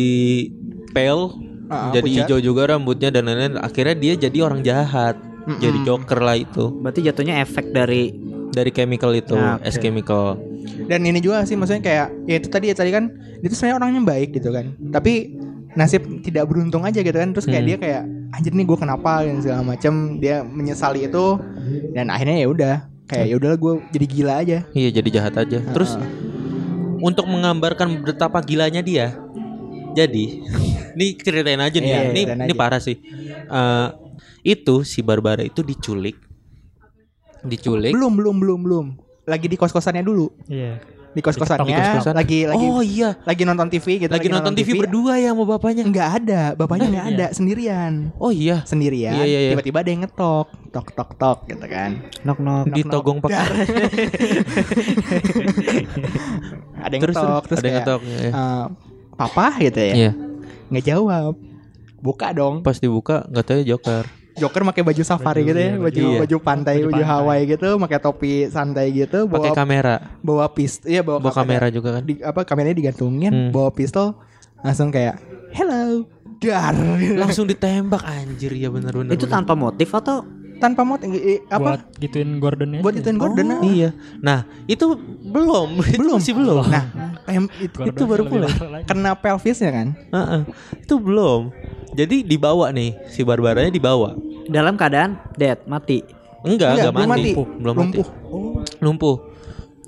pale, 0.91 1.27
Ah, 1.69 1.93
jadi 1.93 2.01
pucat. 2.03 2.19
hijau 2.25 2.39
juga 2.43 2.63
rambutnya 2.67 3.09
dan 3.11 3.29
lain-lain. 3.29 3.55
Akhirnya 3.59 3.93
dia 3.93 4.15
jadi 4.19 4.39
orang 4.41 4.61
jahat. 4.63 5.21
Mm-mm. 5.45 5.61
Jadi 5.61 5.79
joker 5.83 6.19
lah 6.19 6.35
itu. 6.35 6.73
Berarti 6.75 7.01
jatuhnya 7.03 7.39
efek 7.39 7.71
dari 7.71 8.17
Dari 8.49 8.73
chemical 8.73 9.13
itu, 9.13 9.37
Ah, 9.37 9.55
oke. 9.55 9.63
es 9.63 9.77
chemical. 9.77 10.41
dan 10.81 11.01
ini 11.01 11.17
juga 11.19 11.45
sih 11.45 11.53
maksudnya 11.53 11.81
kayak 11.81 12.07
ya 12.25 12.35
itu 12.35 12.49
tadi 12.49 12.67
ya 12.67 12.75
tadi 12.75 12.89
kan 12.89 13.09
itu 13.39 13.53
sebenarnya 13.53 13.77
orangnya 13.79 14.03
baik 14.05 14.29
gitu 14.33 14.49
kan 14.51 14.73
tapi 14.89 15.33
nasib 15.75 16.01
tidak 16.21 16.45
beruntung 16.45 16.81
aja 16.83 16.99
gitu 16.99 17.13
kan 17.13 17.31
terus 17.31 17.45
kayak 17.45 17.61
Hmm. 17.61 17.69
dia 17.69 17.77
kayak 17.79 18.03
anjir 18.31 18.53
nih 18.53 18.65
gue 18.65 18.79
kenapa 18.79 19.21
dan 19.23 19.37
segala 19.39 19.63
macam 19.67 19.93
dia 20.17 20.41
menyesali 20.43 21.05
itu 21.05 21.41
dan 21.91 22.09
akhirnya 22.09 22.37
ya 22.39 22.49
udah 22.49 22.75
kayak 23.05 23.27
ya 23.27 23.35
udahlah 23.37 23.57
gue 23.57 23.73
jadi 23.91 24.07
gila 24.07 24.35
aja 24.39 24.59
Iya 24.71 24.89
jadi 24.93 25.09
jahat 25.11 25.35
aja. 25.39 25.59
Terus 25.67 25.91
untuk 27.01 27.25
menggambarkan 27.31 28.03
betapa 28.03 28.43
gilanya 28.43 28.83
dia. 28.83 29.19
Jadi, 29.95 30.25
ini 30.99 31.07
ceritain 31.19 31.61
aja 31.63 31.79
nih. 31.79 31.91
Iya, 31.91 31.99
ya. 31.99 32.11
Ini 32.11 32.23
ceritain 32.27 32.41
ini 32.45 32.53
aja. 32.55 32.61
parah 32.61 32.81
sih. 32.83 32.97
Eh, 33.49 33.89
itu 34.47 34.87
si 34.87 35.01
Barbara 35.03 35.43
itu 35.43 35.63
diculik. 35.65 36.17
Diculik. 37.39 37.95
belum 37.95 38.19
belum 38.19 38.37
belum 38.43 38.61
belum 38.67 38.87
lagi 39.31 39.47
di 39.47 39.55
kos 39.55 39.71
kosannya 39.71 40.03
dulu 40.03 40.27
Iya. 40.51 40.83
Di 41.19 41.23
kos 41.27 41.35
kosannya 41.35 41.75
Di 41.75 42.15
lagi 42.15 42.47
lagi 42.47 42.67
oh 42.71 42.79
iya, 42.79 43.19
lagi 43.27 43.43
nonton 43.43 43.67
TV 43.67 44.07
gitu 44.07 44.13
lagi, 44.15 44.31
nonton 44.31 44.55
TV, 44.55 44.79
berdua 44.79 45.19
ya 45.19 45.35
sama 45.35 45.43
bapaknya. 45.51 45.83
nggak 45.83 46.09
ada. 46.23 46.55
Bapaknya 46.55 46.87
nggak 46.95 47.07
ada. 47.11 47.27
Sendirian. 47.35 48.15
Oh 48.23 48.31
iya, 48.31 48.63
sendirian. 48.63 49.19
Iya, 49.19 49.25
iya, 49.27 49.39
iya. 49.43 49.51
tiba-tiba 49.59 49.83
ada 49.83 49.91
yang 49.91 50.07
ngetok. 50.07 50.47
Tok 50.71 50.95
tok 50.95 51.11
tok 51.19 51.39
gitu 51.51 51.67
kan. 51.67 51.99
Knock 52.23 52.39
knock. 52.39 52.71
ditogong 52.71 53.19
pakai. 53.19 53.35
ada 56.87 56.93
yang 56.95 57.03
Terus, 57.03 57.17
ngetok 57.19 57.43
terus, 57.51 57.59
ada 57.59 57.67
yang 57.67 57.77
ngetok, 57.83 58.01
iya. 58.07 58.31
eh, 58.31 58.65
papa 59.19 59.47
gitu 59.59 59.81
ya. 59.83 59.95
Iya. 59.99 60.13
nggak 60.71 60.85
jawab. 60.87 61.35
Buka 61.99 62.31
dong. 62.31 62.63
Pas 62.63 62.79
dibuka 62.79 63.27
nggak 63.27 63.43
tahu 63.43 63.59
ya 63.67 63.75
Joker. 63.75 64.07
Joker 64.39 64.63
pakai 64.65 64.83
baju 64.83 65.03
safari 65.03 65.41
Baju, 65.41 65.49
gitu 65.49 65.59
ya 65.59 65.65
iya, 65.65 65.75
baju 65.75 65.85
baju- 66.01 66.19
baju 66.21 66.37
pantai 66.41 66.75
baju. 66.81 67.03
Hawaii 67.03 67.43
gitu 67.47 67.69
pakai 67.77 67.99
topi 67.99 68.33
santai 68.47 68.87
gitu 68.93 69.19
Pakai 69.25 69.51
bawa 69.51 69.57
kamera. 69.57 69.95
bawa 70.19 70.47
pistol 70.49 70.87
iya 70.87 71.01
bawa, 71.01 71.19
Bawa 71.19 71.35
kamera 71.35 71.67
juga 71.69 71.89
kan. 71.95 72.03
di 72.03 72.15
apa 72.19 72.41
kameranya 72.43 72.75
digantungin 72.75 73.31
Hmm. 73.31 73.51
bawa 73.51 73.71
pistol 73.71 74.15
langsung 74.59 74.89
kayak 74.89 75.19
hello 75.51 76.07
dar 76.37 76.75
Langsung 77.15 77.45
ditembak 77.51 78.01
anjir 78.01 78.53
ya 78.53 78.69
bener-bener. 78.69 79.11
Itu 79.11 79.27
tanpa 79.27 79.53
motif 79.53 79.91
atau 79.91 80.23
tanpa 80.57 80.83
mau 80.83 80.99
eh, 80.99 81.39
apa 81.47 81.79
Buat 81.79 81.83
gituin 81.99 82.39
Gordon 82.39 82.75
ya. 82.75 82.81
buat 82.81 82.91
ituin 82.93 83.15
Gordon 83.15 83.47
nah. 83.49 83.61
Iya. 83.61 83.95
Nah, 84.19 84.39
itu 84.65 84.91
belum, 85.25 85.79
itu 85.89 85.99
Belum. 86.01 86.19
masih 86.19 86.35
belum. 86.35 86.67
nah 86.67 86.85
em, 87.27 87.47
itu, 87.59 87.79
itu 87.81 88.03
baru 88.03 88.27
lagi. 88.27 88.83
kena 88.85 89.15
pelvisnya 89.15 89.71
kan 89.73 89.89
Heeh. 89.95 90.41
Itu 90.81 90.99
belum. 90.99 91.55
Jadi 91.91 92.23
dibawa 92.23 92.69
nih 92.69 92.97
si 93.07 93.23
Barbaranya 93.23 93.71
dibawa. 93.71 94.13
dalam 94.45 94.75
keadaan 94.75 95.17
dead 95.35 95.61
mati? 95.65 96.01
Enggak, 96.41 96.75
enggak, 96.75 96.93
belum 96.95 97.05
mati. 97.07 97.21
mati 97.21 97.31
Belum 97.59 97.75
mati. 97.75 97.83
lumpuh 97.95 98.07
Lumpuh. 98.79 99.17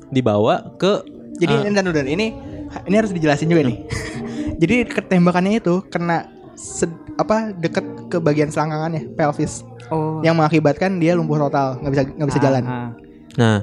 Dibawa 0.08 0.54
ke 0.74 0.92
jadi 1.36 1.54
Ah. 1.56 1.70
dan 1.72 1.86
udah 1.86 2.02
ini 2.02 2.34
ini 2.82 2.94
harus 2.94 3.10
dijelasin 3.10 3.46
juga 3.46 3.62
nih 3.62 3.78
jadi 4.60 4.84
ketembakannya 4.84 5.56
itu 5.56 5.80
kena 5.86 6.26
sed- 6.52 6.90
apa 7.14 7.54
deket 7.54 7.82
ke 8.08 8.18
bagian 8.18 8.48
selangkangannya 8.48 9.14
pelvis 9.14 9.62
Oh. 9.86 10.18
yang 10.20 10.34
mengakibatkan 10.34 10.98
dia 10.98 11.14
lumpuh 11.14 11.34
total 11.36 11.78
nggak 11.78 11.90
bisa 11.90 12.02
nggak 12.08 12.28
bisa 12.28 12.40
jalan 12.40 12.62
Ah, 12.62 12.90
Nah, 13.32 13.58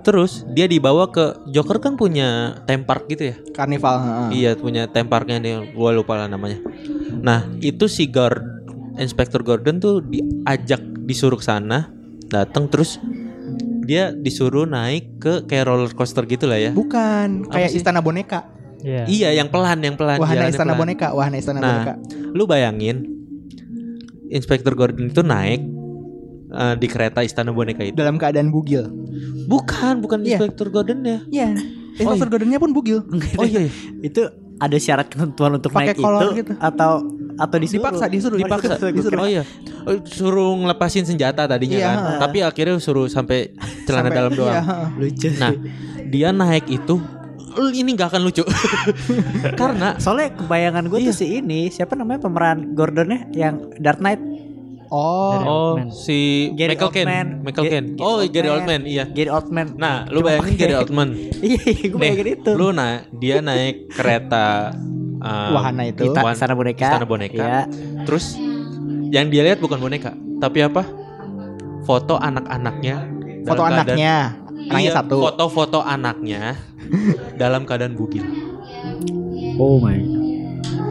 terus 0.00 0.42
dia 0.48 0.64
dibawa 0.64 1.08
ke 1.08 1.48
Joker 1.48 1.78
kan 1.78 1.94
punya 1.94 2.58
theme 2.64 2.82
park 2.82 3.06
gitu 3.06 3.30
ya? 3.30 3.36
karnival 3.52 3.94
heeh. 3.98 4.28
Iya, 4.34 4.50
punya 4.54 4.86
theme 4.86 5.06
parknya 5.06 5.38
dia, 5.38 5.56
gua 5.70 5.90
lupa 5.90 6.14
lah 6.14 6.26
namanya. 6.26 6.58
Nah, 7.18 7.46
itu 7.58 7.86
si 7.86 8.06
Gord 8.06 8.40
Inspektur 8.96 9.42
Gordon 9.42 9.78
tuh 9.78 10.00
diajak 10.00 10.78
disuruh 11.02 11.36
ke 11.36 11.44
sana, 11.44 11.90
datang 12.26 12.66
terus 12.66 12.98
dia 13.82 14.10
disuruh 14.10 14.64
naik 14.64 15.16
ke 15.16 15.32
kayak 15.44 15.64
roller 15.64 15.88
coaster 15.90 16.22
gitu 16.22 16.44
lah 16.44 16.60
ya. 16.60 16.70
bukan 16.70 17.48
kayak 17.48 17.72
istana 17.72 17.98
boneka 17.98 18.44
Iya. 18.78 19.10
Iya, 19.10 19.28
yang 19.34 19.50
pelan, 19.50 19.82
yang 19.82 19.96
pelan. 19.96 20.22
wahana 20.22 20.46
jalannya 20.46 20.52
istana 20.52 20.66
pelan. 20.68 20.80
boneka 20.80 21.06
wahana 21.10 21.36
istana 21.36 21.58
Nah, 21.58 21.66
boneka 21.72 21.94
lu 22.30 22.44
bayangin 22.44 22.96
Inspektur 24.28 24.76
Gordon 24.76 25.08
itu 25.08 25.24
naik 25.24 25.64
eh, 26.50 26.74
di 26.74 26.86
kereta 26.86 27.20
istana 27.20 27.50
boneka 27.50 27.82
itu. 27.82 27.94
dalam 27.94 28.16
keadaan 28.16 28.48
bugil 28.48 28.88
Bukan, 29.44 30.00
bukan 30.00 30.20
Iya. 30.20 30.36
Inspektur 30.36 30.68
Gordon 30.68 31.00
ya. 31.00 31.18
Iya 31.26 31.56
Inspektur 31.94 32.28
Gordonnya 32.30 32.58
pun 32.58 32.70
bugil 32.70 33.00
Oh 33.34 33.42
iya, 33.42 33.64
iya. 33.64 33.72
itu 34.00 34.22
ada 34.56 34.76
syarat 34.76 35.06
ketentuan 35.06 35.54
untuk 35.54 35.70
Pakai 35.70 35.92
naik 35.92 35.98
kolor 35.98 36.22
itu 36.28 36.42
gitu. 36.42 36.52
atau 36.54 37.06
atau 37.36 37.56
disuruh? 37.56 37.78
dipaksa 37.80 38.04
disuruh 38.08 38.36
dipaksa 38.36 38.74
disuruh 38.96 39.18
oh 39.20 39.28
iya 39.28 39.44
Oh, 39.80 39.96
suruh 40.04 40.52
ngelepasin 40.58 41.02
senjata 41.02 41.46
tadinya 41.46 41.74
Iya, 41.74 41.88
kan 41.88 41.98
tapi 42.20 42.42
akhirnya 42.42 42.76
suruh 42.76 43.06
sampai 43.06 43.54
celana 43.86 44.04
Sampai- 44.04 44.18
dalam 44.18 44.32
doang 44.34 44.52
iya. 44.52 44.62
Lucu. 44.92 45.28
nah 45.38 45.52
dia 46.04 46.28
naik 46.30 46.66
itu 46.66 46.98
ini 47.70 47.90
nggak 47.90 48.12
akan 48.12 48.22
lucu 48.22 48.42
karena 49.60 49.96
Soalnya 49.96 50.34
kebayangan 50.34 50.84
gue 50.86 50.98
Iya. 51.00 51.08
tuh 51.08 51.16
si 51.16 51.26
ini 51.32 51.60
siapa 51.68 51.94
namanya 51.94 52.20
pemeran 52.20 52.74
Gordonnya 52.74 53.26
yang 53.32 53.72
Dark 53.78 53.98
Knight 53.98 54.20
oh 54.90 54.98
oh 54.98 55.32
Oldman. 55.74 55.88
si 55.90 56.18
Gary 56.52 56.74
Michael 56.74 56.90
Caine 56.90 57.06
Oldman. 57.06 57.28
Michael 57.42 57.64
Ga- 57.64 57.70
Caine 57.70 57.88
Gary 57.90 58.02
oh 58.02 58.16
Gary 58.24 58.48
Oldman. 58.48 58.58
Oldman 58.74 58.80
iya 58.84 59.04
Gary 59.06 59.30
Oldman. 59.30 59.66
nah 59.74 59.96
lu 60.06 60.18
Cuma 60.18 60.26
bayangin 60.28 60.54
Gary 60.56 60.74
Oldman 60.80 61.08
Iya, 61.38 61.60
gue 61.60 61.88
nih 61.88 61.90
bayangin 61.94 62.28
itu. 62.34 62.50
lu 62.52 62.68
nah 62.70 62.90
dia 63.12 63.36
naik 63.38 63.76
kereta 63.90 64.72
uh, 65.18 65.50
Wahana 65.52 65.82
itu. 65.84 66.02
Ita- 66.04 66.20
Wan- 66.20 66.34
Istana 66.34 66.52
boneka. 66.52 66.84
istana 66.86 67.06
boneka 67.06 67.38
Iya. 67.38 67.60
terus 68.02 68.36
yang 69.08 69.26
dia 69.26 69.42
lihat 69.42 69.58
bukan 69.58 69.76
boneka 69.76 70.12
tapi 70.36 70.60
apa 70.60 70.84
foto 71.82 72.16
anak-anaknya 72.16 72.96
foto 73.42 73.62
keadaan- 73.62 73.84
anaknya 73.86 74.14
anaknya 74.60 74.80
Iya, 74.80 74.90
satu 74.92 75.16
Foto-foto 75.22 75.80
anaknya 75.80 76.56
dalam 77.40 77.64
keadaan 77.64 77.94
bugil 77.94 78.24
Oh 79.56 79.76
my. 79.76 79.96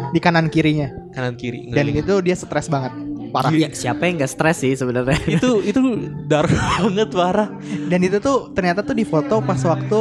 di 0.08 0.20
kanan 0.20 0.48
kirinya 0.48 0.88
kanan 1.10 1.36
kiri. 1.36 1.68
dan 1.68 1.84
ngeliling. 1.86 2.02
itu 2.02 2.14
dia 2.22 2.34
stres 2.34 2.68
banget 2.68 2.92
parah 3.30 3.50
Iya, 3.50 3.68
siapa 3.72 4.04
yang 4.04 4.18
gak 4.18 4.30
stres 4.30 4.58
sih 4.60 4.74
sebenarnya? 4.74 5.18
itu 5.36 5.62
itu 5.62 5.80
dark 6.26 6.50
banget 6.80 7.10
parah. 7.10 7.50
dan 7.86 8.00
itu 8.00 8.18
tuh 8.18 8.52
ternyata 8.52 8.82
tuh 8.82 8.94
difoto 8.94 9.40
pas 9.40 9.60
waktu 9.60 10.00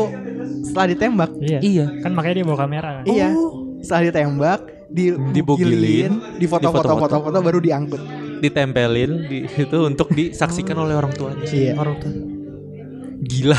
setelah 0.62 0.87
ditembak 0.89 1.31
Iya. 1.39 1.59
Iya. 1.61 1.87
Kan 2.01 2.12
makanya 2.12 2.35
dia 2.37 2.47
bawa 2.47 2.59
kamera 2.61 2.89
kan. 2.97 3.05
iya 3.05 3.29
setelah 3.79 4.03
ditembak 4.05 4.61
di 4.87 5.05
Dibugilin, 5.31 6.12
di 6.35 6.41
difoto-foto. 6.41 6.95
foto-foto 6.97 7.39
baru 7.41 7.59
diangkut 7.59 8.03
Ditempelin 8.37 9.27
di 9.27 9.39
itu 9.47 9.79
untuk 9.81 10.11
disaksikan 10.11 10.77
oleh 10.77 10.95
orang 10.95 11.11
tuanya. 11.11 11.43
iya 11.47 11.72
Orang 11.74 11.97
tuh 11.99 12.12
Gila. 13.18 13.59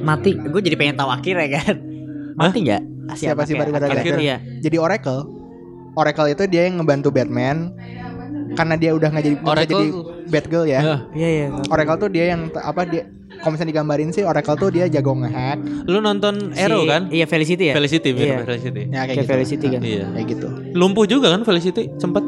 mati. 0.00 0.32
Gue 0.32 0.60
jadi 0.60 0.74
pengen 0.74 0.94
tahu 0.94 1.08
akhirnya 1.08 1.48
kan. 1.54 1.76
Mati 2.34 2.58
nggak? 2.62 2.82
Siapa 3.14 3.44
sih 3.44 3.52
Gordon? 3.52 3.76
iya. 4.16 4.40
jadi 4.58 4.76
Oracle 4.76 5.28
Oracle 5.92 6.26
itu 6.26 6.44
dia 6.46 6.64
yang 6.64 6.80
ngebantu 6.80 7.12
Batman 7.12 7.70
karena 8.54 8.74
dia 8.74 8.90
udah 8.90 9.08
nggak 9.08 9.24
jadi 9.24 9.36
Oracle- 9.40 9.82
jadi 9.82 9.88
Batgirl 10.26 10.64
ya 10.64 10.80
Ya, 10.80 10.96
Iya 11.12 11.28
iya. 11.30 11.46
Oracle 11.66 11.98
tuh 11.98 12.08
dia 12.08 12.24
yang 12.26 12.48
apa 12.54 12.82
dia 12.84 13.02
kalau 13.36 13.52
misalnya 13.52 13.70
digambarin 13.72 14.08
sih 14.08 14.22
Oracle 14.22 14.56
tuh 14.56 14.68
dia 14.68 14.86
jago 14.86 15.12
ngehack 15.12 15.58
lu 15.84 15.98
nonton 15.98 16.54
Arrow 16.54 16.80
Si- 16.80 16.88
kan? 16.88 17.02
Iya 17.08 17.26
Felicity 17.26 17.64
ya. 17.66 17.74
Felicity, 17.74 18.08
mirip 18.10 18.24
Iya. 18.24 18.38
Felicity. 18.42 18.82
ya 18.82 19.00
kayak 19.02 19.04
Kayak 19.04 19.18
gitu 19.18 19.30
Felicity 19.30 19.66
kan. 19.68 19.80
Iya. 19.82 20.04
kayak 20.08 20.26
gitu 20.28 20.46
Lumpuh 20.72 21.04
juga 21.04 21.26
kan 21.28 21.42
Felicity 21.42 21.92
sempat 21.96 22.24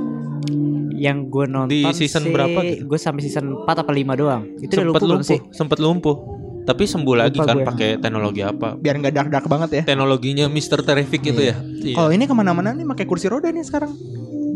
Yang 0.92 1.18
gue 1.28 1.44
nonton 1.46 1.70
Di 1.70 1.84
season 1.94 2.22
sih, 2.22 2.32
berapa 2.32 2.56
gitu? 2.58 2.82
Gue 2.86 2.96
sampai 2.96 3.20
season 3.20 3.44
4 3.58 3.68
apa 3.68 3.92
5 3.92 4.16
doang. 4.16 4.48
Itu 4.56 4.72
udah 4.72 4.80
sempat 4.82 4.96
lumpuh, 4.98 5.08
lumpuh, 5.14 5.28
sih? 5.28 5.38
sempat 5.50 5.78
lumpuh. 5.78 6.16
Tapi 6.64 6.82
sembuh 6.82 7.14
lagi 7.14 7.36
Lupa 7.36 7.46
kan 7.46 7.54
gue. 7.54 7.66
pakai 7.66 7.90
teknologi 7.96 8.40
apa? 8.40 8.74
biar 8.74 8.94
nggak 8.96 9.12
dark 9.12 9.28
dark 9.30 9.46
banget 9.46 9.70
ya 9.70 9.82
Teknologinya 9.86 10.48
Mr. 10.48 10.80
Terrific 10.80 11.20
itu 11.22 11.42
ya. 11.44 11.54
Iya. 11.54 11.94
kalau 11.94 12.10
ini 12.10 12.24
ke 12.24 12.32
mana-mana 12.32 12.72
nih 12.72 12.82
pakai 12.86 13.04
kursi 13.04 13.28
roda 13.28 13.46
nih 13.46 13.62
sekarang 13.62 13.92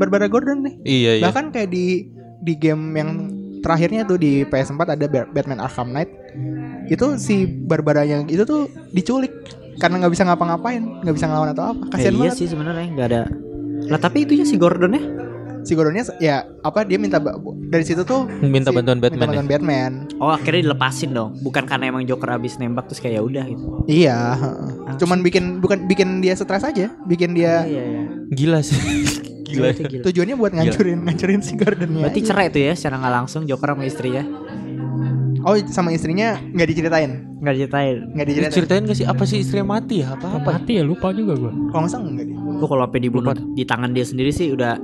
Barbara 0.01 0.25
Gordon 0.27 0.59
nih 0.61 0.75
Iya, 0.83 1.11
iya. 1.15 1.23
bahkan 1.23 1.53
kayak 1.53 1.69
di 1.69 2.09
di 2.41 2.53
game 2.55 2.97
yang 2.97 3.11
terakhirnya 3.61 4.03
tuh 4.03 4.17
di 4.17 4.43
PS4 4.43 4.81
ada 4.91 5.05
Ba- 5.05 5.29
Batman 5.29 5.61
Arkham 5.61 5.93
Knight 5.93 6.09
itu 6.89 7.07
si 7.17 7.45
Barbara 7.45 8.03
yang 8.03 8.25
itu 8.27 8.43
tuh 8.43 8.65
diculik 8.91 9.31
karena 9.77 9.97
nggak 9.99 10.13
bisa 10.13 10.25
ngapa-ngapain 10.25 10.81
nggak 11.01 11.15
bisa 11.15 11.27
ngelawan 11.27 11.53
atau 11.53 11.65
apa 11.71 11.83
Eh, 11.83 11.91
kasian 11.91 12.11
iya 12.11 12.21
banget 12.23 12.37
sih 12.37 12.49
sebenarnya 12.49 12.87
nggak 12.91 13.07
ada. 13.07 13.23
Lah 13.83 13.99
tapi 13.99 14.25
itunya 14.25 14.43
si 14.43 14.57
Gordon 14.57 14.93
ya? 14.93 15.05
si 15.61 15.77
Gordonnya 15.77 16.09
ya 16.17 16.41
apa 16.59 16.83
dia 16.83 16.97
minta 16.97 17.21
dari 17.63 17.85
situ 17.85 18.01
tuh 18.01 18.25
Minta 18.41 18.73
si- 18.73 18.75
bantuan 18.75 18.97
Batman 18.97 19.13
ya? 19.13 19.13
minta 19.13 19.29
bantuan 19.29 19.47
Batman 19.47 19.93
Oh 20.17 20.29
akhirnya 20.31 20.65
dilepasin 20.65 21.13
dong. 21.13 21.37
Bukan 21.39 21.65
karena 21.65 21.85
emang 21.87 22.05
Joker 22.05 22.33
abis 22.33 22.57
nembak 22.57 22.89
terus 22.89 22.97
kayak 22.99 23.15
ya 23.15 23.23
udah 23.23 23.45
gitu. 23.45 23.65
iya 23.85 24.17
heeh. 24.35 24.97
cuman 24.97 25.21
bikin 25.21 25.61
bukan 25.61 25.85
bikin 25.85 26.21
dia 26.21 26.33
stres 26.33 26.65
aja 26.65 26.89
bikin 27.05 27.33
dia 27.33 27.61
Iya 27.63 27.83
iya. 27.85 28.03
Gila 28.31 28.61
sih. 28.63 28.81
Gila. 29.51 29.67
Itu 29.71 29.83
gila. 29.85 30.03
tujuannya 30.07 30.37
buat 30.39 30.53
ngancurin 30.55 30.99
ngancurin 31.03 31.41
si 31.43 31.53
Gordonnya 31.55 32.03
Berarti 32.07 32.21
cerai 32.23 32.47
tuh 32.49 32.63
ya 32.63 32.73
secara 32.75 32.97
nggak 32.99 33.15
langsung 33.15 33.43
Joker 33.45 33.75
sama 33.75 33.83
istrinya 33.85 34.23
oh 35.41 35.55
sama 35.69 35.89
istrinya 35.91 36.37
nggak 36.53 36.69
diceritain 36.69 37.11
nggak 37.41 37.55
diceritain. 37.57 37.97
nggak 38.13 38.27
diceritain 38.29 38.53
Ceritain 38.53 38.83
gak 38.85 38.99
sih 39.01 39.07
apa 39.09 39.23
sih 39.25 39.41
istrinya 39.41 39.81
mati 39.81 40.05
ya? 40.05 40.13
Apa 40.13 40.37
apa? 40.37 40.61
Mati 40.61 40.77
ya 40.77 40.85
lupa 40.85 41.09
juga 41.11 41.33
gue. 41.35 41.53
kalau 41.73 41.89
nggak 41.89 41.93
salah 41.93 42.11
nggak 42.13 42.27
dia 42.29 42.37
Lu 42.61 42.65
kalau 42.69 42.85
sampai 42.85 43.01
dibunuh 43.01 43.33
di 43.57 43.65
tangan 43.65 43.91
dia 43.91 44.05
sendiri 44.05 44.29
sih 44.29 44.53
udah 44.53 44.77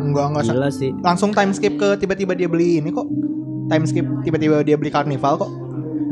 nggak 0.00 0.26
nggak 0.36 0.44
salah 0.44 0.68
gila 0.68 0.70
sih. 0.72 0.90
langsung 1.00 1.32
time 1.32 1.52
skip 1.56 1.74
ke 1.76 1.96
tiba-tiba 1.96 2.36
dia 2.36 2.48
beli 2.48 2.80
ini 2.80 2.92
kok 2.92 3.08
time 3.72 3.84
skip 3.88 4.04
tiba-tiba 4.20 4.60
dia 4.60 4.76
beli 4.76 4.92
karnival 4.92 5.40
kok 5.40 5.50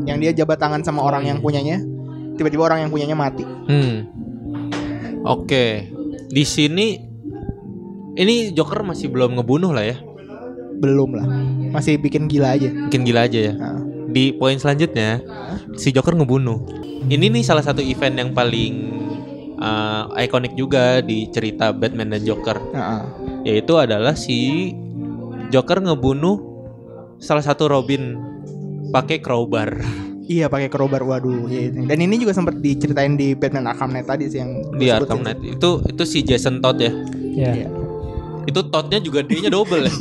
yang 0.09 0.17
dia 0.17 0.33
jabat 0.33 0.57
tangan 0.57 0.81
sama 0.81 1.05
orang 1.05 1.29
yang 1.29 1.37
punyanya 1.37 1.77
tiba-tiba 2.33 2.65
orang 2.65 2.85
yang 2.85 2.89
punyanya 2.89 3.13
mati 3.13 3.45
Hmm. 3.69 4.09
Oke. 5.21 5.91
Di 6.31 6.47
sini 6.47 6.95
ini 8.19 8.51
Joker 8.51 8.83
masih 8.83 9.07
belum 9.07 9.39
ngebunuh 9.39 9.71
lah 9.71 9.95
ya. 9.95 9.97
Belum 10.79 11.15
lah. 11.15 11.25
Masih 11.71 11.95
bikin 11.95 12.27
gila 12.27 12.59
aja. 12.59 12.67
Bikin 12.67 13.07
gila 13.07 13.25
aja 13.25 13.39
ya. 13.51 13.53
Nah. 13.55 13.79
Di 14.11 14.35
poin 14.35 14.59
selanjutnya 14.59 15.23
si 15.79 15.95
Joker 15.95 16.19
ngebunuh. 16.19 16.59
Ini 17.07 17.31
nih 17.31 17.43
salah 17.47 17.63
satu 17.63 17.79
event 17.79 18.19
yang 18.19 18.31
paling 18.35 18.73
uh, 19.63 20.11
ikonik 20.19 20.53
juga 20.59 20.99
di 20.99 21.31
cerita 21.31 21.71
Batman 21.71 22.11
dan 22.11 22.21
Joker. 22.27 22.59
Heeh. 22.75 23.01
Yaitu 23.47 23.79
adalah 23.79 24.19
si 24.19 24.71
Joker 25.47 25.79
ngebunuh 25.79 26.43
salah 27.23 27.43
satu 27.43 27.71
Robin 27.71 28.19
pakai 28.91 29.23
crowbar 29.23 29.79
Iya 30.29 30.45
pakai 30.45 30.69
crowbar 30.69 31.01
waduh. 31.01 31.49
Iya, 31.49 31.73
itu. 31.73 31.89
Dan 31.89 32.05
ini 32.05 32.21
juga 32.21 32.37
sempat 32.37 32.61
diceritain 32.61 33.17
di 33.17 33.33
Batman 33.33 33.65
Arkham 33.65 33.89
Knight 33.89 34.05
tadi 34.05 34.29
sih 34.29 34.37
yang 34.37 34.61
di 34.77 34.93
Arkham. 34.93 35.25
Knight. 35.25 35.57
Itu 35.57 35.81
itu 35.89 36.03
si 36.05 36.21
Jason 36.21 36.61
Todd 36.61 36.77
ya. 36.77 36.93
Ya. 37.33 37.65
Iya. 37.65 37.78
Itu 38.49 38.65
Toddnya 38.65 38.97
juga 38.97 39.21
D-nya 39.21 39.53
double 39.53 39.85
ya. 39.85 39.93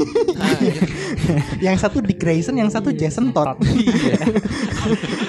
yang 1.68 1.76
satu 1.76 2.00
Dick 2.00 2.16
Grayson, 2.16 2.56
yang 2.56 2.72
satu 2.72 2.88
Jason 2.96 3.36
Todd. 3.36 3.60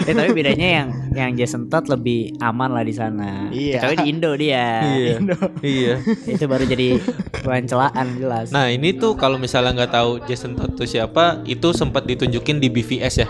Eh 0.07 0.13
tapi 0.15 0.32
bedanya 0.32 0.67
yang 0.82 0.88
yang 1.11 1.32
Jason 1.36 1.67
Todd 1.67 1.91
lebih 1.91 2.39
aman 2.39 2.72
lah 2.72 2.88
di 2.88 2.95
sana. 2.95 3.51
Iya. 3.51 3.84
Kecuali 3.84 3.95
di 3.99 4.05
Indo 4.07 4.32
dia. 4.39 4.67
iya. 4.88 5.15
iya. 5.59 5.93
Itu 6.24 6.47
baru 6.47 6.63
jadi 6.63 6.95
bahan 7.43 7.65
celaan 7.67 8.07
jelas. 8.15 8.55
Nah 8.55 8.72
ini 8.72 8.95
tuh 8.95 9.20
kalau 9.20 9.36
misalnya 9.36 9.84
nggak 9.84 9.93
tahu 9.93 10.11
Jason 10.24 10.55
Todd 10.55 10.80
itu 10.80 10.95
siapa, 10.95 11.43
itu 11.43 11.76
sempat 11.76 12.07
ditunjukin 12.07 12.63
di 12.63 12.72
BVS 12.72 13.26
ya. 13.26 13.28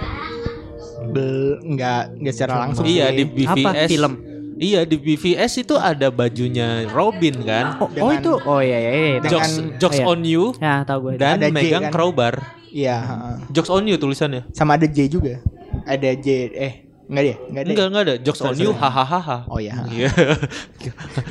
Bel, 1.10 1.58
nggak 1.66 2.22
nggak 2.22 2.34
secara 2.38 2.70
langsung. 2.70 2.86
Iya 2.86 3.10
sih. 3.10 3.18
di 3.18 3.24
BVS. 3.26 3.66
Apa 3.66 3.72
film? 3.90 4.14
Iya 4.60 4.84
di 4.84 5.00
BVS 5.00 5.64
itu 5.64 5.74
ada 5.74 6.12
bajunya 6.12 6.84
Robin 6.92 7.32
kan. 7.42 7.80
Oh, 7.80 7.88
oh 7.88 7.90
Dengan- 7.90 8.20
itu. 8.20 8.34
Oh 8.44 8.60
iya 8.60 8.76
iya 8.78 8.92
iya. 8.92 9.08
Dengan- 9.18 9.32
Jokes, 9.40 9.54
jokes 9.80 9.98
oh, 9.98 10.04
iya. 10.04 10.12
on 10.12 10.20
you 10.22 10.44
Ya 10.60 10.74
tahu 10.84 11.00
gue. 11.02 11.14
dan 11.16 11.40
Ada 11.40 11.48
J, 11.48 11.56
megang 11.56 11.84
kan? 11.88 11.92
crowbar. 11.92 12.34
Iya. 12.70 12.98
heeh. 13.00 13.36
Jokes 13.50 13.72
on 13.72 13.88
you 13.88 13.96
tulisannya. 13.96 14.44
Sama 14.52 14.76
ada 14.76 14.84
J 14.84 15.08
juga. 15.08 15.40
Ada 15.88 16.12
J. 16.14 16.28
Eh 16.52 16.74
nggak 17.08 17.24
dia? 17.24 17.36
Nggak 17.42 17.62
ada. 17.62 17.70
Enggak 17.72 17.86
enggak 17.88 18.04
ada. 18.04 18.16
Jokes 18.20 18.40
Sorry, 18.44 18.52
on 18.52 18.58
you 18.60 18.72
hahaha. 18.76 19.38
Oh 19.48 19.58
iya. 19.58 19.74
Iya. 19.88 20.12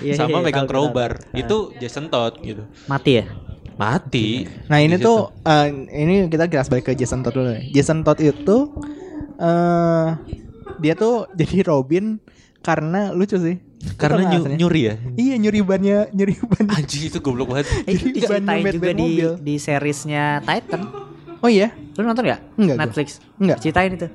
Iya, 0.00 0.14
Sama 0.16 0.40
iya, 0.40 0.44
megang 0.44 0.64
tahu, 0.64 0.72
crowbar. 0.88 1.10
tahu, 1.18 1.28
tahu. 1.28 1.38
Itu 1.38 1.56
Jason 1.76 2.08
Todd 2.08 2.40
gitu. 2.40 2.64
Mati 2.86 3.12
ya? 3.20 3.24
Mati. 3.76 4.48
Nah 4.66 4.78
ini 4.78 4.96
Di 4.96 5.04
tuh 5.04 5.30
eh, 5.42 5.68
ini 5.94 6.26
kita 6.26 6.48
kilas 6.48 6.66
balik 6.66 6.88
ke 6.88 6.92
Jason 6.94 7.20
Todd 7.20 7.34
dulu. 7.34 7.52
ya. 7.52 7.60
Jason 7.70 8.00
Todd 8.00 8.18
itu 8.18 8.56
eh 9.36 10.08
dia 10.78 10.94
tuh 10.94 11.26
jadi 11.32 11.62
Robin 11.62 12.18
karena 12.60 13.10
lucu 13.10 13.36
sih. 13.36 13.56
karena 13.94 14.26
nyu- 14.26 14.42
alasannya. 14.42 14.58
nyuri 14.58 14.80
ya. 14.82 14.94
Iya 15.14 15.34
nyuri 15.38 15.58
bannya 15.62 15.98
nyuri 16.10 16.34
ban. 16.42 16.66
Anjing 16.68 17.02
itu 17.06 17.18
goblok 17.18 17.48
banget. 17.48 17.66
Eh, 17.86 17.94
itu 17.94 18.26
ban 18.26 18.42
diceritain 18.42 18.64
juga 18.68 18.90
di 18.90 19.02
mobil. 19.06 19.30
di 19.38 19.54
seriesnya 19.56 20.42
Titan. 20.42 20.82
Oh 21.38 21.46
iya 21.46 21.70
Lu 21.94 22.02
nonton 22.02 22.26
gak? 22.26 22.42
Enggak, 22.54 22.74
gua. 22.74 22.82
Netflix. 22.84 23.08
Enggak. 23.36 23.58
Ceritain 23.60 23.92
itu. 23.92 24.06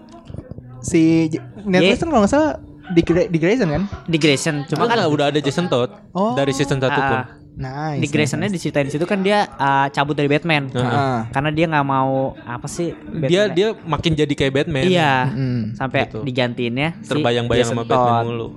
si 0.81 1.31
Netflix 1.63 1.95
Ye. 1.95 2.01
kan 2.01 2.07
kalau 2.09 2.21
nggak 2.21 2.33
salah 2.33 2.51
di, 2.91 3.01
di 3.29 3.37
Grayson 3.37 3.69
kan? 3.69 3.83
Di 4.03 4.17
Grayson. 4.17 4.55
Cuma 4.67 4.83
kan 4.83 4.99
udah 5.07 5.31
ada 5.31 5.39
Jason 5.39 5.71
Todd 5.71 5.95
Oh. 6.11 6.35
dari 6.35 6.51
season 6.51 6.77
1 6.77 6.91
pun. 6.91 7.19
Nice. 7.53 8.01
di 8.01 8.07
Graysonnya 8.09 8.49
diceritain 8.49 8.89
di 8.89 8.93
situ 8.93 9.05
kan 9.05 9.21
dia 9.21 9.45
ah, 9.55 9.85
cabut 9.87 10.13
dari 10.13 10.25
Batman. 10.25 10.67
Heeh. 10.67 11.17
Karena 11.29 11.49
dia 11.49 11.65
nggak 11.67 11.85
mau 11.85 12.33
apa 12.39 12.65
sih? 12.65 12.97
Dia 13.23 13.45
Batman- 13.45 13.53
dia 13.53 13.67
makin 13.85 14.11
jadi 14.15 14.33
kayak 14.33 14.53
Batman. 14.55 14.83
Iya. 14.83 15.13
Hmm. 15.29 15.61
Sampai 15.73 16.09
Gitu. 16.09 16.25
digantiinnya 16.25 16.97
si 16.99 17.09
Terbayang-bayang 17.09 17.67
sama 17.67 17.83
Batman 17.83 18.25
mulu. 18.25 18.47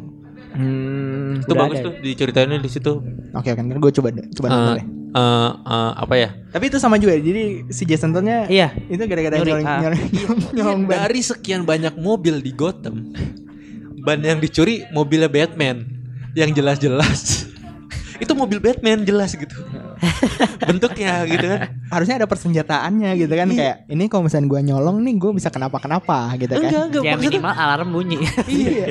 Hmm. 0.57 1.45
Itu 1.45 1.53
bagus 1.53 1.79
ada. 1.79 1.87
tuh 1.87 1.95
diceritainnya 2.01 2.57
di 2.57 2.71
situ. 2.71 3.05
Oke 3.31 3.53
oke, 3.53 3.61
gue 3.61 3.93
coba 3.93 4.09
deh, 4.11 4.25
coba 4.33 4.47
nonton 4.49 4.65
Eh, 4.65 4.77
deh. 4.81 4.87
eh, 5.13 5.51
eh, 5.53 5.91
apa 5.95 6.15
ya? 6.17 6.29
Tapi 6.49 6.65
itu 6.67 6.79
sama 6.81 6.97
juga, 6.97 7.13
jadi 7.15 7.43
si 7.69 7.85
Jason 7.85 8.11
Todd-nya 8.11 8.49
Iya. 8.49 8.73
itu 8.89 9.05
gara-gara 9.05 9.37
nyolong 9.37 9.61
ah. 9.63 9.81
nyolong 9.85 10.01
nyolong 10.57 10.81
ban. 10.85 11.05
Dari 11.05 11.21
sekian 11.21 11.63
banyak 11.63 12.01
mobil 12.01 12.41
di 12.41 12.49
Gotham, 12.51 13.13
ban 13.99 14.17
yang 14.19 14.41
dicuri 14.41 14.89
mobilnya 14.89 15.29
Batman 15.29 15.85
yang 16.33 16.49
jelas-jelas. 16.51 17.53
Itu 18.19 18.33
mobil 18.33 18.59
Batman 18.59 19.03
jelas 19.03 19.33
gitu. 19.33 19.55
Bentuknya 20.61 21.25
gitu 21.25 21.47
kan. 21.47 21.61
Harusnya 21.89 22.17
ada 22.19 22.27
persenjataannya 22.27 23.11
gitu 23.17 23.33
kan 23.33 23.47
Iya. 23.47 23.57
kayak 23.57 23.77
ini 23.89 24.05
kalau 24.07 24.27
misalnya 24.27 24.47
gue 24.47 24.61
nyolong 24.67 24.99
nih 25.01 25.15
gue 25.17 25.31
bisa 25.33 25.49
kenapa-kenapa 25.49 26.35
gitu 26.37 26.53
kan. 26.53 26.63
Enggak, 26.63 26.83
enggak 26.89 27.03
Ya 27.03 27.13
maksudnya- 27.15 27.33
minimal 27.41 27.55
alarm 27.55 27.89
bunyi. 27.91 28.19
Iya. 28.47 28.87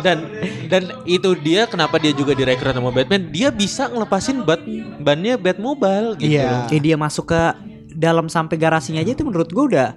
dan 0.00 0.20
dan 0.68 0.82
itu 1.04 1.32
dia 1.38 1.64
kenapa 1.64 1.96
dia 1.96 2.12
juga 2.12 2.36
direkrut 2.36 2.76
sama 2.76 2.92
Batman 2.92 3.32
dia 3.32 3.48
bisa 3.48 3.88
ngelepasin 3.88 4.44
bat 4.44 4.60
bannya 5.00 5.40
Batmobile 5.40 6.20
gitu 6.20 6.36
Iya. 6.36 6.68
Kayak 6.68 6.82
dia 6.82 6.96
masuk 6.96 7.32
ke 7.32 7.40
dalam 7.94 8.28
sampai 8.28 8.56
garasinya 8.56 9.00
aja 9.00 9.12
itu 9.12 9.24
menurut 9.24 9.48
gua 9.48 9.64
udah 9.64 9.88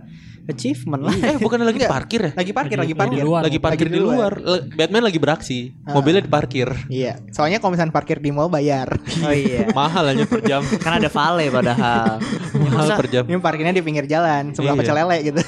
achievement 0.47 1.03
lah. 1.03 1.13
eh 1.13 1.35
bukan 1.37 1.59
lagi 1.59 1.77
Enggak. 1.77 1.91
parkir 1.91 2.21
ya 2.21 2.31
Lagi 2.33 2.51
parkir, 2.51 2.77
lagi 2.77 2.87
Lagi- 2.87 2.95
parkir. 2.95 3.17
lagi 3.17 3.27
luar. 3.27 3.41
lagi 3.43 3.59
parkir 3.59 3.87
di 3.87 3.99
luar 3.99 4.31
Le- 4.37 4.63
Batman 4.69 5.03
lagi 5.03 5.17
beraksi 5.17 5.59
mobilnya 5.85 6.19
diparkir 6.19 6.67
Iya. 6.87 7.19
Soalnya 7.29 7.57
kalau 7.57 7.73
misalnya 7.73 7.91
parkir 7.91 8.17
di 8.17 8.29
mall 8.29 8.47
bayar. 8.47 8.87
Oh 9.19 9.29
iya. 9.29 9.67
mahal 9.75 10.07
aja 10.07 10.23
per 10.23 10.41
jam 10.41 10.63
Kan 10.77 10.93
ada 10.95 11.09
vale 11.09 11.45
padahal. 11.49 12.17
mahal 12.57 12.87
per 12.95 13.07
jam 13.07 13.23
Ini 13.23 13.37
parkirnya 13.37 13.71
di 13.71 13.81
pinggir 13.81 14.05
jalan 14.05 14.51
sebelah 14.51 14.73
Iya. 14.73 14.81
pecel 14.81 14.95
lele 14.97 15.17
gitu. 15.25 15.41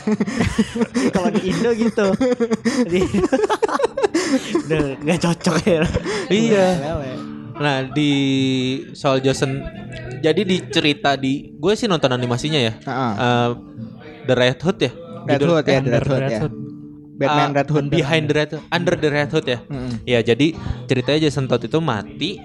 Kalau 1.15 1.29
di 1.29 1.41
Indo 1.45 1.71
gitu. 1.73 2.05
Di 2.91 3.01
Udah 4.61 4.79
gak 4.99 5.19
cocok 5.19 5.55
ya. 5.63 5.81
iya 6.29 6.67
nah 7.55 7.83
di 7.83 8.11
soal 8.93 9.19
Jason 9.19 9.59
jadi 10.17 10.41
di 10.41 10.63
cerita 10.65 11.13
di 11.13 11.51
gue 11.51 11.73
sih 11.73 11.85
nonton 11.85 12.07
animasinya 12.09 12.55
ya 12.55 12.71
Heeh. 12.77 13.11
Eh, 13.17 13.49
The 14.29 14.35
Red 14.37 14.61
Hood 14.61 14.77
ya 14.79 14.91
Red 15.25 15.41
Hood 15.41 15.57
ya, 15.57 15.61
The 15.65 15.73
Under 15.81 16.03
Red 16.05 16.07
Hood 16.07 16.23
ya. 16.29 16.39
Batman 17.19 17.49
Ah, 17.51 17.55
Red 17.59 17.67
Hood. 17.67 17.85
Behind 17.91 18.23
the 18.25 18.35
Red 18.37 18.49
Hood, 18.55 18.63
Under 18.71 18.95
the 18.95 19.09
Red 19.11 19.29
Hood 19.29 19.45
ya. 19.45 19.59
Mm-mm. 19.67 19.91
Ya, 20.07 20.23
jadi 20.23 20.55
ceritanya 20.87 21.27
Jason 21.27 21.51
Todd 21.51 21.67
itu 21.67 21.79
mati 21.83 22.39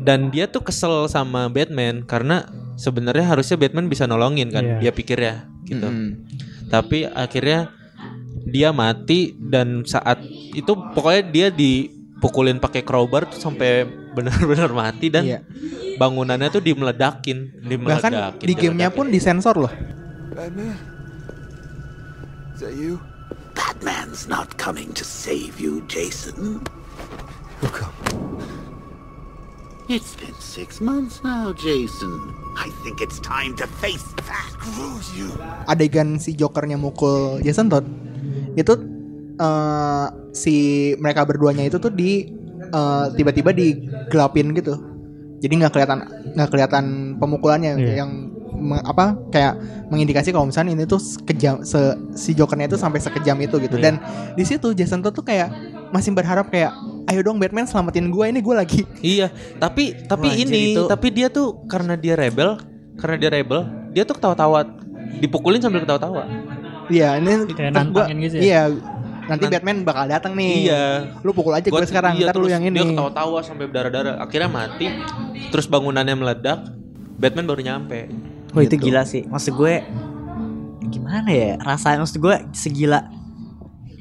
dan 0.00 0.32
dia 0.32 0.48
tuh 0.48 0.64
kesel 0.64 1.04
sama 1.04 1.52
Batman 1.52 2.06
karena 2.08 2.48
sebenarnya 2.80 3.28
harusnya 3.28 3.60
Batman 3.60 3.92
bisa 3.92 4.08
nolongin 4.08 4.48
kan, 4.48 4.64
Iya. 4.64 4.78
dia 4.80 4.92
pikir 4.94 5.18
ya 5.20 5.44
gitu. 5.68 5.84
Mm-mm. 5.84 6.24
Tapi 6.72 7.04
akhirnya 7.04 7.68
dia 8.48 8.72
mati 8.72 9.36
dan 9.36 9.84
saat 9.84 10.24
itu 10.54 10.72
pokoknya 10.96 11.22
dia 11.28 11.48
dipukulin 11.52 12.56
pakai 12.56 12.80
crowbar 12.80 13.28
tuh 13.28 13.36
sampai 13.36 13.84
benar-benar 14.16 14.72
mati 14.72 15.12
dan 15.12 15.28
Iya. 15.28 15.40
bangunannya 16.00 16.48
tuh 16.48 16.64
dimeledakin, 16.64 17.60
dimeledakin. 17.60 18.12
Bahkan 18.16 18.40
di 18.40 18.54
gamenya 18.56 18.88
pun 18.88 19.12
disensor 19.12 19.60
loh. 19.60 19.72
Batman? 20.38 20.78
Is 22.54 22.62
that 22.62 22.78
you? 22.78 23.02
Batman's 23.58 24.30
not 24.30 24.54
coming 24.54 24.94
to 24.94 25.02
save 25.02 25.58
you, 25.58 25.82
Jason. 25.90 26.62
Who 27.58 27.66
come? 27.74 27.90
It's 29.90 30.14
been 30.14 30.38
six 30.38 30.78
months 30.78 31.26
now, 31.26 31.50
Jason. 31.58 32.14
I 32.54 32.70
think 32.86 33.02
it's 33.02 33.18
time 33.18 33.58
to 33.58 33.66
face 33.82 34.06
that. 34.30 34.46
Screw 34.62 35.02
you! 35.18 35.34
Adegan 35.66 36.22
si 36.22 36.38
Jokernya 36.38 36.78
mukul 36.78 37.42
Jason 37.42 37.66
Todd 37.66 37.90
itu 38.54 38.78
eh, 39.42 40.06
si 40.30 40.54
mereka 41.02 41.26
berduanya 41.26 41.66
itu 41.66 41.82
tuh 41.82 41.90
di 41.90 42.30
eh, 42.62 43.06
tiba-tiba 43.18 43.50
digelapin 43.50 44.54
gitu. 44.54 44.78
Jadi 45.42 45.66
nggak 45.66 45.74
kelihatan 45.74 45.98
nggak 46.38 46.50
kelihatan 46.54 46.84
pemukulannya 47.18 47.74
Iya. 47.74 48.06
yang 48.06 48.27
me- 48.58 48.82
apa 48.82 49.14
kayak 49.28 49.54
mengindikasi 49.86 50.28
kalau 50.28 50.44
misalnya 50.44 50.74
ini 50.74 50.84
tuh 50.84 50.98
sekejam 50.98 51.62
se, 51.62 51.78
si 52.12 52.34
Jokernya 52.34 52.66
itu 52.66 52.74
sampai 52.74 52.98
sekejam 52.98 53.38
itu 53.38 53.56
gitu. 53.58 53.76
Iya. 53.76 53.84
Dan 53.88 53.94
di 54.34 54.42
situ 54.42 54.70
Jason 54.72 55.00
Todd 55.00 55.14
tuh 55.14 55.22
kayak 55.22 55.48
masih 55.88 56.10
berharap 56.10 56.48
kayak 56.48 56.74
ayo 57.06 57.22
dong 57.22 57.38
Batman 57.38 57.64
selamatin 57.64 58.10
gue 58.10 58.24
ini 58.26 58.38
gue 58.38 58.52
lagi 58.52 58.80
Iya, 59.00 59.30
tapi 59.56 59.96
tapi 60.04 60.28
Wah, 60.28 60.36
ini, 60.36 60.76
itu- 60.76 60.84
tapi 60.86 61.08
dia 61.08 61.28
tuh 61.28 61.64
karena 61.64 61.94
dia 61.94 62.12
rebel, 62.12 62.60
karena 62.94 63.16
dia 63.16 63.30
rebel, 63.32 63.60
dia 63.90 64.02
tuh 64.02 64.12
ketawa-tawa, 64.12 64.68
dipukulin 65.16 65.58
sambil 65.58 65.80
ketawa-tawa. 65.80 66.28
Iya, 66.88 67.16
ini 67.16 67.48
Kayak 67.48 67.88
gua- 67.88 68.08
gitu 68.08 68.36
ya? 68.36 68.42
Iya, 68.42 68.62
nanti 69.24 69.44
Nan- 69.44 69.52
Batman 69.54 69.76
bakal 69.84 70.04
datang 70.06 70.32
nih. 70.34 70.52
Iya. 70.66 70.84
Lu 71.20 71.32
pukul 71.32 71.52
aja 71.52 71.64
gue 71.64 71.72
Gua- 71.72 71.84
sekarang, 71.84 72.16
iya, 72.16 72.28
ntar 72.28 72.34
lu 72.34 72.44
terus 72.44 72.52
yang 72.52 72.64
ini. 72.64 72.76
Dia 72.76 72.84
ketawa-tawa 72.92 73.38
sampai 73.40 73.64
berdarah-darah, 73.68 74.14
akhirnya 74.18 74.48
mati. 74.48 74.86
Terus 75.48 75.64
bangunannya 75.64 76.12
meledak, 76.12 76.68
Batman 77.16 77.44
baru 77.46 77.60
nyampe. 77.62 78.08
Wah 78.58 78.64
itu 78.64 78.74
Gitu. 78.74 78.84
gila 78.84 79.02
sih. 79.04 79.22
Maksud 79.24 79.54
gue 79.54 79.74
gimana 80.88 81.28
ya 81.28 81.54
rasanya 81.58 82.00
maksud 82.00 82.18
gue 82.18 82.34
segila 82.50 83.06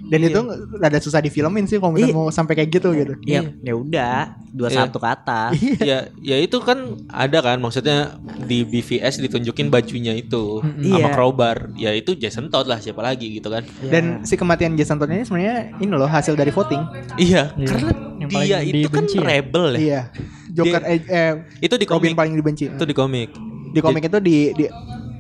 Dan 0.07 0.23
itu 0.23 0.39
rada 0.73 1.03
susah 1.03 1.19
difilmin 1.19 1.67
sih 1.67 1.77
kalau 1.77 1.91
misalnya 1.91 2.15
Iya. 2.15 2.17
mau 2.17 2.31
sampai 2.31 2.55
kayak 2.55 2.69
gitu 2.71 2.95
gitu. 2.95 3.11
ya 3.21 3.43
ya 3.43 3.73
udah 3.75 4.39
dua 4.49 4.71
Iya. 4.71 4.77
satu 4.81 4.97
ke 4.97 5.07
atas 5.09 5.51
ya, 5.83 6.07
ya 6.17 6.37
itu 6.39 6.55
kan 6.59 6.79
ada 7.05 7.43
kan, 7.43 7.59
maksudnya 7.59 8.15
di 8.39 8.63
BVS 8.63 9.19
ditunjukin 9.19 9.67
bajunya 9.67 10.15
itu 10.15 10.63
sama 10.63 10.79
Iya. 10.79 11.11
crowbar. 11.11 11.75
Ya 11.75 11.91
itu 11.91 12.15
Jason 12.15 12.47
Todd 12.47 12.65
lah, 12.65 12.79
siapa 12.79 13.03
lagi 13.03 13.35
gitu 13.35 13.51
kan? 13.51 13.67
Dan 13.83 14.23
si 14.23 14.33
kematian 14.33 14.73
Jason 14.73 14.95
Todd 14.95 15.11
ini 15.11 15.21
sebenarnya 15.21 15.75
ini 15.75 15.91
loh 15.91 16.07
hasil 16.07 16.33
dari 16.33 16.49
voting. 16.49 16.79
Iya, 17.19 17.51
Iya. 17.53 17.67
karena 17.67 17.91
Yang 18.17 18.29
dia 18.31 18.57
itu 18.63 18.87
kan 18.87 19.03
ya? 19.05 19.21
rebel 19.21 19.65
ya. 19.67 19.77
Iya. 19.77 20.01
Joker 20.49 20.81
Dia- 20.81 20.89
eh, 20.89 20.99
eh, 21.05 21.31
itu 21.59 21.75
di 21.75 21.83
Robin 21.85 21.99
komik. 22.07 22.15
paling 22.15 22.33
dibenci. 22.33 22.65
Itu 22.71 22.85
di 22.85 22.95
komik. 22.95 23.29
Di 23.78 23.80
komik 23.80 24.03
itu 24.03 24.17
di, 24.17 24.38
di 24.51 24.65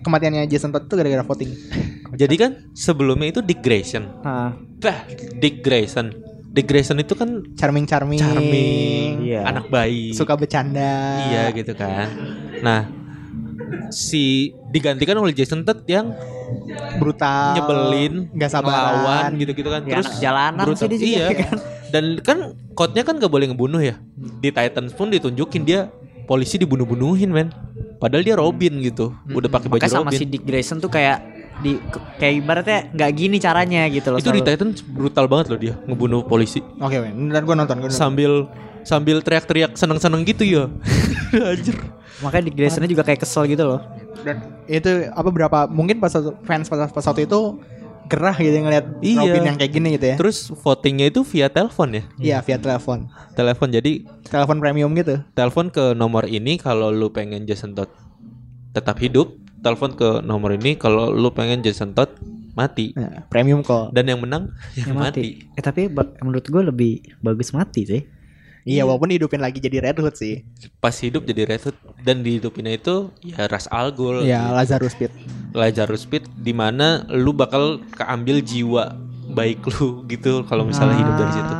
kematiannya 0.01 0.49
Jason 0.49 0.73
Todd 0.73 0.85
itu 0.85 0.95
gara-gara 0.95 1.21
voting. 1.21 1.51
Jadi 2.11 2.35
kan 2.35 2.51
sebelumnya 2.73 3.29
itu 3.29 3.39
Dick 3.39 3.61
Grayson. 3.61 4.09
Ah, 4.21 4.57
Bah, 4.77 5.05
Dick 5.37 5.61
Grayson. 5.61 6.09
Dick 6.47 6.65
Grayson 6.65 6.97
itu 6.97 7.13
kan 7.13 7.45
Charming-charming. 7.53 8.17
charming, 8.17 9.11
Iya. 9.21 9.45
anak 9.45 9.69
bayi. 9.69 10.09
Suka 10.11 10.33
bercanda. 10.33 11.21
Iya 11.23 11.53
gitu 11.53 11.77
kan. 11.77 12.09
Nah, 12.59 12.89
si 13.89 14.53
digantikan 14.67 15.17
oleh 15.17 15.31
Jason 15.31 15.61
Todd 15.61 15.85
yang 15.85 16.17
Brutal. 16.97 17.53
nyebelin, 17.53 18.13
Nggak 18.31 18.49
sabaran. 18.49 18.73
ngelawan 18.73 19.31
gitu-gitu 19.37 19.69
kan. 19.69 19.81
Ya, 19.83 19.99
anak 19.99 20.13
jalanan 20.17 20.65
sih 20.73 20.87
dia 20.87 20.97
juga, 20.97 21.05
iya. 21.05 21.27
kan. 21.37 21.57
Dan 21.87 22.05
kan 22.19 22.37
code-nya 22.73 23.03
kan 23.03 23.15
gak 23.15 23.29
boleh 23.29 23.47
ngebunuh 23.47 23.79
ya. 23.79 23.95
Di 24.41 24.49
Titans 24.49 24.91
pun 24.91 25.07
ditunjukin 25.07 25.63
dia 25.63 25.87
polisi 26.25 26.57
dibunuh-bunuhin, 26.57 27.29
men. 27.29 27.47
Padahal 27.97 28.21
dia 28.21 28.35
Robin 28.35 28.73
gitu. 28.79 29.11
Udah 29.27 29.49
pakai 29.49 29.67
baju 29.67 29.79
Makanya 29.79 29.95
sama 29.95 30.09
Robin. 30.09 30.19
si 30.19 30.25
Dick 30.25 30.43
Grayson 30.43 30.77
tuh 30.77 30.87
kayak 30.87 31.17
di 31.57 31.81
kayak 32.15 32.33
ibaratnya 32.37 32.79
nggak 32.91 33.11
gini 33.11 33.37
caranya 33.37 33.81
gitu 33.87 34.07
loh. 34.07 34.17
itu 34.17 34.29
di 34.29 34.39
selalu. 34.39 34.49
Titans 34.53 34.77
brutal 34.83 35.25
banget 35.25 35.45
loh 35.47 35.59
dia 35.59 35.73
ngebunuh 35.83 36.21
polisi 36.21 36.61
Oke, 36.77 36.97
men. 36.97 37.27
Dan 37.27 37.41
gue 37.41 37.55
nonton. 37.55 37.75
Gua 37.75 37.85
nonton. 37.85 37.97
sambil 37.97 38.31
sambil 38.81 39.19
teriak-teriak 39.19 39.73
seneng-seneng 39.73 40.21
gitu 40.23 40.43
ya. 40.43 40.69
Anjir. 41.51 41.75
Makanya 42.17 42.43
Dick 42.45 42.55
Graysonnya 42.55 42.87
juga 42.87 43.01
kayak 43.01 43.21
kesel 43.21 43.45
gitu 43.45 43.65
loh. 43.65 43.81
Dan 44.19 44.37
itu 44.65 44.89
apa 45.07 45.29
berapa 45.29 45.59
mungkin 45.67 45.97
pas 45.97 46.09
waktu- 46.09 46.37
fans 46.43 46.65
pas, 46.65 46.87
pas 46.87 47.03
waktu 47.03 47.25
itu 47.25 47.39
gerah 48.07 48.35
gitu 48.35 48.57
ngeliat 48.57 48.85
Iya. 48.99 49.19
Robin 49.21 49.43
yang 49.45 49.57
kayak 49.57 49.71
gini 49.71 49.87
gitu 49.93 50.05
ya. 50.07 50.15
Terus 50.15 50.37
votingnya 50.55 51.07
itu 51.07 51.21
via 51.23 51.47
telepon 51.47 51.89
ya. 51.91 52.03
Iya, 52.17 52.37
via 52.41 52.57
telepon. 52.57 53.07
Telepon 53.33 53.69
jadi 53.69 54.07
Telepon 54.25 54.57
premium 54.57 54.91
gitu. 54.93 55.21
telepon 55.31 55.67
ke 55.67 55.91
nomor 55.93 56.25
ini 56.25 56.55
kalau 56.55 56.89
lu 56.89 57.07
pengen 57.07 57.43
Jason 57.43 57.71
Todd 57.71 57.87
tetap 58.71 58.97
hidup, 58.97 59.33
telepon 59.59 59.93
ke 59.93 60.21
nomor 60.21 60.53
ini 60.53 60.73
kalau 60.73 61.09
lu 61.09 61.29
pengen 61.29 61.59
Jason 61.59 61.91
Todd 61.91 62.11
mati. 62.53 62.91
Nah, 62.93 63.25
premium 63.27 63.61
call. 63.61 63.89
Dan 63.91 64.07
yang 64.07 64.17
menang 64.17 64.49
yang, 64.73 64.89
Yang 64.89 64.97
mati. 64.97 65.25
Eh 65.53 65.61
tapi 65.61 65.87
menurut 66.19 66.43
gue 66.43 66.61
lebih 66.63 66.91
bagus 67.19 67.51
mati 67.51 67.83
sih. 67.83 68.01
Iya, 68.67 68.83
walaupun 68.83 69.07
dihidupin 69.07 69.39
lagi 69.39 69.63
jadi 69.63 69.79
Red 69.79 69.95
Hood 69.97 70.19
sih. 70.19 70.43
Pas 70.77 70.91
hidup 70.91 71.23
jadi 71.23 71.47
Red 71.47 71.63
Hood 71.63 71.77
dan 72.03 72.19
dihidupinnya 72.19 72.75
itu 72.75 73.15
ya 73.23 73.47
Ras 73.47 73.63
Al 73.71 73.95
Ghul, 73.95 74.27
Iya, 74.27 74.51
Lazarus 74.51 74.91
Pit. 74.91 75.07
Lazarus 75.57 76.05
Pit 76.05 76.29
di 76.31 76.53
mana 76.53 76.87
lu 77.09 77.33
bakal 77.33 77.81
keambil 77.89 78.39
jiwa 78.39 78.93
baik 79.27 79.65
lu 79.67 80.01
gitu 80.11 80.45
kalau 80.45 80.63
misalnya 80.63 80.95
hidup 80.95 81.15
dari 81.17 81.33
situ. 81.33 81.53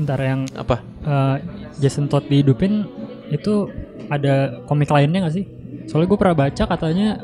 Ntar 0.00 0.18
yang 0.18 0.40
Apa? 0.52 0.80
eh, 1.04 1.36
Jason 1.78 2.08
Todd 2.08 2.24
dihidupin 2.24 2.88
itu 3.28 3.68
ada 4.08 4.64
komik 4.64 4.88
lainnya 4.88 5.22
gak 5.22 5.34
sih? 5.34 5.44
Soalnya 5.84 6.08
gue 6.08 6.18
pernah 6.18 6.36
baca 6.38 6.64
katanya 6.64 7.20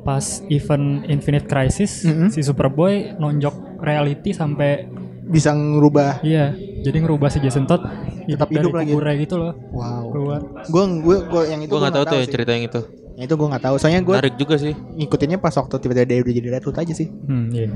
pas 0.00 0.22
event 0.48 1.04
Infinite 1.06 1.44
Crisis 1.44 2.02
Mhm. 2.02 2.28
si 2.28 2.40
Superboy 2.40 3.14
nonjok 3.14 3.78
reality 3.78 4.32
sampai 4.32 4.88
Bisa 5.30 5.50
ngerubah. 5.50 6.20
iya 6.20 6.50
jadi 6.80 6.96
ngerubah 6.98 7.28
si 7.28 7.38
Jason 7.38 7.64
Todd 7.64 7.84
Tetap 8.20 8.46
hidup 8.46 8.50
hidup 8.50 8.70
dari 8.70 8.78
lagi. 8.80 8.90
kuburnya 8.90 9.14
gitu 9.18 9.34
loh 9.36 9.52
Wow. 9.70 10.04
keluar. 10.10 10.40
Gue 10.64 10.82
gue 10.98 11.16
gue 11.24 11.42
yang 11.46 11.60
itu 11.60 11.70
Gue 11.70 11.78
nggak 11.78 11.94
tahu 11.94 12.04
tuh 12.04 12.16
ya 12.16 12.26
cerita 12.26 12.50
yang 12.50 12.64
itu. 12.64 12.80
Yang 13.12 13.24
itu 13.26 13.34
gue 13.36 13.48
nggak 13.48 13.62
tahu. 13.62 13.74
Soalnya 13.76 14.00
gue 14.00 14.14
Menarik 14.16 14.36
juga 14.36 14.54
sih. 14.56 14.72
ngikutinnya 14.72 15.38
pas 15.38 15.52
waktu 15.52 15.74
tiba-tiba 15.76 16.04
dia 16.04 16.18
udah 16.18 16.34
jadi 16.34 16.48
Red 16.50 16.64
Hood 16.64 16.78
aja 16.78 16.92
sih. 16.92 17.08
Hmm, 17.08 17.46
iya. 17.48 17.68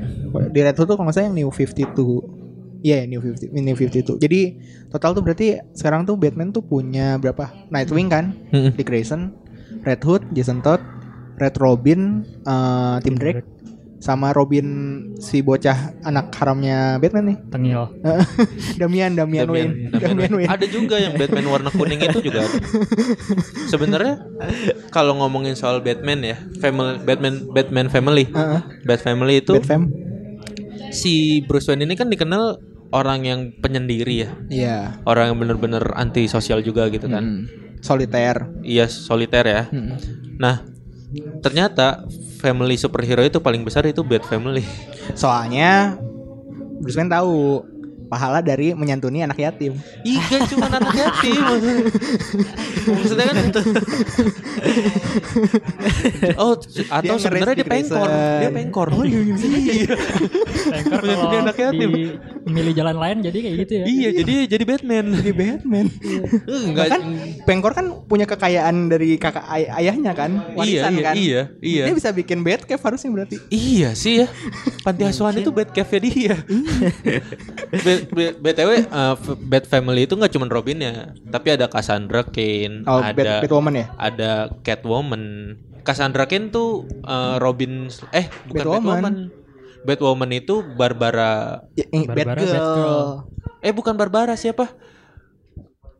Di 0.48 0.60
Red 0.60 0.74
Hood 0.74 0.86
tuh 0.86 0.94
kalau 0.94 1.06
nggak 1.06 1.14
salah 1.14 1.26
yang 1.26 1.36
New 1.36 1.50
52. 1.50 2.42
Iya, 2.82 2.98
New 3.06 3.16
50 3.18 3.48
New 3.54 3.72
52. 3.74 4.16
Jadi 4.18 4.40
total 4.88 5.10
tuh 5.12 5.22
berarti 5.22 5.46
sekarang 5.72 6.04
tuh 6.04 6.16
Batman 6.16 6.48
tuh 6.48 6.60
punya 6.60 7.16
berapa? 7.16 7.48
Nightwing 7.68 8.08
kan? 8.08 8.36
Mm-mm. 8.50 8.72
Dick 8.72 8.84
Grayson, 8.84 9.32
Red 9.80 10.00
Hood, 10.00 10.28
Jason 10.30 10.60
Todd, 10.60 10.80
Red 11.34 11.56
Robin, 11.56 12.00
eh, 12.38 12.96
Tim 13.00 13.16
Drake, 13.16 13.40
sama 14.04 14.36
Robin 14.36 14.68
si 15.16 15.40
bocah 15.40 15.96
anak 16.04 16.28
haramnya 16.36 17.00
Batman 17.00 17.32
nih. 17.32 17.38
Tengil. 17.48 17.82
Damian, 18.80 19.16
Damian, 19.16 19.48
Wayne. 19.48 19.88
Damian 19.96 20.32
Wayne. 20.36 20.50
Ada 20.52 20.68
juga 20.68 21.00
yang 21.00 21.16
Batman 21.16 21.48
warna 21.48 21.72
kuning 21.72 22.04
itu 22.04 22.20
juga 22.20 22.44
ada. 22.44 22.58
Sebenarnya 23.72 24.20
kalau 24.92 25.16
ngomongin 25.24 25.56
soal 25.56 25.80
Batman 25.80 26.20
ya, 26.20 26.36
family 26.60 27.00
Batman 27.00 27.48
Batman 27.48 27.88
family. 27.88 28.28
Heeh. 28.28 28.60
Bat 28.84 29.00
family 29.00 29.40
itu 29.40 29.56
Bat 29.56 29.64
Fam. 29.64 29.88
si 30.92 31.40
Bruce 31.48 31.72
Wayne 31.72 31.88
ini 31.88 31.96
kan 31.96 32.12
dikenal 32.12 32.60
orang 32.92 33.24
yang 33.24 33.40
penyendiri 33.56 34.28
ya. 34.28 34.30
Iya. 34.52 34.76
Orang 35.08 35.32
yang 35.32 35.38
bener-bener 35.40 35.96
anti 35.96 36.28
sosial 36.28 36.60
juga 36.60 36.92
gitu 36.92 37.08
kan. 37.08 37.24
Mm. 37.24 37.40
Soliter. 37.80 38.52
Iya, 38.60 38.84
soliter 38.92 39.44
ya. 39.48 39.62
Mm. 39.72 39.96
Nah, 40.36 40.62
ternyata 41.42 42.04
family 42.40 42.76
superhero 42.76 43.24
itu 43.24 43.40
paling 43.40 43.64
besar 43.64 43.84
itu 43.88 44.04
Bat 44.04 44.24
family. 44.28 44.64
Soalnya 45.16 45.96
Bruce 46.80 46.96
Wayne 47.00 47.12
tahu 47.12 47.64
pahala 48.14 48.38
dari 48.38 48.70
menyantuni 48.78 49.26
anak 49.26 49.42
yatim. 49.42 49.74
Iya, 50.06 50.46
cuma 50.46 50.70
anak 50.70 50.94
yatim. 50.94 51.42
Maksudnya 52.86 53.24
kan 53.26 53.36
Oh, 56.38 56.54
atau 56.94 57.14
sebenarnya 57.18 57.58
dia 57.58 57.62
di 57.62 57.66
pengkor. 57.66 58.08
Dia 58.14 58.50
pengkor. 58.54 58.88
Oh 58.94 59.02
iya. 59.02 59.18
iya. 59.34 59.94
Tanker 60.70 60.98
Punya 61.02 61.16
kalau 61.18 61.42
anak 61.42 61.58
yatim. 61.58 61.90
milih 62.44 62.76
jalan 62.76 62.96
lain 63.00 63.16
jadi 63.24 63.38
kayak 63.40 63.56
gitu 63.66 63.72
ya. 63.74 63.84
Iya, 63.88 64.08
jadi 64.22 64.34
jadi 64.46 64.64
Batman. 64.68 65.04
Jadi 65.18 65.32
Batman. 65.32 65.86
Enggak 66.46 66.86
kan 66.92 67.00
Pengkor 67.48 67.72
kan 67.74 67.86
punya 68.06 68.28
kekayaan 68.28 68.86
dari 68.86 69.16
kakak 69.16 69.44
ay- 69.48 69.70
ayahnya 69.82 70.12
kan, 70.12 70.54
warisan 70.54 70.92
iya, 70.94 71.02
kan. 71.02 71.14
iya, 71.16 71.40
iya. 71.60 71.84
Dia 71.88 71.94
bisa 71.96 72.12
bikin 72.12 72.44
Batcave 72.44 72.78
harusnya 72.78 73.10
berarti. 73.10 73.36
Iya 73.48 73.96
sih 73.96 74.22
ya. 74.22 74.26
Panti 74.84 75.02
asuhan 75.02 75.34
itu 75.34 75.50
Batcave-nya 75.50 76.00
dia. 76.04 76.36
BTW 78.06 78.70
uh, 78.86 79.14
F- 79.14 79.38
Bat 79.38 79.64
Family 79.64 80.04
itu 80.04 80.14
nggak 80.14 80.30
cuma 80.30 80.46
Robinnya, 80.46 81.12
tapi 81.24 81.52
ada 81.52 81.66
Cassandra 81.66 82.22
Cain, 82.24 82.84
Oh, 82.84 82.98
ada 82.98 83.12
Bat- 83.12 83.42
Batwoman 83.42 83.74
ya? 83.74 83.86
Ada 83.94 84.30
Catwoman. 84.60 85.22
Cassandra 85.82 86.24
Cain 86.24 86.48
tuh 86.48 86.82
uh, 87.02 87.36
Robin 87.36 87.92
eh 88.10 88.26
bukan 88.46 88.56
Batwoman. 88.56 88.80
Batwoman. 88.80 89.14
Batwoman 89.84 90.30
itu 90.32 90.54
Barbara 90.74 91.60
Ya, 91.74 91.84
eh, 91.86 92.02
Barbara 92.02 92.40
Batgirl. 92.40 92.56
Batgirl. 92.56 93.04
eh 93.60 93.72
bukan 93.72 93.94
Barbara 93.94 94.34
siapa? 94.34 94.72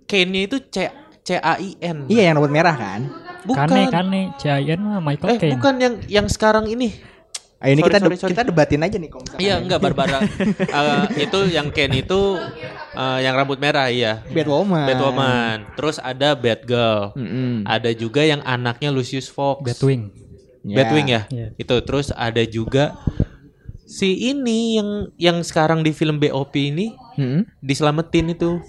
Cain-nya 0.04 0.40
itu 0.42 0.56
C 0.68 0.88
C 1.20 1.36
A 1.36 1.56
I 1.56 1.76
N. 1.78 2.08
Iya 2.08 2.28
yang 2.28 2.40
rambut 2.40 2.48
merah 2.48 2.72
kan. 2.72 3.00
Bukan. 3.44 3.68
Kane 3.68 4.32
Kane 4.40 4.80
mah 4.80 5.00
Michael 5.00 5.28
Eh 5.30 5.38
Caine. 5.38 5.52
bukan 5.52 5.74
yang 5.76 5.94
yang 6.08 6.26
sekarang 6.28 6.64
ini. 6.64 6.96
Ayo 7.64 7.72
ini 7.72 7.80
Sorry, 7.80 7.88
kita 7.88 7.98
sorry, 7.98 8.12
de- 8.12 8.20
sorry. 8.20 8.32
kita 8.32 8.44
debatin 8.44 8.76
aja 8.78 8.96
nih 8.96 9.08
misalkan. 9.08 9.38
Iya 9.40 9.54
enggak 9.56 9.80
Barbara 9.80 10.18
Eh, 10.78 11.24
itu 11.24 11.38
yang 11.48 11.68
Ken 11.68 11.88
itu 11.90 12.20
eh, 12.92 13.18
yang 13.20 13.32
rambut 13.32 13.56
merah 13.56 13.88
iya 13.88 14.20
Batwoman. 14.26 14.84
Batwoman 14.84 15.56
terus 15.72 15.96
ada 15.98 16.32
Batgirl 16.34 17.12
Mm-mm. 17.14 17.64
ada 17.64 17.88
juga 17.90 18.20
yang 18.20 18.44
anaknya 18.44 18.88
Lucius 18.88 19.26
Fox 19.26 19.64
Batwing. 19.64 20.12
Ya. 20.60 20.76
Batwing 20.78 21.08
ya 21.08 21.22
Iya. 21.26 21.48
itu 21.56 21.74
terus 21.80 22.08
ada 22.10 22.40
juga 22.42 23.00
si 23.82 24.12
ini 24.26 24.76
yang 24.76 24.90
yang 25.16 25.36
sekarang 25.40 25.80
di 25.80 25.90
film 25.90 26.16
BOP 26.16 26.52
ini 26.54 26.92
Mm-mm. 27.16 27.48
diselamatin 27.58 28.28
itu 28.30 28.60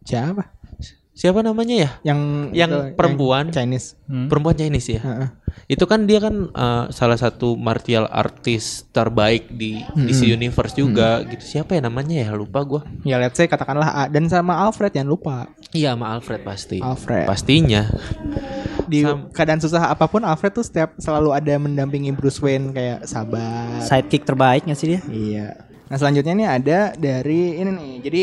Siapa? 0.00 0.61
Siapa 1.12 1.40
namanya 1.40 1.76
ya 1.78 1.90
Yang 2.04 2.20
Yang 2.52 2.70
itu, 2.72 2.96
perempuan. 2.96 3.44
Chinese. 3.48 4.00
Hmm. 4.04 4.26
perempuan 4.26 4.52
Chinese 4.54 4.88
ya 4.90 5.00
Heeh. 5.00 5.28
itu 5.68 5.84
kan 5.84 6.04
dia 6.04 6.18
kan 6.18 6.48
eh, 6.48 6.84
salah 6.88 7.14
satu 7.14 7.52
martial 7.54 8.04
artist 8.06 8.88
terbaik 8.90 9.48
di 9.50 9.76
DC 9.94 10.24
Universe 10.26 10.72
juga 10.74 11.20
gitu 11.22 11.40
siapa 11.40 11.72
ya 11.72 11.82
namanya 11.82 12.16
ya 12.18 12.32
lupa 12.32 12.60
gua 12.62 12.82
Ya 13.02 13.16
let's 13.16 13.34
say 13.34 13.44
katakanlah 13.44 13.88
A 13.88 14.04
dan 14.06 14.24
sama 14.26 14.56
Alfred 14.58 14.88
jangan 14.90 15.10
lupa. 15.10 15.36
Iya 15.70 15.92
sama 15.92 16.08
Alfred 16.10 16.40
pasti. 16.42 16.78
Alfred. 16.78 17.24
Pastinya. 17.24 17.88
Di 18.84 19.00
Sam- 19.02 19.28
keadaan 19.30 19.58
susah 19.58 19.88
apa 19.88 20.04
pun 20.06 20.22
Alfred 20.22 20.52
tuh 20.52 20.62
setiap 20.62 20.96
selalu 20.96 21.32
ada 21.32 21.54
mendampingi 21.56 22.10
Bruce 22.10 22.38
Wayne 22.38 22.70
kayak 22.70 23.04
sabar. 23.04 23.80
Sidekick 23.80 24.24
terbaiknya 24.24 24.72
sih 24.72 24.96
dia. 24.96 25.00
Iya. 25.04 25.48
Nah 25.88 25.96
selanjutnya 25.98 26.32
nih 26.34 26.48
ada 26.50 26.78
dari 26.94 27.40
ini 27.54 27.70
nih. 27.70 27.92
Jadi 28.00 28.22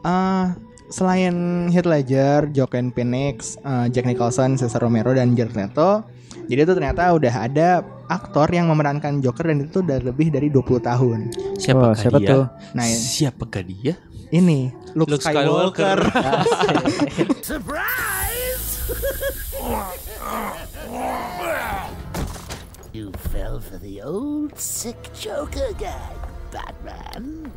eh 0.00 0.46
selain 0.90 1.66
Heath 1.70 1.86
Ledger, 1.86 2.50
Joaquin 2.52 2.90
Phoenix, 2.90 3.56
eh, 3.62 3.86
Jack 3.88 4.04
Nicholson, 4.04 4.58
Cesar 4.58 4.82
Romero 4.82 5.14
dan 5.14 5.32
Jared 5.32 5.54
Leto, 5.56 6.04
jadi 6.50 6.66
itu 6.66 6.72
ternyata 6.74 7.14
udah 7.14 7.34
ada 7.46 7.68
aktor 8.10 8.50
yang 8.50 8.66
memerankan 8.66 9.22
Joker 9.22 9.54
dan 9.54 9.70
itu 9.70 9.86
udah 9.86 10.02
lebih 10.02 10.34
dari 10.34 10.50
20 10.50 10.82
tahun. 10.82 11.30
Siapakah 11.62 11.94
Wah, 11.94 11.94
siapa 11.94 12.18
dia? 12.18 12.28
tuh? 12.28 12.44
Nah, 12.74 12.86
Siapakah 12.90 13.62
dia? 13.62 13.94
ini 14.30 14.70
Luke, 14.94 15.10
Luke 15.10 15.22
Skywalker. 15.22 15.98
Skywalker. 16.06 17.42
Surprise! 17.50 18.66
you 22.94 23.10
fell 23.30 23.58
for 23.58 23.78
the 23.78 24.02
old 24.02 24.54
sick 24.58 24.98
Joker 25.14 25.70
gag, 25.78 26.14
Batman. 26.50 27.50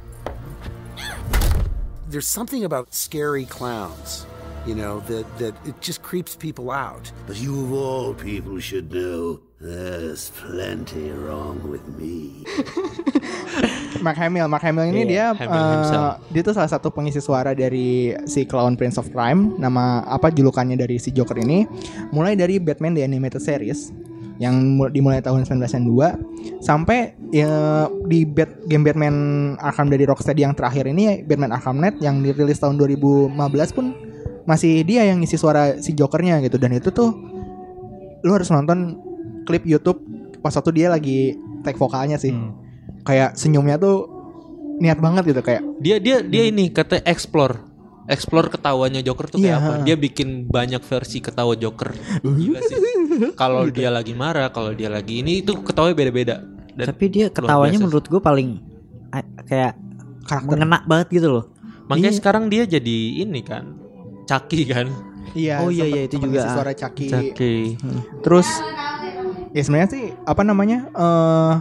There's 2.13 2.29
something 2.29 2.61
about 2.61 2.93
scary 2.93 3.49
clowns. 3.49 4.29
You 4.69 4.77
know, 4.77 5.01
that, 5.09 5.25
that 5.41 5.57
it 5.65 5.73
just 5.81 6.05
creeps 6.05 6.37
people 6.37 6.69
out. 6.69 7.09
But 7.25 7.41
you 7.41 7.57
of 7.65 7.73
all 7.73 8.13
people 8.13 8.61
should 8.61 8.93
know 8.93 9.41
there's 9.57 10.29
plenty 10.37 11.09
wrong 11.09 11.57
with 11.65 11.81
me. 11.97 12.45
Mark 14.05 14.21
Hamill, 14.21 14.45
Mark 14.45 14.61
Hamill 14.61 14.93
ini 14.93 15.09
dia 15.09 15.33
Hamill 15.33 15.67
himself. 15.73 16.21
dia 16.29 16.41
tuh 16.45 16.53
salah 16.53 16.69
satu 16.69 16.93
pengisi 16.93 17.17
suara 17.17 17.57
dari 17.57 18.13
si 18.29 18.45
Clown 18.45 18.77
Prince 18.77 19.01
of 19.01 19.09
Crime. 19.09 19.57
Nama 19.57 20.05
apa 20.05 20.29
julukannya 20.29 20.77
dari 20.77 21.01
si 21.01 21.09
Joker 21.09 21.41
ini? 21.41 21.65
Mulai 22.13 22.37
dari 22.37 22.61
Batman 22.61 22.93
The 22.93 23.09
Animated 23.09 23.41
Series 23.41 23.89
yang 24.41 24.55
mu- 24.77 24.89
dimulai 24.89 25.21
tahun 25.21 25.45
1992 25.45 26.61
sampai 26.61 27.13
ya, 27.29 27.85
di 28.07 28.25
Bat- 28.25 28.65
game 28.65 28.81
Batman 28.81 29.15
Arkham 29.61 29.89
dari 29.89 30.03
Rocksteady 30.03 30.41
yang 30.41 30.57
terakhir 30.57 30.89
ini 30.89 31.21
Batman 31.21 31.53
Arkham 31.53 31.77
Knight 31.77 32.01
yang 32.01 32.21
dirilis 32.21 32.57
tahun 32.57 32.77
2015 32.77 33.33
pun 33.77 33.93
masih 34.43 34.83
dia 34.83 35.05
yang 35.07 35.21
ngisi 35.21 35.37
suara 35.37 35.77
si 35.77 35.93
Jokernya 35.93 36.41
gitu. 36.41 36.57
Dan 36.57 36.73
itu 36.75 36.89
tuh 36.89 37.13
lu 38.23 38.31
harus 38.31 38.49
nonton 38.49 38.97
klip 39.43 39.63
YouTube 39.63 39.99
pas 40.39 40.51
waktu 40.51 40.71
dia 40.75 40.87
lagi 40.89 41.37
take 41.61 41.77
vokalnya 41.77 42.17
sih. 42.17 42.33
Kayak 43.03 43.35
senyumnya 43.35 43.75
tuh 43.75 44.07
niat 44.79 44.97
banget 44.97 45.35
gitu 45.35 45.41
kayak 45.43 45.61
Dia 45.79 46.01
dia 46.01 46.23
dia 46.23 46.49
ini 46.49 46.71
kata 46.73 47.03
explore 47.05 47.72
explore 48.05 48.47
ketawanya 48.47 48.99
Joker 48.99 49.27
tuh 49.27 49.37
kayak 49.37 49.49
Iya. 49.49 49.57
apa? 49.59 49.73
Dia 49.81 49.95
bikin 49.95 50.45
banyak 50.45 50.81
versi 50.81 51.19
ketawa 51.19 51.53
Joker. 51.53 51.91
Gila 52.19 52.59
sih. 52.61 52.77
Kalau 53.35 53.67
dia 53.67 53.87
lagi 53.87 54.11
marah, 54.11 54.49
kalau 54.49 54.71
dia 54.71 54.87
lagi 54.87 55.21
ini 55.21 55.39
itu 55.39 55.53
ketawanya 55.59 55.93
beda-beda. 55.93 56.35
Tapi 56.73 57.05
dia 57.07 57.27
ketawanya 57.27 57.77
menurut 57.77 58.03
gue 58.03 58.17
paling 58.17 58.57
kayak 59.45 59.77
karakter 60.23 60.49
mengena 60.49 60.81
banget 60.83 61.07
gitu 61.13 61.27
loh. 61.31 61.45
Makanya 61.85 62.09
Iya. 62.09 62.17
sekarang 62.17 62.43
dia 62.47 62.63
jadi 62.65 62.97
ini 63.21 63.41
kan. 63.41 63.77
Caki 64.23 64.61
kan. 64.65 64.87
iya 65.33 65.59
Oh 65.59 65.67
iya, 65.67 65.83
iya, 65.83 66.01
itu 66.05 66.15
juga, 66.15 66.45
suara 66.47 66.71
Chucky 66.71 67.09
Caki. 67.09 67.55
terus 68.21 68.45
ya 69.49 69.61
sebenarnya 69.61 69.89
sih 69.89 70.05
apa 70.21 70.41
namanya 70.41 70.85
eh 70.89 71.53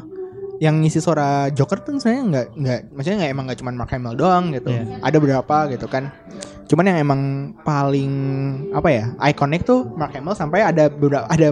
yang 0.63 0.79
ngisi 0.79 1.03
suara 1.03 1.51
Joker 1.51 1.83
tuh 1.83 1.99
sebenarnya 1.99 2.23
nggak 2.31 2.47
nggak 2.55 2.81
maksudnya 2.95 3.17
nggak 3.27 3.33
emang 3.35 3.45
nggak 3.51 3.59
cuma 3.59 3.75
Mark 3.75 3.91
Hamill 3.91 4.15
doang 4.15 4.55
gitu. 4.55 4.71
Ada 5.03 5.17
beberapa 5.19 5.57
gitu 5.75 5.91
kan. 5.91 6.15
Cuman 6.71 6.87
yang 6.87 6.99
emang 7.03 7.21
paling 7.67 8.13
apa 8.71 8.89
ya 8.95 9.05
ikonik 9.27 9.67
tuh 9.67 9.91
Mark 9.99 10.15
Hamill 10.15 10.39
sampai 10.39 10.63
ada 10.63 10.87
beberapa 10.87 11.27
ada 11.27 11.51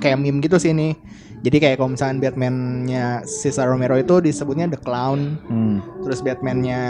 kayak 0.00 0.16
meme 0.16 0.40
gitu 0.40 0.56
sih 0.56 0.72
ini. 0.72 0.96
Jadi 1.44 1.60
kayak 1.60 1.76
kalau 1.76 1.92
misalnya 1.92 2.16
Batman-nya 2.26 3.20
Cesar 3.28 3.68
Romero 3.68 4.00
itu 4.00 4.24
disebutnya 4.24 4.72
The 4.72 4.80
Clown. 4.80 5.36
Hmm. 5.52 5.76
terus 6.00 6.24
Batman-nya 6.24 6.80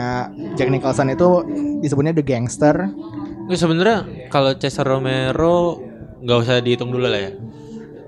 Jack 0.55 0.71
Nicholson 0.71 1.11
itu 1.11 1.43
disebutnya 1.83 2.15
The 2.15 2.23
Gangster. 2.23 2.95
Sebenarnya 3.51 4.31
kalau 4.31 4.55
Cesar 4.55 4.87
Romero 4.87 5.83
nggak 6.23 6.39
usah 6.47 6.63
dihitung 6.63 6.95
dulu 6.95 7.11
lah 7.11 7.27
ya. 7.27 7.33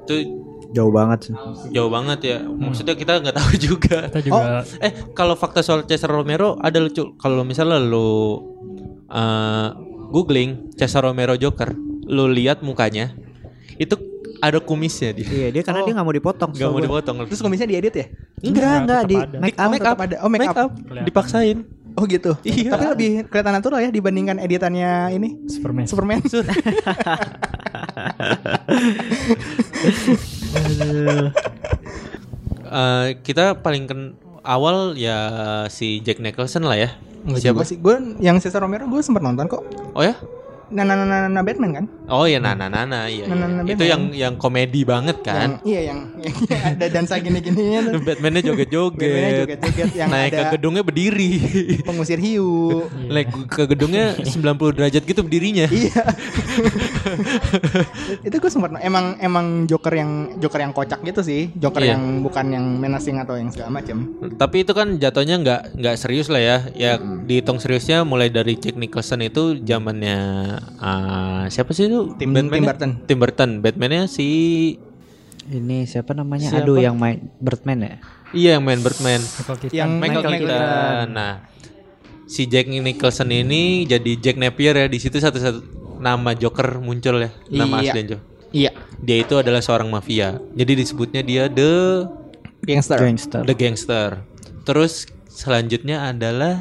Itu 0.06 0.37
Jauh 0.68 0.92
banget 0.92 1.18
sih. 1.24 1.34
jauh 1.70 1.88
banget 1.88 2.18
ya. 2.22 2.38
Maksudnya 2.42 2.92
kita 2.92 3.18
nggak 3.18 3.36
tahu 3.36 3.52
juga. 3.68 3.98
Kita 4.06 4.20
juga 4.20 4.36
Oh, 4.36 4.44
eh 4.78 4.92
kalau 5.12 5.32
fakta 5.32 5.60
soal 5.60 5.82
Cesar 5.82 6.08
Romero 6.08 6.56
ada 6.58 6.76
lucu. 6.76 7.16
Kalau 7.16 7.40
misalnya 7.42 7.78
lu 7.78 8.40
eh, 9.06 9.68
googling 10.08 10.72
Cesar 10.74 11.02
Romero 11.02 11.34
Joker, 11.34 11.72
lu 12.04 12.28
lihat 12.28 12.60
mukanya, 12.60 13.16
itu 13.74 13.96
ada 14.38 14.60
kumisnya 14.60 15.10
dia. 15.10 15.26
Iya 15.26 15.48
dia 15.50 15.62
karena 15.62 15.82
dia 15.82 15.92
nggak 15.92 16.04
mau 16.04 16.14
dipotong. 16.14 16.50
Nggak 16.52 16.68
mau 16.68 16.80
dipotong. 16.80 17.16
terus 17.26 17.40
komisnya 17.40 17.66
diedit 17.66 17.90
ya 17.92 18.06
Enggak 18.38 18.74
enggak 18.82 19.02
di 19.04 19.16
ada. 19.18 19.36
make 19.40 19.56
up. 19.56 19.68
make 19.68 19.82
up, 19.84 19.98
ada. 19.98 20.16
Oh, 20.22 20.30
make 20.30 20.46
up. 20.46 20.70
dipaksain. 21.02 21.66
Oh 21.98 22.06
gitu. 22.06 22.38
Iya. 22.46 22.70
Tapi 22.70 22.84
lebih 22.94 23.10
kelihatan 23.26 23.58
natural 23.58 23.82
ya 23.82 23.90
dibandingkan 23.90 24.38
editannya 24.38 25.10
ini 25.10 25.50
Superman. 25.50 25.90
Superman. 25.90 26.22
Eh, 32.68 33.16
kita 33.24 33.56
paling 33.64 33.88
ken 33.88 34.12
awal 34.44 34.92
ya 34.92 35.16
si 35.72 36.04
Jack 36.04 36.20
Nicholson 36.20 36.68
lah 36.68 36.76
ya. 36.76 36.92
Enggak 37.24 37.40
Siapa 37.48 37.64
sih. 37.64 37.80
Gue 37.80 37.96
yang 38.20 38.36
Cesar 38.44 38.60
Romero 38.60 38.84
gue 38.88 39.00
sempat 39.00 39.24
nonton 39.24 39.48
kok. 39.48 39.64
Oh 39.96 40.04
ya? 40.04 40.12
Nah, 40.68 40.84
nah, 40.84 41.00
nah, 41.00 41.06
nah, 41.08 41.20
nah, 41.32 41.42
Batman 41.42 41.70
kan? 41.72 41.84
Oh 42.12 42.28
ya 42.28 42.36
Nana 42.36 42.68
Nana 42.68 43.08
iya. 43.08 43.24
Nana, 43.24 43.48
iya. 43.48 43.64
Nana 43.64 43.64
Itu 43.64 43.84
yang 43.88 44.12
yang 44.12 44.34
komedi 44.36 44.84
banget 44.84 45.24
kan. 45.24 45.64
Yang, 45.64 45.64
iya 45.64 45.80
yang, 45.92 45.98
yang 46.20 46.62
ada 46.76 46.86
dansa 46.92 47.16
gini-gininya. 47.16 47.80
Batman-nya 47.96 48.04
Batman-nya 48.08 48.40
joget-joget. 48.44 49.32
joget-joget 49.48 49.90
yang 49.96 50.08
Naik 50.12 50.32
ke 50.36 50.44
gedungnya 50.60 50.82
berdiri. 50.84 51.32
pengusir 51.88 52.20
hiu. 52.20 52.84
Naik 53.16 53.32
ke 53.48 53.64
gedungnya 53.64 54.12
90 54.20 54.76
derajat 54.76 55.02
gitu 55.08 55.20
berdirinya. 55.24 55.66
iya. 55.72 56.04
itu 58.28 58.36
gue 58.36 58.50
sempat 58.52 58.76
emang 58.84 59.16
emang 59.24 59.64
Joker 59.64 59.94
yang 59.96 60.36
Joker 60.36 60.60
yang 60.60 60.72
kocak 60.76 61.00
gitu 61.00 61.24
sih. 61.24 61.48
Joker 61.56 61.80
Iya. 61.80 61.96
yang 61.96 62.20
bukan 62.20 62.46
yang 62.52 62.64
menacing 62.76 63.16
atau 63.22 63.40
yang 63.40 63.48
segala 63.48 63.80
macam. 63.80 64.04
Tapi 64.36 64.68
itu 64.68 64.72
kan 64.76 65.00
jatuhnya 65.00 65.40
nggak 65.40 65.60
nggak 65.80 65.96
serius 65.96 66.28
lah 66.28 66.42
ya. 66.42 66.56
Ya 66.76 67.00
dihitung 67.00 67.56
seriusnya 67.56 68.04
mulai 68.04 68.28
dari 68.28 68.58
Jack 68.58 68.76
Nicholson 68.76 69.24
itu 69.24 69.56
zamannya 69.62 70.57
ah, 70.76 71.44
siapa 71.46 71.70
sih 71.70 71.86
itu? 71.86 72.14
Tim- 72.16 72.30
Batman-nya? 72.30 72.54
Tim 72.54 72.64
Burton. 72.64 72.90
Tim 73.04 73.18
Burton. 73.18 73.50
Batman-nya 73.60 74.02
si 74.06 74.28
Ini 75.44 75.84
siapa 75.84 76.12
namanya? 76.12 76.52
Siapa? 76.52 76.60
Aduh 76.62 76.76
yang 76.76 76.94
main 76.94 77.32
Birdman 77.38 77.78
ya. 77.80 77.94
iya 78.30 78.50
yang 78.54 78.62
main 78.62 78.78
Birdman. 78.78 79.16
Keaton. 79.18 79.72
Yang 79.72 79.90
Michael 79.90 80.20
Michael 80.20 80.32
Keaton. 80.34 80.48
Keaton. 80.52 81.06
Nah, 81.10 81.32
si 82.24 82.42
Jack 82.44 82.68
Nicholson 82.68 83.30
ini 83.30 83.62
jadi 83.82 84.12
Jack 84.14 84.36
Napier 84.36 84.76
ya 84.76 84.86
di 84.86 84.98
situ 84.98 85.16
satu-satu 85.16 85.60
nama 85.98 86.32
Joker 86.32 86.78
muncul 86.78 87.18
ya. 87.18 87.30
Nama 87.48 87.80
Iya. 87.80 87.90
aslinya. 87.90 88.18
Iya. 88.48 88.70
Dia 88.98 89.16
itu 89.18 89.34
adalah 89.34 89.58
seorang 89.58 89.88
mafia. 89.88 90.36
Jadi 90.52 90.72
disebutnya 90.76 91.20
dia 91.20 91.48
the 91.48 92.04
Gangster. 92.60 92.98
Gangster. 92.98 93.42
the 93.42 93.54
gangster. 93.54 94.08
Terus 94.62 95.08
selanjutnya 95.26 96.04
adalah 96.06 96.60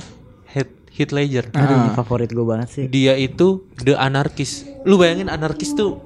Heath, 0.98 1.14
Ledger. 1.14 1.54
Aduh 1.54 1.78
ini 1.78 1.90
favorit 1.94 2.28
gue 2.28 2.42
banget 2.42 2.70
sih. 2.70 2.86
Dia 2.90 3.14
itu 3.14 3.70
the 3.78 3.94
anarkis. 3.94 4.66
Lu 4.82 4.98
bayangin 4.98 5.30
anarkis 5.30 5.72
tuh 5.72 6.02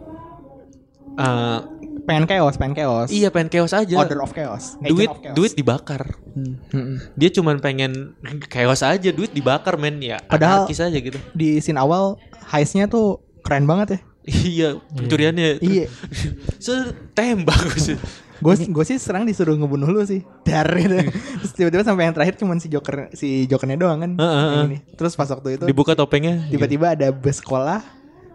eh, 1.15 1.59
Pengen 2.01 2.25
chaos, 2.25 2.57
pengen 2.57 2.73
chaos. 2.75 3.07
iya 3.07 3.29
pengen 3.29 3.47
chaos 3.47 3.71
aja. 3.71 3.93
Order 3.95 4.19
of 4.19 4.33
chaos. 4.33 4.75
Agent 4.75 4.89
duit 4.89 5.07
of 5.07 5.19
chaos. 5.21 5.35
duit 5.37 5.53
dibakar. 5.53 6.03
Mm-mm. 6.33 6.97
Dia 7.13 7.29
cuman 7.29 7.61
pengen 7.61 8.17
chaos 8.47 8.81
aja, 8.81 9.09
duit 9.09 9.31
dibakar 9.31 9.77
men 9.77 10.01
ya. 10.01 10.17
Padahal- 10.25 10.65
anarkis 10.65 10.81
aja 10.81 10.97
gitu. 10.97 11.21
Di 11.31 11.61
scene 11.61 11.77
awal 11.77 12.17
heistnya 12.49 12.89
tuh 12.89 13.21
keren 13.45 13.63
banget 13.63 13.87
ya. 13.95 13.99
iya, 14.27 14.69
pencuriannya. 14.91 15.61
Iya. 15.61 15.85
So, 16.65 16.73
tembak 17.13 17.57
sih. 17.75 17.97
Gue 18.41 18.53
gue 18.57 18.83
sih 18.83 18.97
serang 18.97 19.23
disuruh 19.23 19.53
ngebunuh 19.53 19.87
lu 19.87 20.01
sih. 20.03 20.25
Dar 20.41 20.65
gitu. 20.67 20.97
Terus 21.37 21.51
tiba-tiba 21.53 21.81
sampai 21.81 22.03
yang 22.03 22.13
terakhir 22.13 22.35
cuman 22.35 22.57
si 22.57 22.67
Joker 22.67 23.07
si 23.11 23.45
Jokernya 23.45 23.77
doang 23.77 23.99
kan. 23.99 24.11
Heeh, 24.13 24.33
Yang 24.35 24.49
heeh. 24.51 24.65
ini. 24.67 24.77
Terus 24.93 25.13
pas 25.13 25.27
waktu 25.27 25.49
itu 25.55 25.63
Dibuka 25.63 25.93
topengnya. 25.93 26.45
tiba-tiba 26.47 26.91
ada 26.91 27.07
bus 27.09 27.37
sekolah 27.37 27.79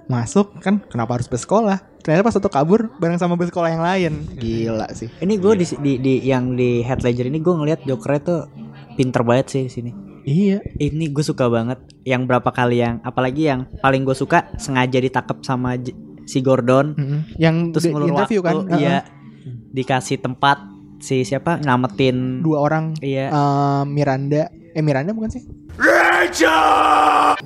masuk 0.07 0.63
kan 0.63 0.79
kenapa 0.85 1.19
harus 1.19 1.27
bus 1.27 1.43
sekolah 1.43 1.83
ternyata 1.99 2.23
pas 2.23 2.31
waktu 2.31 2.47
kabur 2.49 2.95
bareng 2.95 3.19
sama 3.19 3.35
bus 3.35 3.51
sekolah 3.51 3.67
yang 3.69 3.83
lain 3.83 4.13
gila 4.33 4.87
sih 4.93 5.11
Ini 5.19 5.35
gue 5.35 5.53
di, 5.57 5.67
di, 5.77 5.93
di 5.99 6.15
yang 6.23 6.55
di 6.55 6.79
Heath 6.81 7.03
Ledger 7.03 7.27
ini 7.27 7.43
gue 7.43 7.51
ngelihat 7.51 7.83
Jokernya 7.83 8.21
tuh 8.23 8.41
pinter 8.95 9.21
banget 9.21 9.47
sih 9.51 9.63
di 9.65 9.73
sini. 9.73 9.91
iya 10.23 10.63
Ini 10.63 11.11
gue 11.11 11.21
suka 11.21 11.51
banget 11.51 11.83
yang 12.03 12.23
berapa 12.23 12.47
kali 12.49 12.79
yang 12.79 13.03
apalagi 13.03 13.51
yang 13.51 13.67
paling 13.77 14.03
gue 14.03 14.15
suka 14.15 14.47
sengaja 14.55 14.95
ditangkap 14.97 15.43
sama 15.43 15.75
J- 15.75 15.91
si 16.23 16.39
Gordon 16.39 16.95
Mm-mm. 16.95 17.21
yang 17.37 17.71
terus 17.71 17.85
di- 17.85 17.93
ngulur 17.93 18.07
interview 18.09 18.41
waktu, 18.41 18.63
kan 18.63 18.79
iya 18.79 18.97
Heeh. 18.97 19.03
Dikasih 19.77 20.17
tempat 20.19 20.57
si 20.99 21.21
siapa 21.23 21.61
nyelamatin 21.61 22.41
dua 22.41 22.59
orang 22.63 22.97
Iya. 22.99 23.29
eh, 23.29 23.83
Miranda 23.85 24.49
eh 24.73 24.81
Miranda 24.81 25.13
bukan 25.13 25.31
sih 25.31 25.45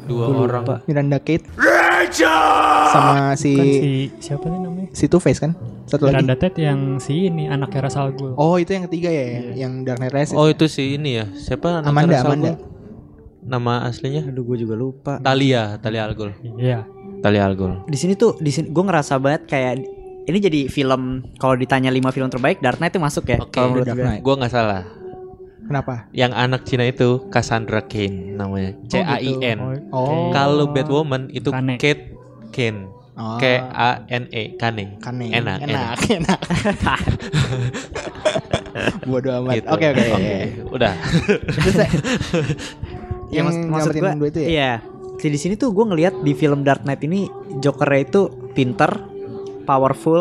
Dua 0.01 0.25
Gua 0.25 0.47
orang. 0.47 0.63
lupa. 0.63 0.77
Miranda 0.87 1.19
Kate 1.19 1.45
sama 2.89 3.35
si 3.35 3.53
Bukan 3.53 3.67
si 3.69 3.91
siapa 4.21 4.47
nih 4.47 4.61
namanya? 4.61 4.89
si 4.91 5.05
Two 5.07 5.19
Face 5.19 5.39
kan 5.39 5.53
satu 5.85 6.07
Miranda 6.07 6.33
lagi 6.33 6.43
Tate 6.45 6.61
yang 6.63 6.81
si 6.99 7.27
ini 7.27 7.47
anaknya 7.47 7.81
Ra's 7.83 7.95
al 7.95 8.11
Ghul. 8.13 8.35
oh 8.35 8.57
itu 8.57 8.71
yang 8.71 8.87
ketiga 8.87 9.11
ya 9.11 9.27
yang 9.59 9.83
Dark 9.83 9.99
Knight 9.99 10.15
Rises 10.15 10.33
Oh, 10.33 10.47
itu 10.47 10.67
si 10.67 10.95
ini 10.95 11.19
ya. 11.19 11.27
Siapa 11.29 11.83
nama 11.83 11.91
Amanda 11.93 12.13
Ra's 12.13 12.23
al 12.23 12.29
Amanda? 12.29 12.53
Nama 13.43 13.73
aslinya? 13.85 14.23
aduh 14.25 14.45
gue 14.45 14.59
juga 14.59 14.75
lupa 14.75 15.19
Talia, 15.19 15.75
Talia 15.77 16.05
Al 16.05 16.15
Ghul. 16.15 16.31
Iya. 16.57 16.87
Talia 17.21 17.43
Al 17.43 17.55
Ghul. 17.55 17.83
di 17.85 17.97
sini 17.97 18.15
tuh 18.15 18.39
di 18.39 18.49
sini 18.49 18.69
gue 18.69 18.83
ngerasa 18.83 19.19
banget 19.19 19.45
kayak 19.45 19.73
ini 20.29 20.39
jadi 20.39 20.61
film 20.69 21.25
kalau 21.41 21.57
ditanya 21.57 21.89
5 21.89 22.17
film 22.17 22.29
terbaik 22.29 22.59
Dark 22.61 22.79
Knight 22.79 22.93
itu 22.97 23.01
masuk 23.01 23.25
ya 23.29 23.39
Oke, 23.41 23.57
kalau 23.57 23.73
menurut 23.73 23.87
Dark 23.89 23.99
gue 23.99 24.07
Knight. 24.07 24.23
Gua 24.23 24.35
nggak 24.41 24.53
salah. 24.53 24.83
kenapa 25.71 25.95
Yang 26.11 26.33
anak 26.35 26.61
Cina 26.67 26.85
itu 26.91 27.09
Cassandra 27.31 27.81
Cain 27.87 28.35
namanya. 28.35 28.75
C 28.91 29.01
A 29.01 29.17
I 29.23 29.39
N. 29.39 29.59
oh 29.95 30.35
Kalau 30.35 30.71
Batwoman 30.75 31.31
itu 31.31 31.51
Kane. 31.55 31.79
Kate 31.79 32.15
Kane. 32.51 32.91
Oh. 33.15 33.37
K 33.39 33.61
A 33.61 34.03
N 34.11 34.25
E 34.35 34.59
Kane. 34.59 34.99
Kane. 34.99 35.31
Enak, 35.31 35.63
enak, 35.63 35.99
enak. 36.01 37.01
Bodoh 39.11 39.45
amat. 39.45 39.61
Gitu. 39.61 39.67
Oke, 39.69 39.87
oke. 39.93 40.05
Udah. 40.75 40.93
Eh, 40.97 41.91
Ya, 43.31 43.47
yang 43.47 43.71
maksud, 43.71 43.95
gue 43.95 44.29
itu 44.35 44.41
ya? 44.43 44.49
iya 44.51 44.73
di 45.29 45.37
sini 45.37 45.55
tuh 45.61 45.77
gue 45.77 45.85
ngelihat 45.85 46.25
di 46.25 46.33
film 46.33 46.65
Dark 46.65 46.89
Knight 46.89 47.05
ini 47.05 47.29
Jokernya 47.61 48.01
itu 48.09 48.23
pinter, 48.57 49.10
powerful, 49.63 50.21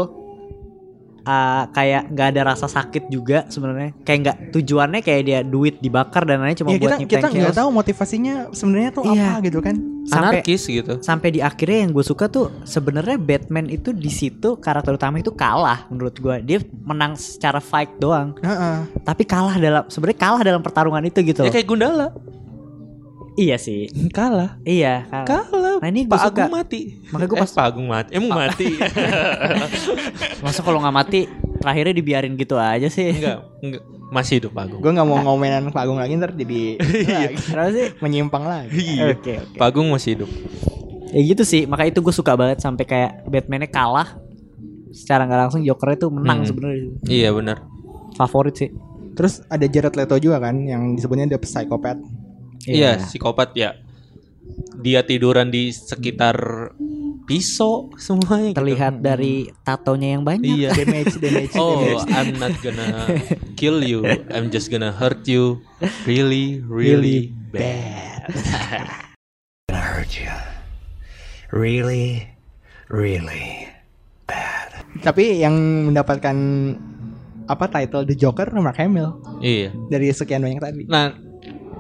uh, 1.22 1.64
kayak 1.70 2.10
nggak 2.10 2.28
ada 2.32 2.42
rasa 2.48 2.66
sakit 2.66 3.08
juga 3.08 3.46
sebenarnya. 3.48 3.94
Kayak 4.02 4.20
nggak 4.20 4.38
tujuannya 4.52 5.00
kayak 5.00 5.22
dia 5.24 5.40
duit 5.42 5.78
dibakar 5.78 6.24
dan 6.24 6.40
lainnya 6.40 6.58
cuma 6.58 6.70
ya 6.70 6.80
buat 6.80 6.92
kita 6.98 7.18
kita 7.22 7.28
nggak 7.30 7.56
tahu 7.56 7.70
motivasinya 7.70 8.34
sebenarnya 8.52 8.90
tuh 8.92 9.04
Iya. 9.06 9.28
apa 9.30 9.44
gitu 9.44 9.60
kan 9.60 9.76
Sampai- 10.02 10.42
Anarkis 10.42 10.64
gitu. 10.66 10.94
sampai 11.00 11.30
di 11.30 11.40
akhirnya 11.40 11.86
yang 11.86 11.92
gue 11.92 12.02
suka 12.02 12.26
tuh 12.26 12.50
sebenarnya 12.64 13.14
Batman 13.16 13.70
itu 13.70 13.94
di 13.94 14.10
situ 14.10 14.58
karakter 14.58 14.90
utama 14.92 15.18
itu 15.18 15.30
kalah 15.30 15.86
menurut 15.88 16.18
gue 16.18 16.36
dia 16.42 16.58
menang 16.82 17.14
secara 17.14 17.62
fight 17.62 17.94
doang 17.96 18.34
Heeh. 18.40 18.90
tapi 19.00 19.22
kalah 19.22 19.54
dalam 19.56 19.84
sebenarnya 19.86 20.18
kalah 20.18 20.42
dalam 20.42 20.62
pertarungan 20.62 21.04
itu 21.04 21.22
gitu 21.22 21.46
Ya 21.46 21.52
kayak 21.52 21.68
Gundala. 21.68 22.10
Iya 23.36 23.56
sih 23.56 23.86
Kalah. 24.18 24.58
iya 24.62 25.06
kalah, 25.06 25.46
Kalah. 25.46 25.76
nah 25.78 25.88
ini 25.88 26.04
gue 26.04 26.12
Pak 26.12 26.26
Agung 26.28 26.50
mati. 26.50 26.82
Makanya 27.10 27.28
gua 27.28 27.38
eh, 27.38 27.42
pas- 27.42 27.54
Pak 27.54 27.66
Agung 27.66 27.88
mati. 27.88 28.10
Emang 28.12 28.32
mati. 28.38 28.66
masa 30.44 30.60
kalau 30.62 30.80
nggak 30.80 30.96
mati 30.96 31.20
terakhirnya 31.56 31.94
dibiarin 31.94 32.34
gitu 32.34 32.56
aja 32.56 32.88
sih 32.88 33.12
enggak, 33.12 33.40
enggak. 33.60 33.84
Masih 34.10 34.40
hidup 34.40 34.52
Pak 34.52 34.64
Agung. 34.66 34.80
gue 34.80 34.92
nggak 34.92 35.06
mau 35.06 35.18
ngomenin 35.20 35.70
Pak 35.70 35.82
Agung 35.84 35.98
lagi 35.98 36.16
ntar 36.16 36.32
jadi 36.32 36.80
lagi. 36.80 37.36
Kenapa 37.38 37.70
sih 37.70 37.86
menyimpang 38.00 38.44
lagi 38.44 38.74
Iya. 38.96 39.04
oke 39.14 39.34
oke 39.44 39.56
Pak 39.56 39.68
Agung 39.68 39.88
masih 39.90 40.12
hidup. 40.16 40.30
ya 41.10 41.22
gitu 41.26 41.42
sih 41.42 41.66
makanya 41.66 41.90
itu 41.92 42.02
gue 42.02 42.14
suka 42.14 42.34
banget 42.34 42.58
sampai 42.60 42.86
kayak 42.86 43.26
Batman-nya 43.26 43.66
kalah 43.68 44.14
secara 44.90 45.26
nggak 45.26 45.42
langsung 45.44 45.62
Joker 45.62 45.90
itu 45.92 46.06
menang 46.08 46.42
Hmm. 46.42 46.48
sebenarnya 46.48 46.86
Iya 47.04 47.30
benar. 47.32 47.58
favorit 48.12 48.56
sih 48.56 48.70
terus 49.12 49.42
ada 49.46 49.64
Jared 49.64 49.94
Leto 49.94 50.16
juga 50.18 50.38
kan 50.40 50.56
yang 50.60 50.94
disebutnya 50.94 51.26
the 51.28 51.40
psychopath 51.40 51.98
Iya, 52.66 53.00
psikopat 53.00 53.56
ya. 53.56 53.80
Dia 54.80 55.04
tiduran 55.04 55.48
di 55.48 55.70
sekitar 55.70 56.36
pisau 57.24 57.94
semuanya. 57.96 58.50
gitu. 58.50 58.58
terlihat 58.58 58.94
dari 59.00 59.54
tatonya 59.62 60.18
yang 60.18 60.24
banyak 60.26 60.50
Iya. 60.50 60.70
damage 60.82 61.16
damage 61.22 61.54
Oh, 61.54 61.78
damage. 61.78 62.10
I'm 62.10 62.32
not 62.36 62.56
gonna 62.60 62.90
kill 63.54 63.86
you. 63.86 64.02
I'm 64.34 64.50
just 64.50 64.74
gonna 64.74 64.90
hurt 64.90 65.30
you 65.30 65.62
really, 66.04 66.60
really 66.66 67.30
bad. 67.54 68.34
I 69.70 69.78
hurt 69.94 70.18
you. 70.18 70.34
Really, 71.50 72.26
really. 72.90 73.70
tapi 75.02 75.38
yang 75.38 75.54
mendapatkan 75.90 76.34
apa 77.46 77.66
title 77.70 78.06
The 78.06 78.14
Joker 78.14 78.50
Mark 78.58 78.78
Hamill 78.78 79.22
iya. 79.40 79.70
dari 79.88 80.10
sekian 80.10 80.42
banyak 80.42 80.60
tadi 80.60 80.84
Nah, 80.86 81.14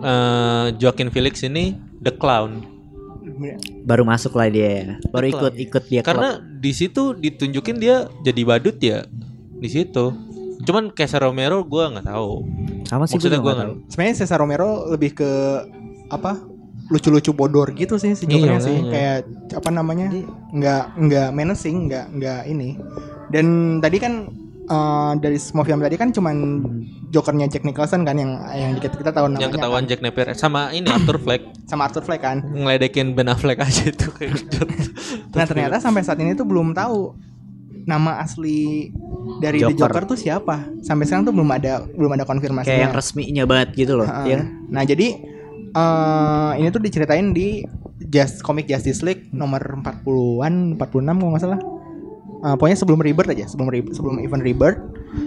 eh 0.01 0.67
Joaquin 0.75 1.09
Phoenix 1.09 1.41
ini 1.41 1.73
the 1.97 2.11
clown 2.11 2.63
baru 3.81 4.03
masuk 4.03 4.33
lah 4.33 4.47
dia 4.47 4.97
baru 5.09 5.25
The 5.25 5.31
ikut 5.31 5.39
Clown. 5.51 5.65
ikut 5.65 5.83
dia 5.85 6.01
karena 6.01 6.29
di 6.39 6.71
situ 6.71 7.13
ditunjukin 7.13 7.77
dia 7.77 8.09
jadi 8.19 8.41
badut 8.43 8.75
ya 8.77 9.05
di 9.53 9.67
situ. 9.67 10.11
Cuman 10.59 10.91
Cesar 10.91 11.19
Romero 11.21 11.63
gua 11.63 11.87
nggak 11.89 12.03
tahu. 12.05 12.43
sama 12.83 13.05
sih 13.05 13.15
Maksudnya 13.15 13.37
gue 13.37 13.45
gua 13.45 13.53
nggak 13.55 13.69
sebenarnya 13.87 14.15
Cesar 14.17 14.39
Romero 14.39 14.69
lebih 14.89 15.13
ke 15.13 15.29
apa 16.09 16.41
lucu-lucu 16.89 17.31
bodor 17.31 17.69
gitu 17.71 17.95
sih 17.95 18.11
si 18.11 18.25
Iya, 18.25 18.57
sih 18.57 18.75
makanya. 18.75 18.89
kayak 18.89 19.19
apa 19.55 19.69
namanya 19.69 20.07
nggak 20.49 20.83
nggak 20.97 21.29
menacing 21.31 21.85
nggak 21.85 22.05
nggak 22.11 22.41
ini 22.45 22.75
dan 23.29 23.45
tadi 23.77 23.97
kan 23.99 24.13
eh, 24.65 25.11
dari 25.15 25.37
semua 25.37 25.63
film 25.63 25.79
tadi 25.79 25.95
kan 25.95 26.09
cuman 26.09 26.35
Jokernya 27.09 27.45
Jack 27.45 27.63
Nicholson 27.63 28.01
kan 28.01 28.13
yang 28.13 28.31
yang 28.49 28.71
kita 28.75 28.93
kita 28.93 29.09
tahu 29.09 29.25
namanya 29.27 29.41
yang 29.41 29.51
ketahuan 29.51 29.81
kan. 29.81 29.89
Jack 29.89 29.99
Napier 29.99 30.27
sama 30.33 30.69
ini 30.69 30.85
Arthur 30.87 31.17
Fleck 31.17 31.41
sama 31.69 31.85
Arthur 31.85 32.01
Fleck 32.01 32.21
kan 32.21 32.37
ngeledekin 32.43 33.11
Ben 33.11 33.25
Affleck 33.25 33.57
aja 33.57 33.87
itu 33.87 34.07
kayak 34.15 34.37
nah 35.31 35.43
ternyata 35.43 35.77
sampai 35.77 36.01
saat 36.01 36.17
ini 36.17 36.33
tuh 36.33 36.43
belum 36.43 36.71
tahu 36.71 37.17
nama 37.81 38.19
asli 38.19 38.93
dari 39.39 39.57
The 39.59 39.73
Joker. 39.73 39.89
Joker 39.89 40.03
tuh 40.05 40.17
siapa 40.17 40.69
sampai 40.79 41.03
sekarang 41.03 41.25
tuh 41.25 41.33
belum 41.33 41.49
ada 41.49 41.81
belum 41.87 42.11
ada 42.13 42.23
konfirmasinya 42.23 42.69
kayak 42.69 42.85
yang 42.85 42.93
resminya 42.93 43.43
banget 43.43 43.69
gitu 43.75 43.93
loh 43.95 44.05
Ha-ha. 44.05 44.25
ya? 44.25 44.41
Nah 44.69 44.83
jadi 44.83 45.07
eh 45.69 46.51
ini 46.55 46.67
tuh 46.69 46.79
diceritain 46.79 47.29
di 47.31 47.61
Just 47.99 48.41
Comic 48.41 48.65
Justice 48.65 49.01
League 49.01 49.29
nomor 49.29 49.59
40-an, 49.59 50.53
46 50.75 50.81
kalau 51.11 51.29
nggak 51.29 51.43
salah. 51.43 51.59
Eh, 52.39 52.55
pokoknya 52.55 52.77
sebelum 52.77 52.97
Rebirth 52.97 53.29
aja, 53.29 53.45
sebelum 53.45 53.67
Re- 53.67 53.91
sebelum 53.91 54.15
event 54.17 54.39
Rebirth, 54.39 54.79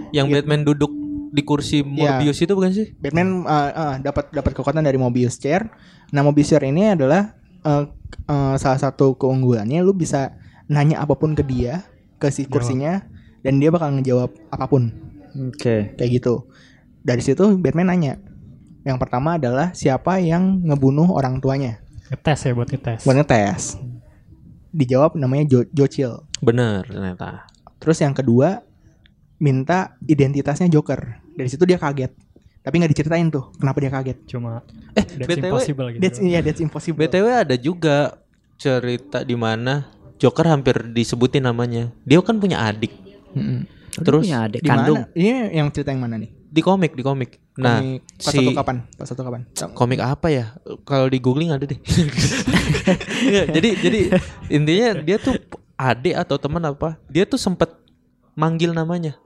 yang 0.09 0.25
Iya. 0.25 0.41
Batman 0.41 0.65
duduk 0.65 0.89
di 1.33 1.41
kursi 1.41 1.81
Iya. 1.81 2.21
Morbius 2.21 2.37
itu 2.45 2.53
bukan 2.53 2.69
sih? 2.69 2.93
Batman 3.01 3.41
eh, 3.49 3.71
eh, 3.73 3.95
dapat 4.05 4.29
dapat 4.29 4.53
kekuatan 4.53 4.85
dari 4.85 5.01
Mobius 5.01 5.41
Chair. 5.41 5.65
Nah 6.13 6.21
Mobius 6.21 6.53
Chair 6.53 6.61
ini 6.69 6.93
adalah 6.93 7.33
eh, 7.65 7.83
eh, 8.29 8.55
salah 8.61 8.77
satu 8.77 9.17
keunggulannya, 9.17 9.81
lu 9.81 9.97
bisa 9.97 10.37
nanya 10.69 11.01
apa 11.01 11.17
pun 11.17 11.33
ke 11.33 11.41
dia, 11.41 11.81
ke 12.21 12.29
si 12.29 12.45
kursinya, 12.45 13.01
dan 13.41 13.57
dia 13.57 13.73
bakal 13.73 13.97
ngejawab 13.97 14.29
apa 14.53 14.65
pun. 14.69 14.93
oke 15.33 15.97
kayak 15.97 16.21
gitu. 16.21 16.45
Dari 17.01 17.19
situ 17.25 17.57
Batman 17.57 17.89
nanya. 17.89 18.13
Yang 18.85 18.97
pertama 19.01 19.41
adalah 19.41 19.73
siapa 19.73 20.21
yang 20.21 20.61
ngebunuh 20.61 21.09
orang 21.09 21.41
tuanya. 21.41 21.81
Ngetes 22.13 22.45
ya 22.45 22.51
buat 22.53 22.69
ngetes. 22.69 23.01
buat 23.07 23.15
ngetes. 23.17 23.79
Dijawab 24.69 25.17
namanya 25.17 25.49
Jo, 25.49 25.59
Jo 25.73 25.85
Chill. 25.89 26.13
Bener 26.43 26.85
ternyata. 26.85 27.47
Terus 27.81 27.97
yang 28.03 28.13
kedua 28.13 28.61
minta 29.43 29.99
identitasnya 30.07 30.71
Joker. 30.71 31.19
Dari 31.35 31.49
situ 31.51 31.67
dia 31.67 31.75
kaget. 31.75 32.15
Tapi 32.63 32.79
nggak 32.79 32.91
diceritain 32.95 33.27
tuh 33.27 33.51
kenapa 33.59 33.83
dia 33.83 33.91
kaget. 33.91 34.17
Cuma 34.23 34.63
Eh, 34.95 35.03
that's 35.03 35.27
BTW, 35.27 35.51
impossible 35.51 35.87
gitu. 35.91 35.99
That's 35.99 36.19
iya 36.23 36.39
that's 36.39 36.63
impossible. 36.63 37.03
BTW 37.03 37.27
ada 37.27 37.55
juga 37.59 38.15
cerita 38.55 39.27
di 39.27 39.35
mana 39.35 39.91
Joker 40.15 40.47
hampir 40.47 40.79
disebutin 40.95 41.43
namanya. 41.43 41.91
Dia 42.07 42.23
kan 42.23 42.39
punya 42.39 42.63
adik. 42.63 42.95
Mm-mm. 43.35 43.67
Terus 43.99 44.23
punya 44.23 44.47
adik 44.47 44.63
Di 44.63 44.69
kandung? 44.71 45.03
Ini 45.11 45.51
yang 45.51 45.67
cerita 45.75 45.91
yang 45.91 46.07
mana 46.07 46.15
nih? 46.15 46.31
di 46.53 46.61
komik, 46.61 46.93
di 46.93 47.01
komik. 47.01 47.41
Nah, 47.57 47.81
Komik 47.81 48.05
pas 48.21 48.29
si 48.29 48.37
satu 48.37 48.51
kapan? 48.53 48.77
Pas 48.93 49.07
satu 49.09 49.21
kapan? 49.25 49.41
komik 49.73 49.97
apa 49.97 50.27
ya? 50.29 50.45
Kalau 50.85 51.09
di 51.09 51.17
googling 51.17 51.49
ada 51.49 51.65
deh. 51.65 51.81
Nggak, 51.81 53.45
jadi 53.57 53.69
jadi 53.81 53.99
intinya 54.53 54.89
dia 55.01 55.17
tuh 55.17 55.33
adik 55.73 56.13
atau 56.13 56.37
teman 56.37 56.61
apa? 56.61 57.01
Dia 57.09 57.25
tuh 57.25 57.41
sempet 57.41 57.73
manggil 58.33 58.71
namanya 58.71 59.19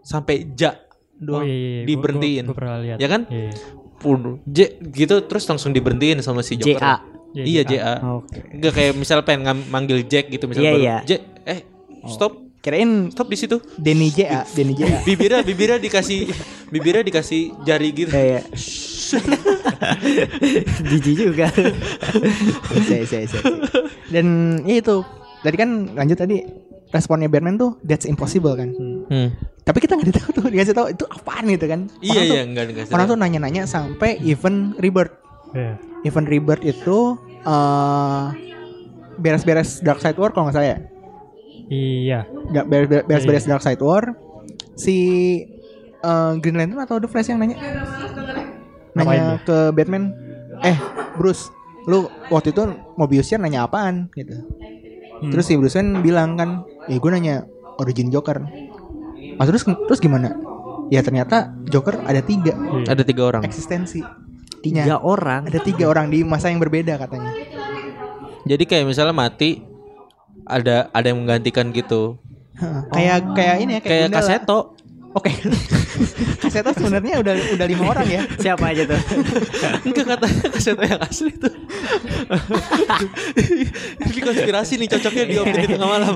sampai 0.00 0.48
Ja 0.52 0.72
Oh 1.18 1.34
doang 1.34 1.42
iya, 1.42 1.50
iya, 1.50 1.58
iya. 1.58 1.74
Gua- 1.74 1.84
diberhentiin. 1.84 2.40
gua- 2.40 2.46
gua 2.46 2.56
pernah 2.56 2.76
lihat. 2.78 2.96
Ya 2.96 3.08
kan? 3.08 3.20
Iya, 3.26 3.40
iya. 3.44 3.52
Pun 3.98 4.18
J 4.44 4.56
gitu 4.88 5.14
terus 5.22 5.44
langsung 5.44 5.70
diberhentiin 5.70 6.18
sama 6.20 6.40
si 6.40 6.54
Joker. 6.54 6.78
JA 6.78 6.94
Iya, 7.28 7.44
Iya 7.44 7.62
JA. 7.62 7.68
JA. 7.68 7.92
oke 8.16 8.38
Enggak 8.52 8.72
kayak 8.72 8.92
misal 8.94 9.18
pengen 9.20 9.56
manggil 9.66 9.98
Jack 10.02 10.28
gitu 10.28 10.46
misal 10.46 10.62
Iya, 10.62 10.72
iya. 10.74 10.96
Jack 11.04 11.20
eh 11.44 11.60
stop 12.06 12.32
Kirain 12.58 13.08
stop 13.08 13.26
di 13.26 13.34
situ. 13.34 13.58
Denny 13.74 14.08
JA, 14.08 14.42
Denny 14.48 14.72
JA. 14.72 15.02
Bibirnya 15.04 15.42
bibirnya 15.42 15.76
dikasih 15.76 16.30
bibirnya 16.68 17.02
dikasih 17.02 17.52
jari 17.62 17.88
gitu. 17.92 18.08
kayak 18.08 18.48
jijik 20.84 21.14
juga 21.24 21.48
Saya, 22.84 23.04
saya, 23.04 23.24
saya. 23.26 23.42
Dan 24.08 24.26
ya 24.62 24.76
itu. 24.76 24.96
Tadi 25.38 25.56
kan 25.56 25.68
lanjut 25.92 26.16
tadi 26.16 26.36
responnya 26.88 27.26
Batman 27.26 27.54
tuh 27.54 27.76
that's 27.80 28.04
impossible 28.04 28.52
kan. 28.52 28.72
Hmm. 29.06 29.28
Tapi 29.60 29.78
kita 29.78 29.94
nggak 29.94 30.14
tahu 30.14 30.28
tuh 30.34 30.46
dikasih 30.48 30.72
tahu 30.72 30.86
itu 30.88 31.04
apaan 31.04 31.44
gitu 31.46 31.66
kan. 31.66 31.80
Iya 31.98 32.10
Orang 32.10 32.24
tuh- 32.24 32.34
iya 32.34 32.42
enggak 32.42 32.64
enggak. 32.66 32.84
Orang 32.88 33.06
tuh 33.06 33.16
nanya-nanya 33.16 33.62
sampai 33.64 34.16
event 34.22 34.76
Rebirth. 34.76 35.12
Iya. 35.50 35.76
Event 36.02 36.26
Rebirth 36.26 36.62
itu 36.62 36.98
eh 37.40 38.24
beres-beres 39.16 39.80
Dark 39.80 39.98
Side 39.98 40.16
War 40.16 40.30
kalau 40.30 40.48
nggak 40.48 40.56
salah 40.56 40.68
ya. 40.68 40.78
Iya. 41.68 42.20
Nggak 42.48 42.64
beres- 42.66 43.04
beres-beres 43.04 43.44
Dark 43.44 43.60
Side 43.60 43.80
War 43.80 44.16
si 44.74 44.96
eh, 45.98 46.32
Green 46.38 46.54
Lantern 46.54 46.80
atau 46.80 46.96
The 46.96 47.06
Flash 47.06 47.28
yang 47.28 47.38
nanya 47.38 47.58
nanya 48.90 48.96
Ngapain 48.96 49.24
ke 49.44 49.58
Batman 49.72 50.04
eh 50.60 50.78
Bruce 51.14 51.50
lu 51.84 52.04
waktu 52.28 52.50
itu 52.50 52.62
Mobiusnya 52.94 53.38
nanya 53.38 53.64
apaan 53.64 54.08
gitu 54.12 54.38
Hmm. 55.18 55.34
terus 55.34 55.50
si 55.50 55.58
Bruce 55.58 55.74
Wayne 55.74 55.98
bilang 55.98 56.38
kan 56.38 56.62
ya 56.88 56.96
gue 56.96 57.10
nanya 57.10 57.44
origin 57.76 58.08
Joker 58.08 58.42
ah, 59.36 59.44
terus 59.44 59.62
terus 59.64 60.00
gimana 60.00 60.32
ya 60.88 61.00
ternyata 61.00 61.52
Joker 61.64 62.00
ada 62.02 62.18
tiga 62.20 62.52
Iya. 62.52 62.90
Ada 62.90 63.02
tiga 63.02 63.22
orang. 63.26 63.42
eksistensi 63.44 64.00
tiga 64.58 64.82
Ya. 64.84 64.96
orang 64.96 65.46
ada 65.46 65.60
tiga 65.60 65.86
orang 65.86 66.08
di 66.08 66.22
masa 66.22 66.48
yang 66.48 66.58
berbeda 66.58 66.96
katanya 66.96 67.30
Jadi 68.42 68.64
kayak 68.64 68.88
misalnya 68.88 69.12
mati 69.12 69.60
ada 70.42 70.88
ada 70.88 71.06
yang 71.06 71.20
menggantikan 71.20 71.68
gitu. 71.68 72.16
Heeh, 72.56 72.80
kayak 72.88 73.16
kayak 73.36 73.56
ini 73.60 73.72
ya 73.76 73.80
kayak, 73.80 73.84
Kayak 73.84 74.06
Gundala. 74.08 74.18
Kaseto. 74.24 74.58
Oke. 75.18 75.34
Kaseto 76.42 76.70
sebenarnya 76.78 77.18
udah 77.18 77.34
udah 77.58 77.66
lima 77.66 77.84
orang 77.90 78.06
ya. 78.06 78.22
siapa 78.38 78.70
aja 78.70 78.86
tuh 78.86 79.00
Enggak 79.82 80.06
katanya 80.14 80.46
Kaseto 80.54 80.82
yang 80.86 81.00
asli 81.02 81.34
tuh. 81.34 81.50
Ini 84.06 84.20
konspirasi 84.22 84.78
nih 84.78 84.88
cocoknya 84.94 85.24
di 85.26 85.36
opini 85.42 85.66
tengah 85.66 85.90
malam. 85.90 86.14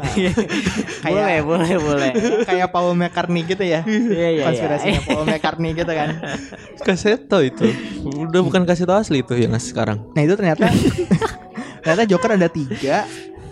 boleh 1.03 1.39
boleh 1.43 1.75
boleh 1.83 2.11
kayak 2.47 2.71
Paul 2.71 2.95
McCartney 2.95 3.43
gitu 3.43 3.67
ya. 3.67 3.83
Iya, 3.83 4.29
iya, 4.39 4.45
Konspirasinya 4.47 5.01
iya. 5.03 5.09
Paul 5.11 5.27
McCartney 5.27 5.75
gitu 5.75 5.93
kan. 5.93 6.09
Kaseto 6.87 7.43
itu. 7.43 7.67
Udah 8.07 8.41
bukan 8.47 8.63
Kaseto 8.63 8.95
asli 8.95 9.27
itu 9.27 9.35
yang 9.35 9.53
sekarang. 9.59 9.99
Nah, 10.15 10.23
itu 10.23 10.39
ternyata 10.39 10.71
ternyata 11.83 12.05
Joker 12.07 12.39
ada 12.39 12.47
tiga 12.47 13.05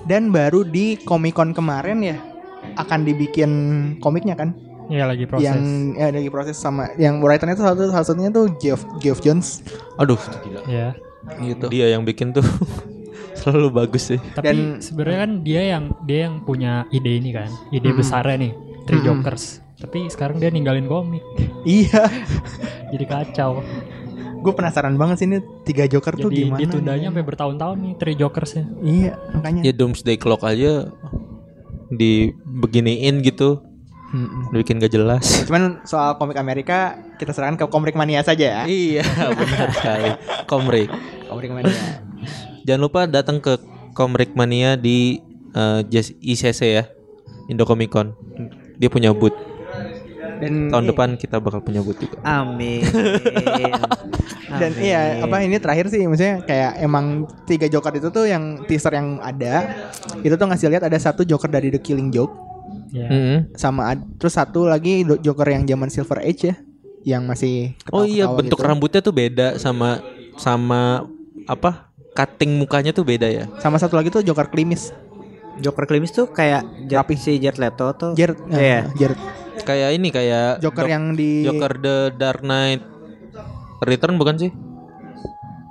dan 0.06 0.30
baru 0.30 0.62
di 0.62 0.96
Comic 1.02 1.34
Con 1.34 1.50
kemarin 1.50 1.98
ya 2.00 2.16
akan 2.78 3.02
dibikin 3.02 3.50
komiknya 3.98 4.38
kan 4.38 4.54
Iya 4.90 5.04
lagi 5.06 5.24
proses. 5.24 5.46
yang 5.46 5.62
ya, 5.94 6.10
lagi 6.10 6.26
proses 6.28 6.56
sama 6.56 6.90
yang 6.96 7.18
writernya 7.18 7.54
tuh 7.54 7.62
satu 7.64 7.82
salah 7.88 8.02
satunya 8.02 8.28
tuh 8.28 8.50
Geoff 8.56 8.82
Geoff 8.98 9.20
Jones 9.20 9.62
Aduh, 9.96 10.18
gila. 10.42 10.60
Ya. 10.66 10.98
gitu 11.38 11.68
Dia 11.68 11.94
yang 11.94 12.02
bikin 12.02 12.32
tuh 12.32 12.42
selalu 13.38 13.70
bagus 13.72 14.10
sih. 14.10 14.18
Tapi 14.18 14.44
Dan- 14.44 14.80
sebenarnya 14.80 15.18
kan 15.20 15.32
dia 15.40 15.62
yang 15.68 15.84
dia 16.02 16.18
yang 16.26 16.42
punya 16.42 16.72
ide 16.90 17.12
ini 17.14 17.30
kan, 17.30 17.48
ide 17.70 17.88
Hmm. 17.88 17.96
besarnya 17.96 18.36
nih, 18.40 18.52
Three 18.82 18.98
Hmm. 18.98 19.22
Jokers. 19.22 19.62
Tapi 19.78 20.08
sekarang 20.08 20.36
dia 20.36 20.50
ninggalin 20.50 20.84
komik, 20.84 21.22
iya 21.64 22.04
jadi 22.92 23.04
kacau. 23.06 23.62
gue 24.36 24.52
penasaran 24.52 24.96
banget 24.96 25.16
sih 25.16 25.26
ini 25.26 25.38
tiga 25.62 25.84
Joker 25.84 26.16
tuh 26.16 26.28
Jadi 26.28 26.48
gimana 26.48 26.58
ditundanya 26.58 27.06
sampai 27.08 27.24
bertahun-tahun 27.24 27.76
nih 27.78 27.92
Three 27.94 28.16
Jokersnya. 28.16 28.64
iya 28.80 29.12
makanya 29.30 29.60
Ya 29.62 29.72
Doomsday 29.72 30.16
Clock 30.16 30.42
aja 30.42 30.88
dibeginiin 31.90 33.20
gitu. 33.20 33.60
Mm-mm. 34.10 34.50
Bikin 34.50 34.82
gak 34.82 34.90
jelas. 34.90 35.46
cuman 35.46 35.82
soal 35.86 36.18
komik 36.18 36.34
Amerika 36.34 36.98
kita 37.14 37.30
serahkan 37.30 37.54
ke 37.54 37.64
komik 37.70 37.94
mania 37.94 38.26
saja 38.26 38.62
ya 38.62 38.62
iya, 38.66 39.06
benar 39.30 39.70
sekali. 39.76 40.10
Komrik. 40.50 40.90
komik 41.30 41.50
mania 41.54 42.02
Jangan 42.60 42.80
lupa 42.80 43.00
datang 43.08 43.40
ke 43.40 43.56
Komrik 43.96 44.36
Mania 44.36 44.76
di 44.76 45.18
eh, 45.50 45.80
JS 45.82 46.14
ICC 46.20 46.60
ya. 46.70 46.84
Indo 47.50 47.66
Comic 47.66 47.90
Con. 47.90 48.14
Dia 48.78 48.86
punya 48.86 49.10
booth. 49.10 49.34
dan 50.40 50.72
Tahun 50.72 50.86
depan 50.88 51.08
kita 51.18 51.36
bakal 51.36 51.60
punya 51.60 51.84
booth 51.84 52.00
juga. 52.00 52.16
Amin. 52.22 52.80
dan 54.60 54.70
Amin. 54.72 54.82
iya 54.82 55.22
apa 55.22 55.46
ini 55.46 55.56
terakhir 55.62 55.92
sih 55.92 56.02
maksudnya 56.06 56.42
kayak 56.42 56.80
emang 56.82 57.26
tiga 57.46 57.70
Joker 57.70 57.94
itu 57.94 58.08
tuh 58.10 58.26
yang 58.26 58.64
teaser 58.66 58.90
yang 58.90 59.22
ada 59.22 59.86
itu 60.26 60.34
tuh 60.34 60.46
ngasih 60.50 60.74
lihat 60.74 60.82
ada 60.90 60.98
satu 60.98 61.22
Joker 61.22 61.46
dari 61.46 61.70
The 61.70 61.78
Killing 61.78 62.10
Joke 62.10 62.34
Ya. 62.90 63.06
Mm-mm. 63.06 63.38
sama 63.54 63.86
ad- 63.88 64.06
terus 64.16 64.34
satu 64.34 64.66
lagi 64.66 65.00
Joker 65.16 65.46
yang 65.46 65.62
zaman 65.62 65.86
Silver 65.86 66.20
Age 66.20 66.42
ya 66.44 66.56
yang 67.00 67.22
masih 67.24 67.72
Oh 67.88 68.02
iya, 68.02 68.26
bentuk 68.26 68.56
gitu. 68.56 68.66
rambutnya 68.66 69.00
tuh 69.00 69.10
beda 69.10 69.56
sama 69.56 70.02
sama 70.34 71.06
apa? 71.44 71.88
Cutting 72.10 72.56
mukanya 72.56 72.90
tuh 72.90 73.02
beda 73.02 73.26
ya. 73.26 73.44
sama 73.58 73.78
satu 73.78 73.94
lagi 73.94 74.10
tuh 74.10 74.20
Joker 74.20 74.46
Klimis 74.46 74.90
Joker 75.56 75.84
Klimis 75.84 76.10
tuh 76.10 76.26
kayak 76.26 76.60
Rapi 76.86 77.14
si 77.14 77.36
Jared 77.36 77.56
Leto 77.56 77.86
tuh. 77.94 78.12
Jared 78.12 78.36
Iya. 78.48 78.58
eh, 78.58 78.82
Jared 78.96 79.20
Kayak 79.60 79.90
ini 79.92 80.08
kayak 80.08 80.58
Joker 80.58 80.84
yang 80.84 81.12
di 81.12 81.42
Joker 81.42 81.76
The 81.76 81.96
Dark 82.12 82.40
Knight 82.40 82.80
Return 83.80 84.16
bukan 84.16 84.36
sih? 84.36 84.50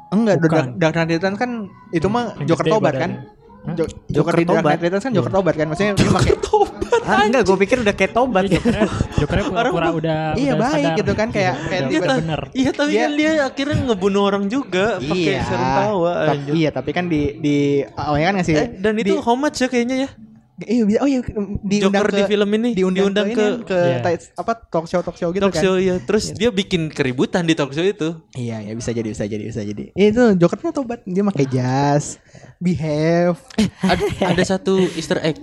enggak 0.10 0.40
Bukan. 0.40 0.50
Dark, 0.50 0.70
Dark 0.80 0.96
Knight 0.96 1.12
Returns 1.12 1.38
kan 1.38 1.52
itu 1.92 2.08
mah 2.08 2.34
Yang 2.36 2.48
Joker 2.48 2.66
tobat 2.68 2.94
kan 2.96 3.12
Jo- 3.70 3.86
Joker 3.86 3.94
Joker 4.10 4.34
di 4.34 4.44
Dark 4.44 4.56
tobat. 4.56 4.70
Knight 4.72 4.82
Returns 4.82 5.04
kan 5.04 5.14
Joker 5.14 5.32
tobat 5.32 5.54
kan 5.54 5.66
maksudnya 5.68 5.94
dia 5.94 6.10
pakai 6.10 6.36
Ah, 7.10 7.26
enggak, 7.26 7.42
gue 7.44 7.58
pikir 7.60 7.78
udah 7.82 7.96
kayak 7.96 8.14
tobat. 8.14 8.44
Jokernya, 8.46 8.86
Jokernya 9.18 9.46
pura-pura 9.48 9.88
udah 9.92 10.20
Iya, 10.36 10.54
udah 10.54 10.62
baik 10.64 10.86
sadar. 10.86 10.98
gitu 10.98 11.12
kan, 11.16 11.28
kayak- 11.30 11.58
kayak 11.66 11.82
dia 11.88 12.00
bener. 12.04 12.42
Iya 12.52 12.72
tapi 12.72 12.92
Dia- 12.92 13.02
kan 13.02 13.12
dia 13.16 13.32
akhirnya 13.44 13.78
ngebunuh 13.84 14.24
orang 14.24 14.44
juga 14.46 14.86
pakai 15.00 15.18
iya 15.18 15.42
serum 15.44 15.70
tawa 15.72 16.14
Tapi- 16.14 16.30
anjir. 16.32 16.54
iya 16.56 16.70
tapi 16.70 16.90
kan 16.92 17.06
di 17.06 17.22
di 17.36 17.58
awalnya 17.90 18.26
kan 18.28 18.36
ngasih 18.38 18.56
Eh, 18.56 18.68
dan 18.78 18.94
itu 18.96 19.10
di- 19.12 19.22
homage 19.22 19.58
ya 19.58 19.68
kayaknya 19.68 19.96
ya. 20.06 20.10
Iya 20.60 20.84
bisa. 20.84 20.98
Oh 21.00 21.08
iya 21.08 21.20
diundang 21.62 22.04
Joker 22.04 22.08
ke 22.10 22.18
di 22.18 22.24
film 22.28 22.50
ini 22.52 22.70
diundang, 22.74 23.00
diundang 23.08 23.28
ke, 23.30 23.34
ke, 23.34 23.46
ini, 23.46 23.64
ke 23.64 23.80
Iya. 23.80 23.98
tais- 24.02 24.32
apa 24.34 24.52
talk 24.62 24.86
show 24.86 25.00
talk 25.00 25.16
show 25.16 25.30
gitu 25.30 25.40
talk 25.40 25.54
kan. 25.54 25.62
show 25.62 25.76
ya. 25.76 25.96
Terus 26.00 26.32
dia 26.32 26.50
bikin 26.50 26.90
keributan 26.90 27.44
di 27.44 27.54
talk 27.54 27.70
show 27.70 27.82
itu. 27.82 28.20
Iya 28.34 28.60
ya 28.62 28.74
bisa 28.74 28.90
jadi 28.90 29.08
bisa 29.08 29.24
jadi 29.24 29.44
bisa 29.46 29.62
jadi. 29.62 29.92
Ya, 29.94 30.06
itu 30.08 30.24
Jokernya 30.36 30.72
tobat 30.72 31.00
dia 31.04 31.24
pakai 31.24 31.46
jas, 31.46 32.20
behave. 32.58 33.40
Ada, 33.80 34.04
ada 34.28 34.44
satu 34.46 34.84
Easter 34.94 35.20
egg. 35.22 35.40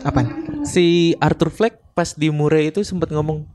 Apaan? 0.00 0.30
Si 0.64 1.14
Arthur 1.18 1.48
Fleck 1.48 1.78
pas 1.92 2.10
di 2.12 2.26
Murray 2.28 2.68
itu 2.68 2.82
sempat 2.82 3.08
ngomong, 3.08 3.46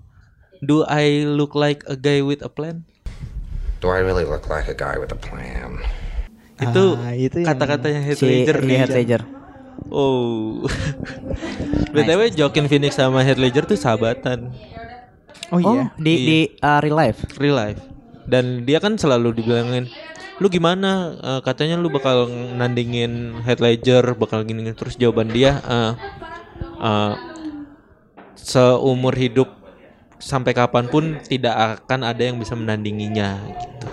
"Do 0.60 0.84
I 0.84 1.24
look 1.24 1.52
like 1.54 1.84
a 1.86 1.96
guy 1.96 2.20
with 2.20 2.40
a 2.40 2.48
plan?" 2.48 2.88
Do 3.80 3.90
I 3.90 4.00
really 4.00 4.24
look 4.24 4.48
like 4.48 4.66
a 4.66 4.74
guy 4.74 4.96
with 4.96 5.10
a 5.10 5.20
plan? 5.20 5.84
Itu 6.56 6.96
Ah, 6.96 7.12
itu 7.12 7.44
yang- 7.44 7.48
kata-katanya 7.50 8.00
Heath 8.02 8.20
Si 8.20 8.26
Ledger. 8.26 8.58
Heath 8.62 8.92
Ledger. 8.94 9.22
Oh. 9.88 10.64
BTW 11.94 12.34
Joaquin 12.34 12.66
Phoenix 12.66 12.98
sama 12.98 13.22
Heath 13.22 13.38
Ledger 13.38 13.66
tuh 13.66 13.78
sahabatan 13.78 14.50
Oh, 15.54 15.62
Oh, 15.62 15.78
iya. 15.78 15.94
di 16.02 16.14
Iya. 16.14 16.26
di 16.26 16.40
uh, 16.66 16.80
real 16.82 16.98
life. 16.98 17.20
real 17.38 17.54
life. 17.54 17.78
Dan 18.26 18.66
dia 18.66 18.82
kan 18.82 18.98
selalu 18.98 19.38
dibilangin, 19.38 19.86
"Lu 20.42 20.50
gimana? 20.50 21.14
Eh, 21.14 21.42
katanya 21.46 21.78
lu 21.78 21.94
bakal 21.94 22.26
nandingin 22.58 23.38
Heath 23.46 23.62
Ledger, 23.62 24.18
bakal 24.18 24.42
gini, 24.42 24.66
gini." 24.66 24.74
terus 24.74 24.98
jawaban 24.98 25.30
dia 25.30 25.62
eh 25.62 25.94
eh, 26.82 27.14
seumur 28.34 29.14
hidup 29.14 29.46
sampai 30.18 30.58
kapan 30.58 30.90
pun 30.90 31.22
tidak 31.22 31.54
akan 31.86 32.02
ada 32.02 32.24
yang 32.26 32.42
bisa 32.42 32.58
menandinginya 32.58 33.38
gitu. 33.54 33.88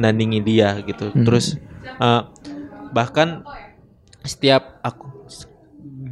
Menandingi 0.00 0.40
dia 0.40 0.80
gitu. 0.80 1.12
Terus 1.12 1.60
eh, 1.84 2.22
bahkan 2.96 3.44
setiap 4.24 4.80
aku 4.80 5.13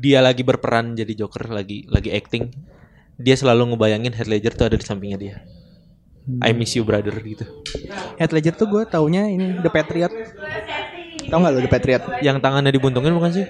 dia 0.03 0.19
lagi 0.19 0.43
berperan 0.43 0.99
jadi 0.99 1.15
Joker 1.15 1.47
lagi 1.47 1.87
lagi 1.87 2.11
acting 2.11 2.51
dia 3.23 3.39
selalu 3.39 3.73
ngebayangin 3.73 4.11
Heath 4.19 4.27
Ledger 4.27 4.59
tuh 4.59 4.67
ada 4.67 4.75
di 4.75 4.83
sampingnya 4.83 5.19
dia 5.23 5.35
I 6.43 6.51
miss 6.51 6.75
you 6.75 6.83
brother 6.83 7.15
gitu 7.23 7.47
Heath 8.19 8.35
Ledger 8.35 8.59
tuh 8.59 8.67
gue 8.67 8.83
taunya 8.87 9.31
ini 9.31 9.63
The 9.63 9.71
Patriot. 9.71 10.11
Tahu 11.31 11.39
nggak 11.39 11.53
lo 11.55 11.61
The 11.63 11.71
Patriot? 11.71 12.03
yang 12.23 12.43
tangannya 12.43 12.75
dibuntungin 12.75 13.15
bukan 13.15 13.31
sih 13.31 13.47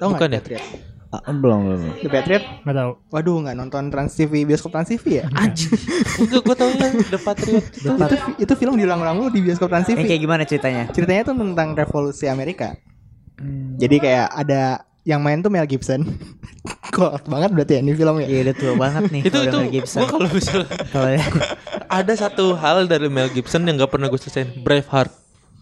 Tahu 0.00 0.16
nggak 0.16 0.20
bukan 0.20 0.28
The 0.28 0.36
ya 0.36 0.40
Patriot? 0.40 0.64
Ah, 1.10 1.26
belum, 1.26 1.66
belum. 1.66 1.80
The 2.06 2.10
Patriot? 2.12 2.44
Nggak 2.62 2.76
tahu. 2.76 2.90
Waduh 3.10 3.36
nggak 3.42 3.56
nonton 3.58 3.82
Trans 3.90 4.12
TV 4.14 4.46
bioskop 4.46 4.70
Trans 4.70 4.88
TV 4.88 5.04
ya? 5.20 5.24
anjing 5.36 5.74
enggak 6.22 6.40
gue 6.44 6.56
tau 6.56 6.70
ya 6.70 6.88
The 7.12 7.20
Patriot 7.20 7.64
itu, 7.76 7.88
itu, 7.92 8.16
itu 8.46 8.52
film 8.56 8.74
diulang-ulang 8.78 9.16
lu 9.20 9.26
di 9.28 9.40
bioskop 9.44 9.68
Trans 9.68 9.90
TV. 9.90 10.00
Yang 10.00 10.08
kayak 10.16 10.22
gimana 10.22 10.42
ceritanya? 10.46 10.84
Ceritanya 10.94 11.22
tuh 11.28 11.36
tentang 11.36 11.68
revolusi 11.76 12.24
Amerika. 12.30 12.78
Jadi 13.80 13.96
kayak 13.96 14.28
ada 14.36 14.84
yang 15.04 15.20
main 15.24 15.40
tuh 15.40 15.48
Mel 15.48 15.64
Gibson. 15.64 16.04
Kuat 16.94 17.24
banget 17.24 17.50
berarti 17.56 17.72
ya 17.76 17.80
ini 17.80 17.92
filmnya. 17.96 18.26
Iya, 18.28 18.40
udah 18.50 18.56
tua 18.56 18.72
banget 18.76 19.02
nih. 19.08 19.22
itu 19.28 19.38
itu 19.40 19.56
Mel 19.56 19.72
Gibson. 19.72 20.00
gue 20.04 20.08
kalau 20.10 20.28
misalnya 20.28 20.68
Kalau 20.92 21.08
ya. 21.10 21.24
ada 22.02 22.12
satu 22.14 22.44
hal 22.56 22.86
dari 22.86 23.08
Mel 23.08 23.28
Gibson 23.32 23.64
yang 23.64 23.80
gak 23.80 23.92
pernah 23.92 24.06
gue 24.12 24.20
selesaiin 24.20 24.60
Braveheart 24.62 25.12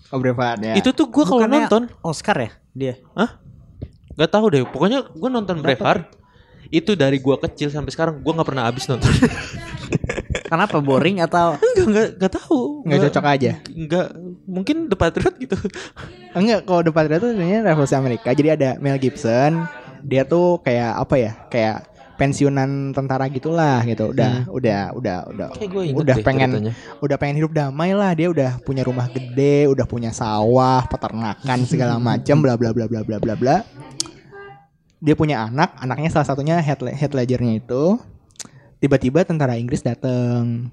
Oh 0.08 0.16
Braveheart 0.16 0.60
ya. 0.64 0.74
itu 0.80 0.88
tuh 0.96 1.04
gue 1.12 1.24
kalau 1.24 1.44
nonton 1.44 1.92
Oscar 2.00 2.36
ya 2.40 2.50
dia. 2.72 2.94
Hah? 3.12 3.38
Gak 4.16 4.30
tahu 4.32 4.50
deh. 4.50 4.64
Pokoknya 4.66 5.04
gue 5.04 5.28
nonton 5.30 5.60
Braveheart 5.60 6.18
itu 6.68 6.92
dari 6.92 7.16
gua 7.16 7.40
kecil 7.40 7.72
sampai 7.72 7.88
sekarang 7.92 8.20
gua 8.20 8.36
nggak 8.40 8.48
pernah 8.48 8.68
habis 8.68 8.84
nonton. 8.88 9.08
Kenapa 10.48 10.80
boring 10.80 11.20
atau 11.20 11.60
enggak 11.60 11.86
enggak 11.86 12.08
enggak 12.16 12.32
tahu. 12.40 12.60
Nggak 12.88 12.98
cocok 13.08 13.24
aja. 13.28 13.52
Enggak 13.68 14.08
mungkin 14.48 14.76
The 14.88 14.96
Patriot 14.96 15.34
gitu. 15.36 15.56
Enggak, 16.32 16.64
kalau 16.64 16.80
The 16.80 16.92
Patriot 16.92 17.20
tuh 17.20 17.30
sebenarnya 17.36 17.60
revolusi 17.68 17.94
Amerika. 17.94 18.32
Jadi 18.32 18.48
ada 18.48 18.80
Mel 18.80 18.96
Gibson, 18.96 19.68
dia 20.00 20.24
tuh 20.24 20.64
kayak 20.64 21.04
apa 21.04 21.14
ya? 21.20 21.32
Kayak 21.52 21.76
pensiunan 22.18 22.96
tentara 22.96 23.30
gitulah 23.30 23.84
gitu. 23.86 24.10
Udah 24.10 24.48
udah 24.50 24.80
udah 24.96 25.16
udah 25.30 25.48
inget 25.62 25.94
udah 25.94 26.16
deh 26.18 26.24
pengen 26.26 26.50
ceritanya. 26.50 26.72
udah 26.98 27.16
pengen 27.20 27.36
hidup 27.38 27.52
damai 27.54 27.94
lah. 27.94 28.10
Dia 28.16 28.28
udah 28.32 28.58
punya 28.64 28.82
rumah 28.82 29.06
gede, 29.12 29.70
udah 29.70 29.86
punya 29.86 30.10
sawah, 30.10 30.82
peternakan 30.90 31.58
segala 31.68 32.00
macam 32.02 32.42
bla 32.42 32.58
bla 32.58 32.74
bla 32.74 32.90
bla 32.90 33.06
bla 33.06 33.16
bla 33.22 33.34
bla. 33.38 33.56
Dia 34.98 35.14
punya 35.14 35.46
anak, 35.46 35.78
anaknya 35.78 36.10
salah 36.10 36.26
satunya 36.26 36.58
head, 36.58 36.82
head 36.82 37.14
ledgernya 37.14 37.62
itu. 37.62 38.02
Tiba-tiba 38.78 39.26
tentara 39.26 39.58
Inggris 39.58 39.82
datang 39.82 40.70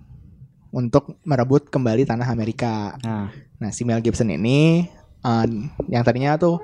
untuk 0.70 1.18
merebut 1.26 1.72
kembali 1.74 2.06
tanah 2.06 2.30
Amerika. 2.30 2.94
Nah, 3.02 3.34
Nah 3.58 3.72
si 3.74 3.82
Mel 3.88 4.04
Gibson 4.04 4.30
ini 4.30 4.86
uh, 5.26 5.48
yang 5.90 6.06
tadinya 6.06 6.38
tuh, 6.38 6.62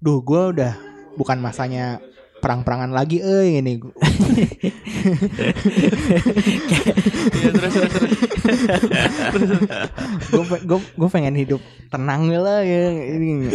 duh 0.00 0.24
gue 0.24 0.42
udah 0.56 0.72
bukan 1.20 1.36
masanya 1.42 2.00
perang-perangan 2.44 2.92
lagi, 2.92 3.24
eh 3.24 3.56
ini 3.64 3.80
Iya 7.32 7.50
terus 7.56 7.72
terus 7.72 7.92
terus. 7.96 8.12
gue 10.68 10.78
gue 10.78 11.08
pengen 11.08 11.34
hidup 11.40 11.60
tenang 11.88 12.28
lah 12.28 12.60
ya 12.60 12.92
ini 13.16 13.54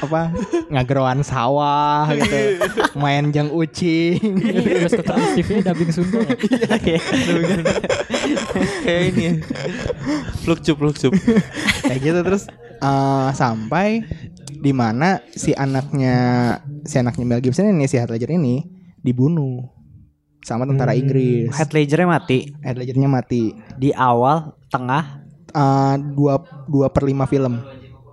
apa 0.00 0.32
ngageroan 0.72 1.20
sawah 1.20 2.08
gitu 2.14 2.62
main 2.96 3.28
jang 3.34 3.52
ucing 3.52 4.40
Bioskop 4.40 5.04
Trans 5.04 5.36
TV 5.36 5.60
dubbing 5.60 5.90
Sunda 5.92 6.24
ya? 6.24 6.34
Kayak 8.82 9.02
ini. 9.12 9.22
ya. 9.22 9.32
Flukcup 10.42 10.76
flukcup. 10.78 11.12
kayak 11.86 12.00
gitu 12.00 12.20
terus 12.24 12.48
uh, 12.82 13.30
sampai 13.34 14.06
di 14.54 14.72
mana 14.72 15.22
si 15.28 15.52
anaknya 15.52 16.16
si 16.82 16.98
anaknya 16.98 17.24
Mel 17.24 17.40
Gibson 17.40 17.68
ini 17.68 17.86
si 17.86 17.96
Heath 17.96 18.10
Ledger 18.10 18.30
ini 18.30 18.60
dibunuh 18.98 19.70
sama 20.42 20.66
tentara 20.66 20.92
Inggris. 20.92 21.54
Heath 21.54 21.70
Ledgernya 21.70 22.08
mati 22.10 22.50
Heath 22.60 22.76
Ledgernya 22.76 23.06
mati. 23.06 23.54
di 23.78 23.90
awal, 23.90 24.52
tengah. 24.68 25.22
Uh, 25.52 26.00
dua 26.16 26.40
dua 26.64 26.88
per 26.88 27.04
lima 27.04 27.28
film. 27.28 27.60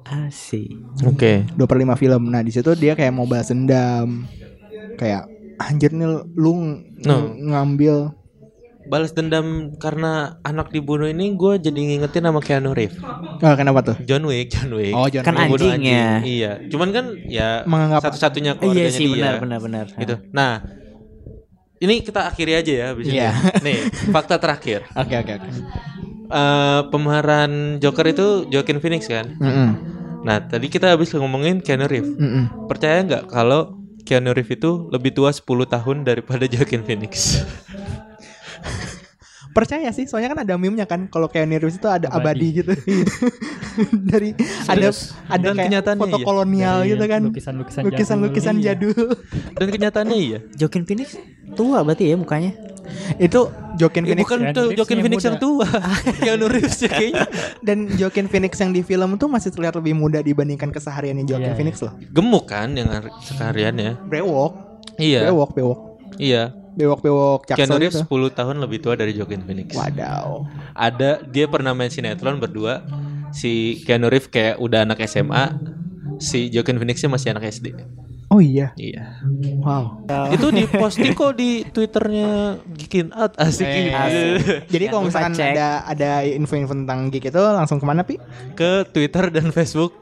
Asik. 0.04 0.76
Oke. 1.06 1.48
dua 1.56 1.66
per 1.66 1.80
lima 1.80 1.96
film. 1.96 2.28
Nah 2.28 2.42
di 2.42 2.52
situ 2.52 2.76
dia 2.76 2.94
kayak 2.94 3.14
mau 3.14 3.24
balas 3.24 3.48
dendam, 3.48 4.28
kayak 4.96 5.24
anjir 5.56 5.94
nih 5.94 6.08
lu 6.34 6.52
ng- 6.52 6.84
No. 7.00 7.16
ngambil 7.32 8.12
Balas 8.90 9.14
dendam 9.14 9.46
karena 9.78 10.12
anak 10.42 10.70
dibunuh 10.70 11.06
ini 11.06 11.32
gue 11.32 11.62
jadi 11.62 11.78
ngingetin 11.78 12.26
sama 12.26 12.42
Keanu 12.42 12.74
Reeves. 12.74 12.98
Oh, 13.40 13.54
kenapa 13.54 13.80
tuh? 13.84 13.96
John 14.02 14.26
Wick, 14.26 14.50
John 14.50 14.74
Wick. 14.74 14.92
Oh, 14.92 15.06
John 15.06 15.22
Kan 15.22 15.38
Wick. 15.38 15.46
Membunuh 15.48 15.70
anjingnya. 15.70 16.10
Iya. 16.20 16.52
Cuman 16.68 16.90
kan 16.90 17.06
ya 17.24 17.62
Menganggap- 17.64 18.02
satu-satunya 18.04 18.52
Iya 18.52 18.60
keluarganya 18.60 18.90
sih 18.92 19.06
dia. 19.06 19.14
benar 19.14 19.36
benar 19.38 19.60
benar. 19.62 19.86
Gitu. 19.94 20.16
Nah, 20.32 20.66
ini 21.78 22.02
kita 22.02 22.26
akhiri 22.26 22.54
aja 22.56 22.72
ya 22.74 22.86
abis 22.92 23.06
ini. 23.08 23.16
Iya. 23.16 23.32
Nih, 23.62 23.78
fakta 24.10 24.36
terakhir. 24.36 24.84
Oke 24.98 25.16
oke 25.16 25.32
oke. 25.34 25.50
Eh 26.28 26.82
pemeran 26.90 27.52
Joker 27.78 28.06
itu 28.06 28.28
Joaquin 28.48 28.78
Phoenix 28.78 29.06
kan? 29.06 29.34
Mm-mm. 29.36 29.70
Nah, 30.20 30.44
tadi 30.44 30.68
kita 30.68 30.92
habis 30.92 31.10
ngomongin 31.12 31.58
Keanu 31.60 31.86
Reeves. 31.86 32.12
Mm-mm. 32.12 32.66
Percaya 32.66 33.00
nggak 33.02 33.24
kalau 33.28 33.78
Keanu 34.02 34.34
Reeves 34.34 34.52
itu 34.52 34.90
lebih 34.90 35.10
tua 35.12 35.30
10 35.30 35.46
tahun 35.46 35.98
daripada 36.04 36.44
Joaquin 36.52 36.82
Phoenix? 36.82 37.46
Percaya 39.50 39.90
sih, 39.90 40.06
soalnya 40.06 40.30
kan 40.30 40.40
ada 40.42 40.54
meme-nya 40.56 40.86
kan 40.86 41.10
kalau 41.10 41.26
kayak 41.26 41.50
Reeves 41.50 41.74
itu 41.74 41.90
ada 41.90 42.06
abadi, 42.08 42.22
Abadi. 42.46 42.48
gitu. 42.56 42.72
Dari 44.06 44.30
ada 44.68 44.88
ada 45.26 45.42
Dan 45.42 45.56
kayak 45.58 45.98
foto 45.98 46.18
iya. 46.18 46.24
kolonial 46.24 46.78
Dari 46.78 46.90
gitu 46.92 47.04
kan. 47.08 47.22
lukisan-lukisan 47.24 47.82
Lukisan-lukisan 47.84 48.56
jadul. 48.60 48.94
jadul. 48.94 49.10
Dan 49.58 49.68
kenyataannya 49.70 50.18
iya. 50.18 50.40
Joaquin 50.54 50.86
Phoenix 50.86 51.18
tua 51.52 51.82
berarti 51.82 52.04
ya 52.06 52.16
mukanya. 52.16 52.54
itu 53.18 53.50
Joaquin 53.76 54.02
Eh, 54.04 54.08
Phoenix 54.08 54.24
bukan 54.24 54.40
Keanu 54.44 54.54
tuh 54.56 54.68
Joaquin 54.76 54.96
yang 54.96 55.06
Phoenix 55.06 55.22
yang 55.24 55.36
muda. 55.36 55.44
tua. 55.44 55.68
Keanu 56.20 56.46
Reeves 56.48 56.78
ya 56.80 56.90
kayaknya. 56.90 57.22
dan 57.60 57.78
Joaquin 57.92 58.28
Phoenix 58.28 58.54
yang 58.56 58.72
di 58.72 58.82
film 58.82 59.10
tuh 59.16 59.28
masih 59.28 59.50
terlihat 59.50 59.74
lebih 59.76 59.94
muda 59.94 60.20
dibandingkan 60.20 60.70
kesehariannya 60.70 61.24
Joaquin 61.24 61.48
Iya, 61.48 61.58
Phoenix 61.58 61.76
loh. 61.80 61.94
Gemuk 62.08 62.46
kan 62.46 62.70
yang 62.72 62.90
sekaliannya. 63.20 63.98
Brewok, 64.04 64.52
Iya. 64.96 65.26
bewok, 65.28 65.50
bewok. 65.54 65.80
Iya. 66.18 66.54
Bewok, 66.74 67.00
bewok 67.02 67.40
Keanu 67.46 67.58
Jackson 67.58 67.80
Reeves 67.80 68.02
gitu. 68.04 68.30
10 68.30 68.38
tahun 68.38 68.56
lebih 68.62 68.80
tua 68.80 68.94
dari 68.94 69.12
Joaquin 69.14 69.42
Phoenix. 69.44 69.74
Wadaw. 69.74 70.46
Ada 70.74 71.24
dia 71.24 71.46
pernah 71.46 71.74
main 71.74 71.90
sinetron 71.90 72.38
berdua. 72.38 72.86
Si 73.30 73.82
Keanu 73.86 74.10
Reeves 74.10 74.28
kayak 74.28 74.58
udah 74.58 74.86
anak 74.86 75.02
SMA, 75.06 75.54
si 76.18 76.50
Joaquin 76.50 76.78
Phoenixnya 76.78 77.10
masih 77.10 77.32
anak 77.32 77.48
SD. 77.48 77.74
Oh 78.30 78.38
iya. 78.38 78.78
Iya. 78.78 79.26
Wow. 79.58 80.06
Itu 80.30 80.54
di 80.54 80.70
posting 80.70 81.18
kok 81.18 81.34
di 81.34 81.66
Twitternya 81.66 82.62
Geekin 82.78 83.10
Out 83.10 83.34
asik 83.42 83.66
Eh, 83.66 83.90
gitu. 83.90 84.54
Jadi 84.70 84.84
kalau 84.86 85.02
misalkan 85.10 85.34
ada 85.34 85.82
ada 85.82 86.22
info-info 86.22 86.78
tentang 86.78 87.10
geek 87.10 87.34
itu 87.34 87.42
langsung 87.42 87.82
ke 87.82 87.86
mana 87.90 88.06
pi? 88.06 88.22
ke 88.54 88.86
Twitter 88.94 89.34
dan 89.34 89.50
Facebook. 89.50 89.98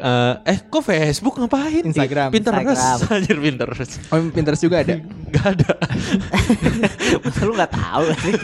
Eh, 0.00 0.34
eh 0.48 0.58
kok 0.64 0.82
Facebook 0.82 1.36
ngapain? 1.36 1.84
Instagram. 1.84 2.32
Pinterest. 2.32 2.72
Instagram. 2.72 2.96
Anjir 3.14 3.38
Pinterest. 3.38 3.92
Oh 4.08 4.18
Pinterest 4.32 4.62
juga 4.64 4.76
ada. 4.80 4.96
Gak 5.34 5.46
ada. 5.54 5.72
Lu 7.46 7.52
nggak 7.54 7.70
tahu 7.70 8.04
sih. 8.18 8.34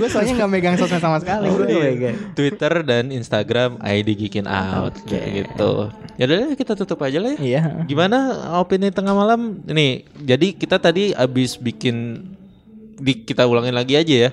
gue 0.00 0.08
soalnya 0.08 0.32
nggak 0.40 0.50
megang 0.50 0.76
sosmed 0.80 1.02
sama 1.04 1.20
sekali. 1.20 1.52
Oh, 1.52 1.60
Gua- 1.60 1.68
iya. 1.68 1.92
Mega. 1.92 2.10
Twitter 2.32 2.72
dan 2.80 3.12
Instagram 3.12 3.76
ID 3.84 4.08
Geekin 4.16 4.48
Out 4.48 4.96
Oke. 5.04 5.20
gitu. 5.44 5.92
Ya 6.16 6.24
udah 6.24 6.56
kita 6.56 6.72
tutup 6.72 7.04
aja 7.04 7.20
lah 7.20 7.36
ya. 7.36 7.38
Iya. 7.38 7.62
Gimana 7.84 8.16
opini 8.56 8.88
tengah 8.88 9.12
malam? 9.12 9.60
Nih, 9.68 10.08
jadi 10.16 10.56
kita 10.56 10.80
tadi 10.80 11.12
abis 11.12 11.60
bikin 11.60 12.24
di 12.96 13.22
kita 13.24 13.44
ulangin 13.44 13.76
lagi 13.76 13.94
aja 13.96 14.14
ya. 14.28 14.30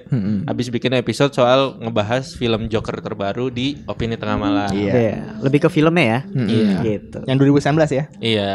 Abis 0.47 0.71
bikin 0.71 0.95
episode 0.95 1.35
soal 1.35 1.75
ngebahas 1.83 2.35
film 2.35 2.71
Joker 2.71 2.99
terbaru 3.03 3.51
di 3.51 3.83
opini 3.87 4.15
tengah 4.15 4.39
malam. 4.39 4.71
Iya. 4.71 4.91
Iya, 4.93 5.15
lebih 5.43 5.67
ke 5.67 5.69
filmnya 5.69 6.03
ya. 6.03 6.19
Iya. 6.31 6.71
Gitu. 6.81 7.19
Yang 7.27 7.37
2019 7.61 7.99
ya. 7.99 8.03
Iya. 8.23 8.53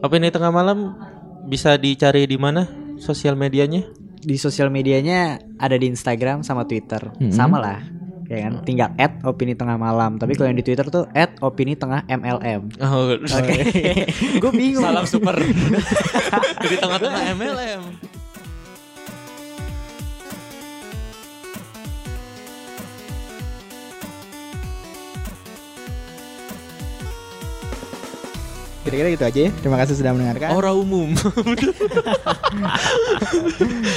Opini 0.00 0.32
tengah 0.32 0.54
malam 0.54 0.96
bisa 1.44 1.74
dicari 1.76 2.24
di 2.24 2.38
mana 2.38 2.64
sosial 3.02 3.34
medianya? 3.34 3.84
Di 4.20 4.36
sosial 4.36 4.70
medianya 4.70 5.40
ada 5.58 5.74
di 5.74 5.90
Instagram 5.90 6.46
sama 6.46 6.64
Twitter. 6.64 7.00
Sama 7.32 7.58
lah. 7.58 7.80
Ya 8.30 8.46
kan? 8.46 8.62
Tinggal 8.62 8.94
add 8.94 9.26
opini 9.26 9.58
tengah 9.58 9.74
malam. 9.74 10.14
Tapi 10.22 10.38
kalau 10.38 10.54
yang 10.54 10.58
di 10.62 10.62
Twitter 10.62 10.86
tuh 10.86 11.10
add 11.18 11.34
opini 11.42 11.74
tengah 11.74 12.06
MLM. 12.06 12.78
Oh, 12.78 13.18
Oke. 13.18 13.58
Gue 14.42 14.52
bingung. 14.54 14.86
Salam 14.86 15.02
super. 15.02 15.34
di 16.70 16.76
tengah-tengah 16.78 17.22
MLM. 17.34 17.82
Kira-kira 28.80 29.08
gitu 29.12 29.24
aja 29.28 29.40
ya. 29.44 29.50
Terima 29.60 29.76
kasih 29.76 29.94
sudah 30.00 30.12
mendengarkan. 30.16 30.48
Orang 30.56 30.74
umum. 30.80 31.08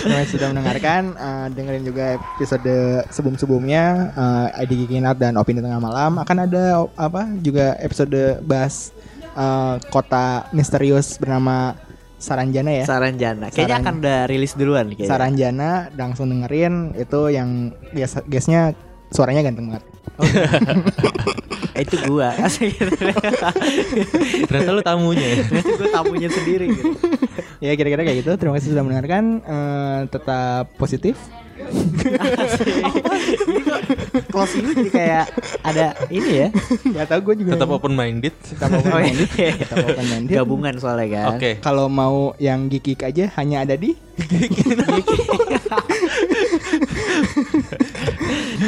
Terima 0.03 0.17
kasih 0.19 0.31
sudah 0.35 0.47
mendengarkan. 0.51 1.01
Eh, 1.15 1.47
dengerin 1.55 1.83
juga 1.87 2.05
episode 2.19 2.75
sebelum-sebelumnya 3.07 3.83
eh, 4.11 4.63
ID 4.67 4.99
Out 5.07 5.17
dan 5.23 5.39
Opini 5.39 5.63
Tengah 5.63 5.79
Malam 5.79 6.19
akan 6.19 6.37
ada 6.43 6.83
apa 6.99 7.31
juga 7.39 7.79
episode 7.79 8.43
bahas 8.43 8.91
eh, 9.35 9.75
kota 9.87 10.51
misterius 10.51 11.15
bernama 11.15 11.79
Saranjana 12.19 12.71
ya. 12.71 12.85
Saranjana. 12.87 13.51
Kayaknya 13.51 13.67
Saran- 13.67 13.83
akan 13.83 13.93
udah 13.99 14.19
rilis 14.31 14.53
duluan 14.55 14.85
kayaknya. 14.91 15.11
Saranjana 15.11 15.71
langsung 15.95 16.31
dengerin 16.31 16.95
itu 16.95 17.21
yang 17.31 17.71
biasa 17.91 18.23
guestnya 18.27 18.71
suaranya 19.11 19.43
ganteng 19.47 19.71
banget. 19.71 19.83
Eh, 21.73 21.81
itu 21.81 21.95
gua. 22.05 22.29
Asik. 22.37 22.77
Ternyata 24.47 24.69
lu 24.71 24.81
tamunya 24.81 25.25
ya. 25.25 25.37
gue 25.49 25.89
tamunya 25.89 26.29
sendiri 26.29 26.65
gitu. 26.69 26.93
Ya 27.57 27.73
kira-kira 27.73 28.01
kayak 28.03 28.17
gitu. 28.21 28.31
Terima 28.37 28.53
kasih 28.55 28.69
sudah 28.71 28.81
mendengarkan. 28.81 29.23
Eh, 29.41 29.99
tetap 30.07 30.69
positif. 30.77 31.17
Closing 34.29 34.63
lu 34.63 34.71
jadi 34.75 34.91
kayak 34.91 35.25
ada 35.61 35.85
ini 36.09 36.29
ya. 36.43 36.47
Gak 36.93 37.05
tau 37.07 37.19
gue 37.21 37.35
juga. 37.39 37.49
Tetap 37.55 37.69
open 37.71 37.93
minded. 37.93 38.33
Tetap 38.35 38.69
open 38.71 38.89
Oh, 38.89 38.99
minded. 38.99 39.29
iya. 39.33 39.51
Tetap 39.55 39.77
open 39.87 40.05
minded. 40.07 40.33
Gabungan 40.33 40.73
soalnya 40.77 41.07
kan. 41.09 41.25
Oke. 41.37 41.51
Kalau 41.59 41.85
mau 41.87 42.33
yang 42.37 42.67
geek 42.67 43.01
aja 43.01 43.29
hanya 43.37 43.63
ada 43.63 43.73
di 43.73 43.95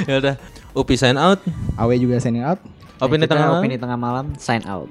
Ya 0.05 0.15
udah. 0.17 0.35
Upi 0.75 0.95
sign 0.95 1.15
out. 1.15 1.39
Awe 1.75 1.95
juga 1.95 2.19
signing 2.19 2.43
out. 2.43 2.59
Opini 3.03 3.27
tengah 3.27 3.47
malam. 3.51 3.59
opini 3.59 3.75
tengah 3.75 3.97
malam 3.99 4.25
sign 4.39 4.63
out. 4.67 4.87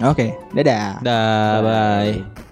Oke, 0.00 0.32
dadah. 0.54 1.02
Dah, 1.02 1.60
bye. 1.60 2.46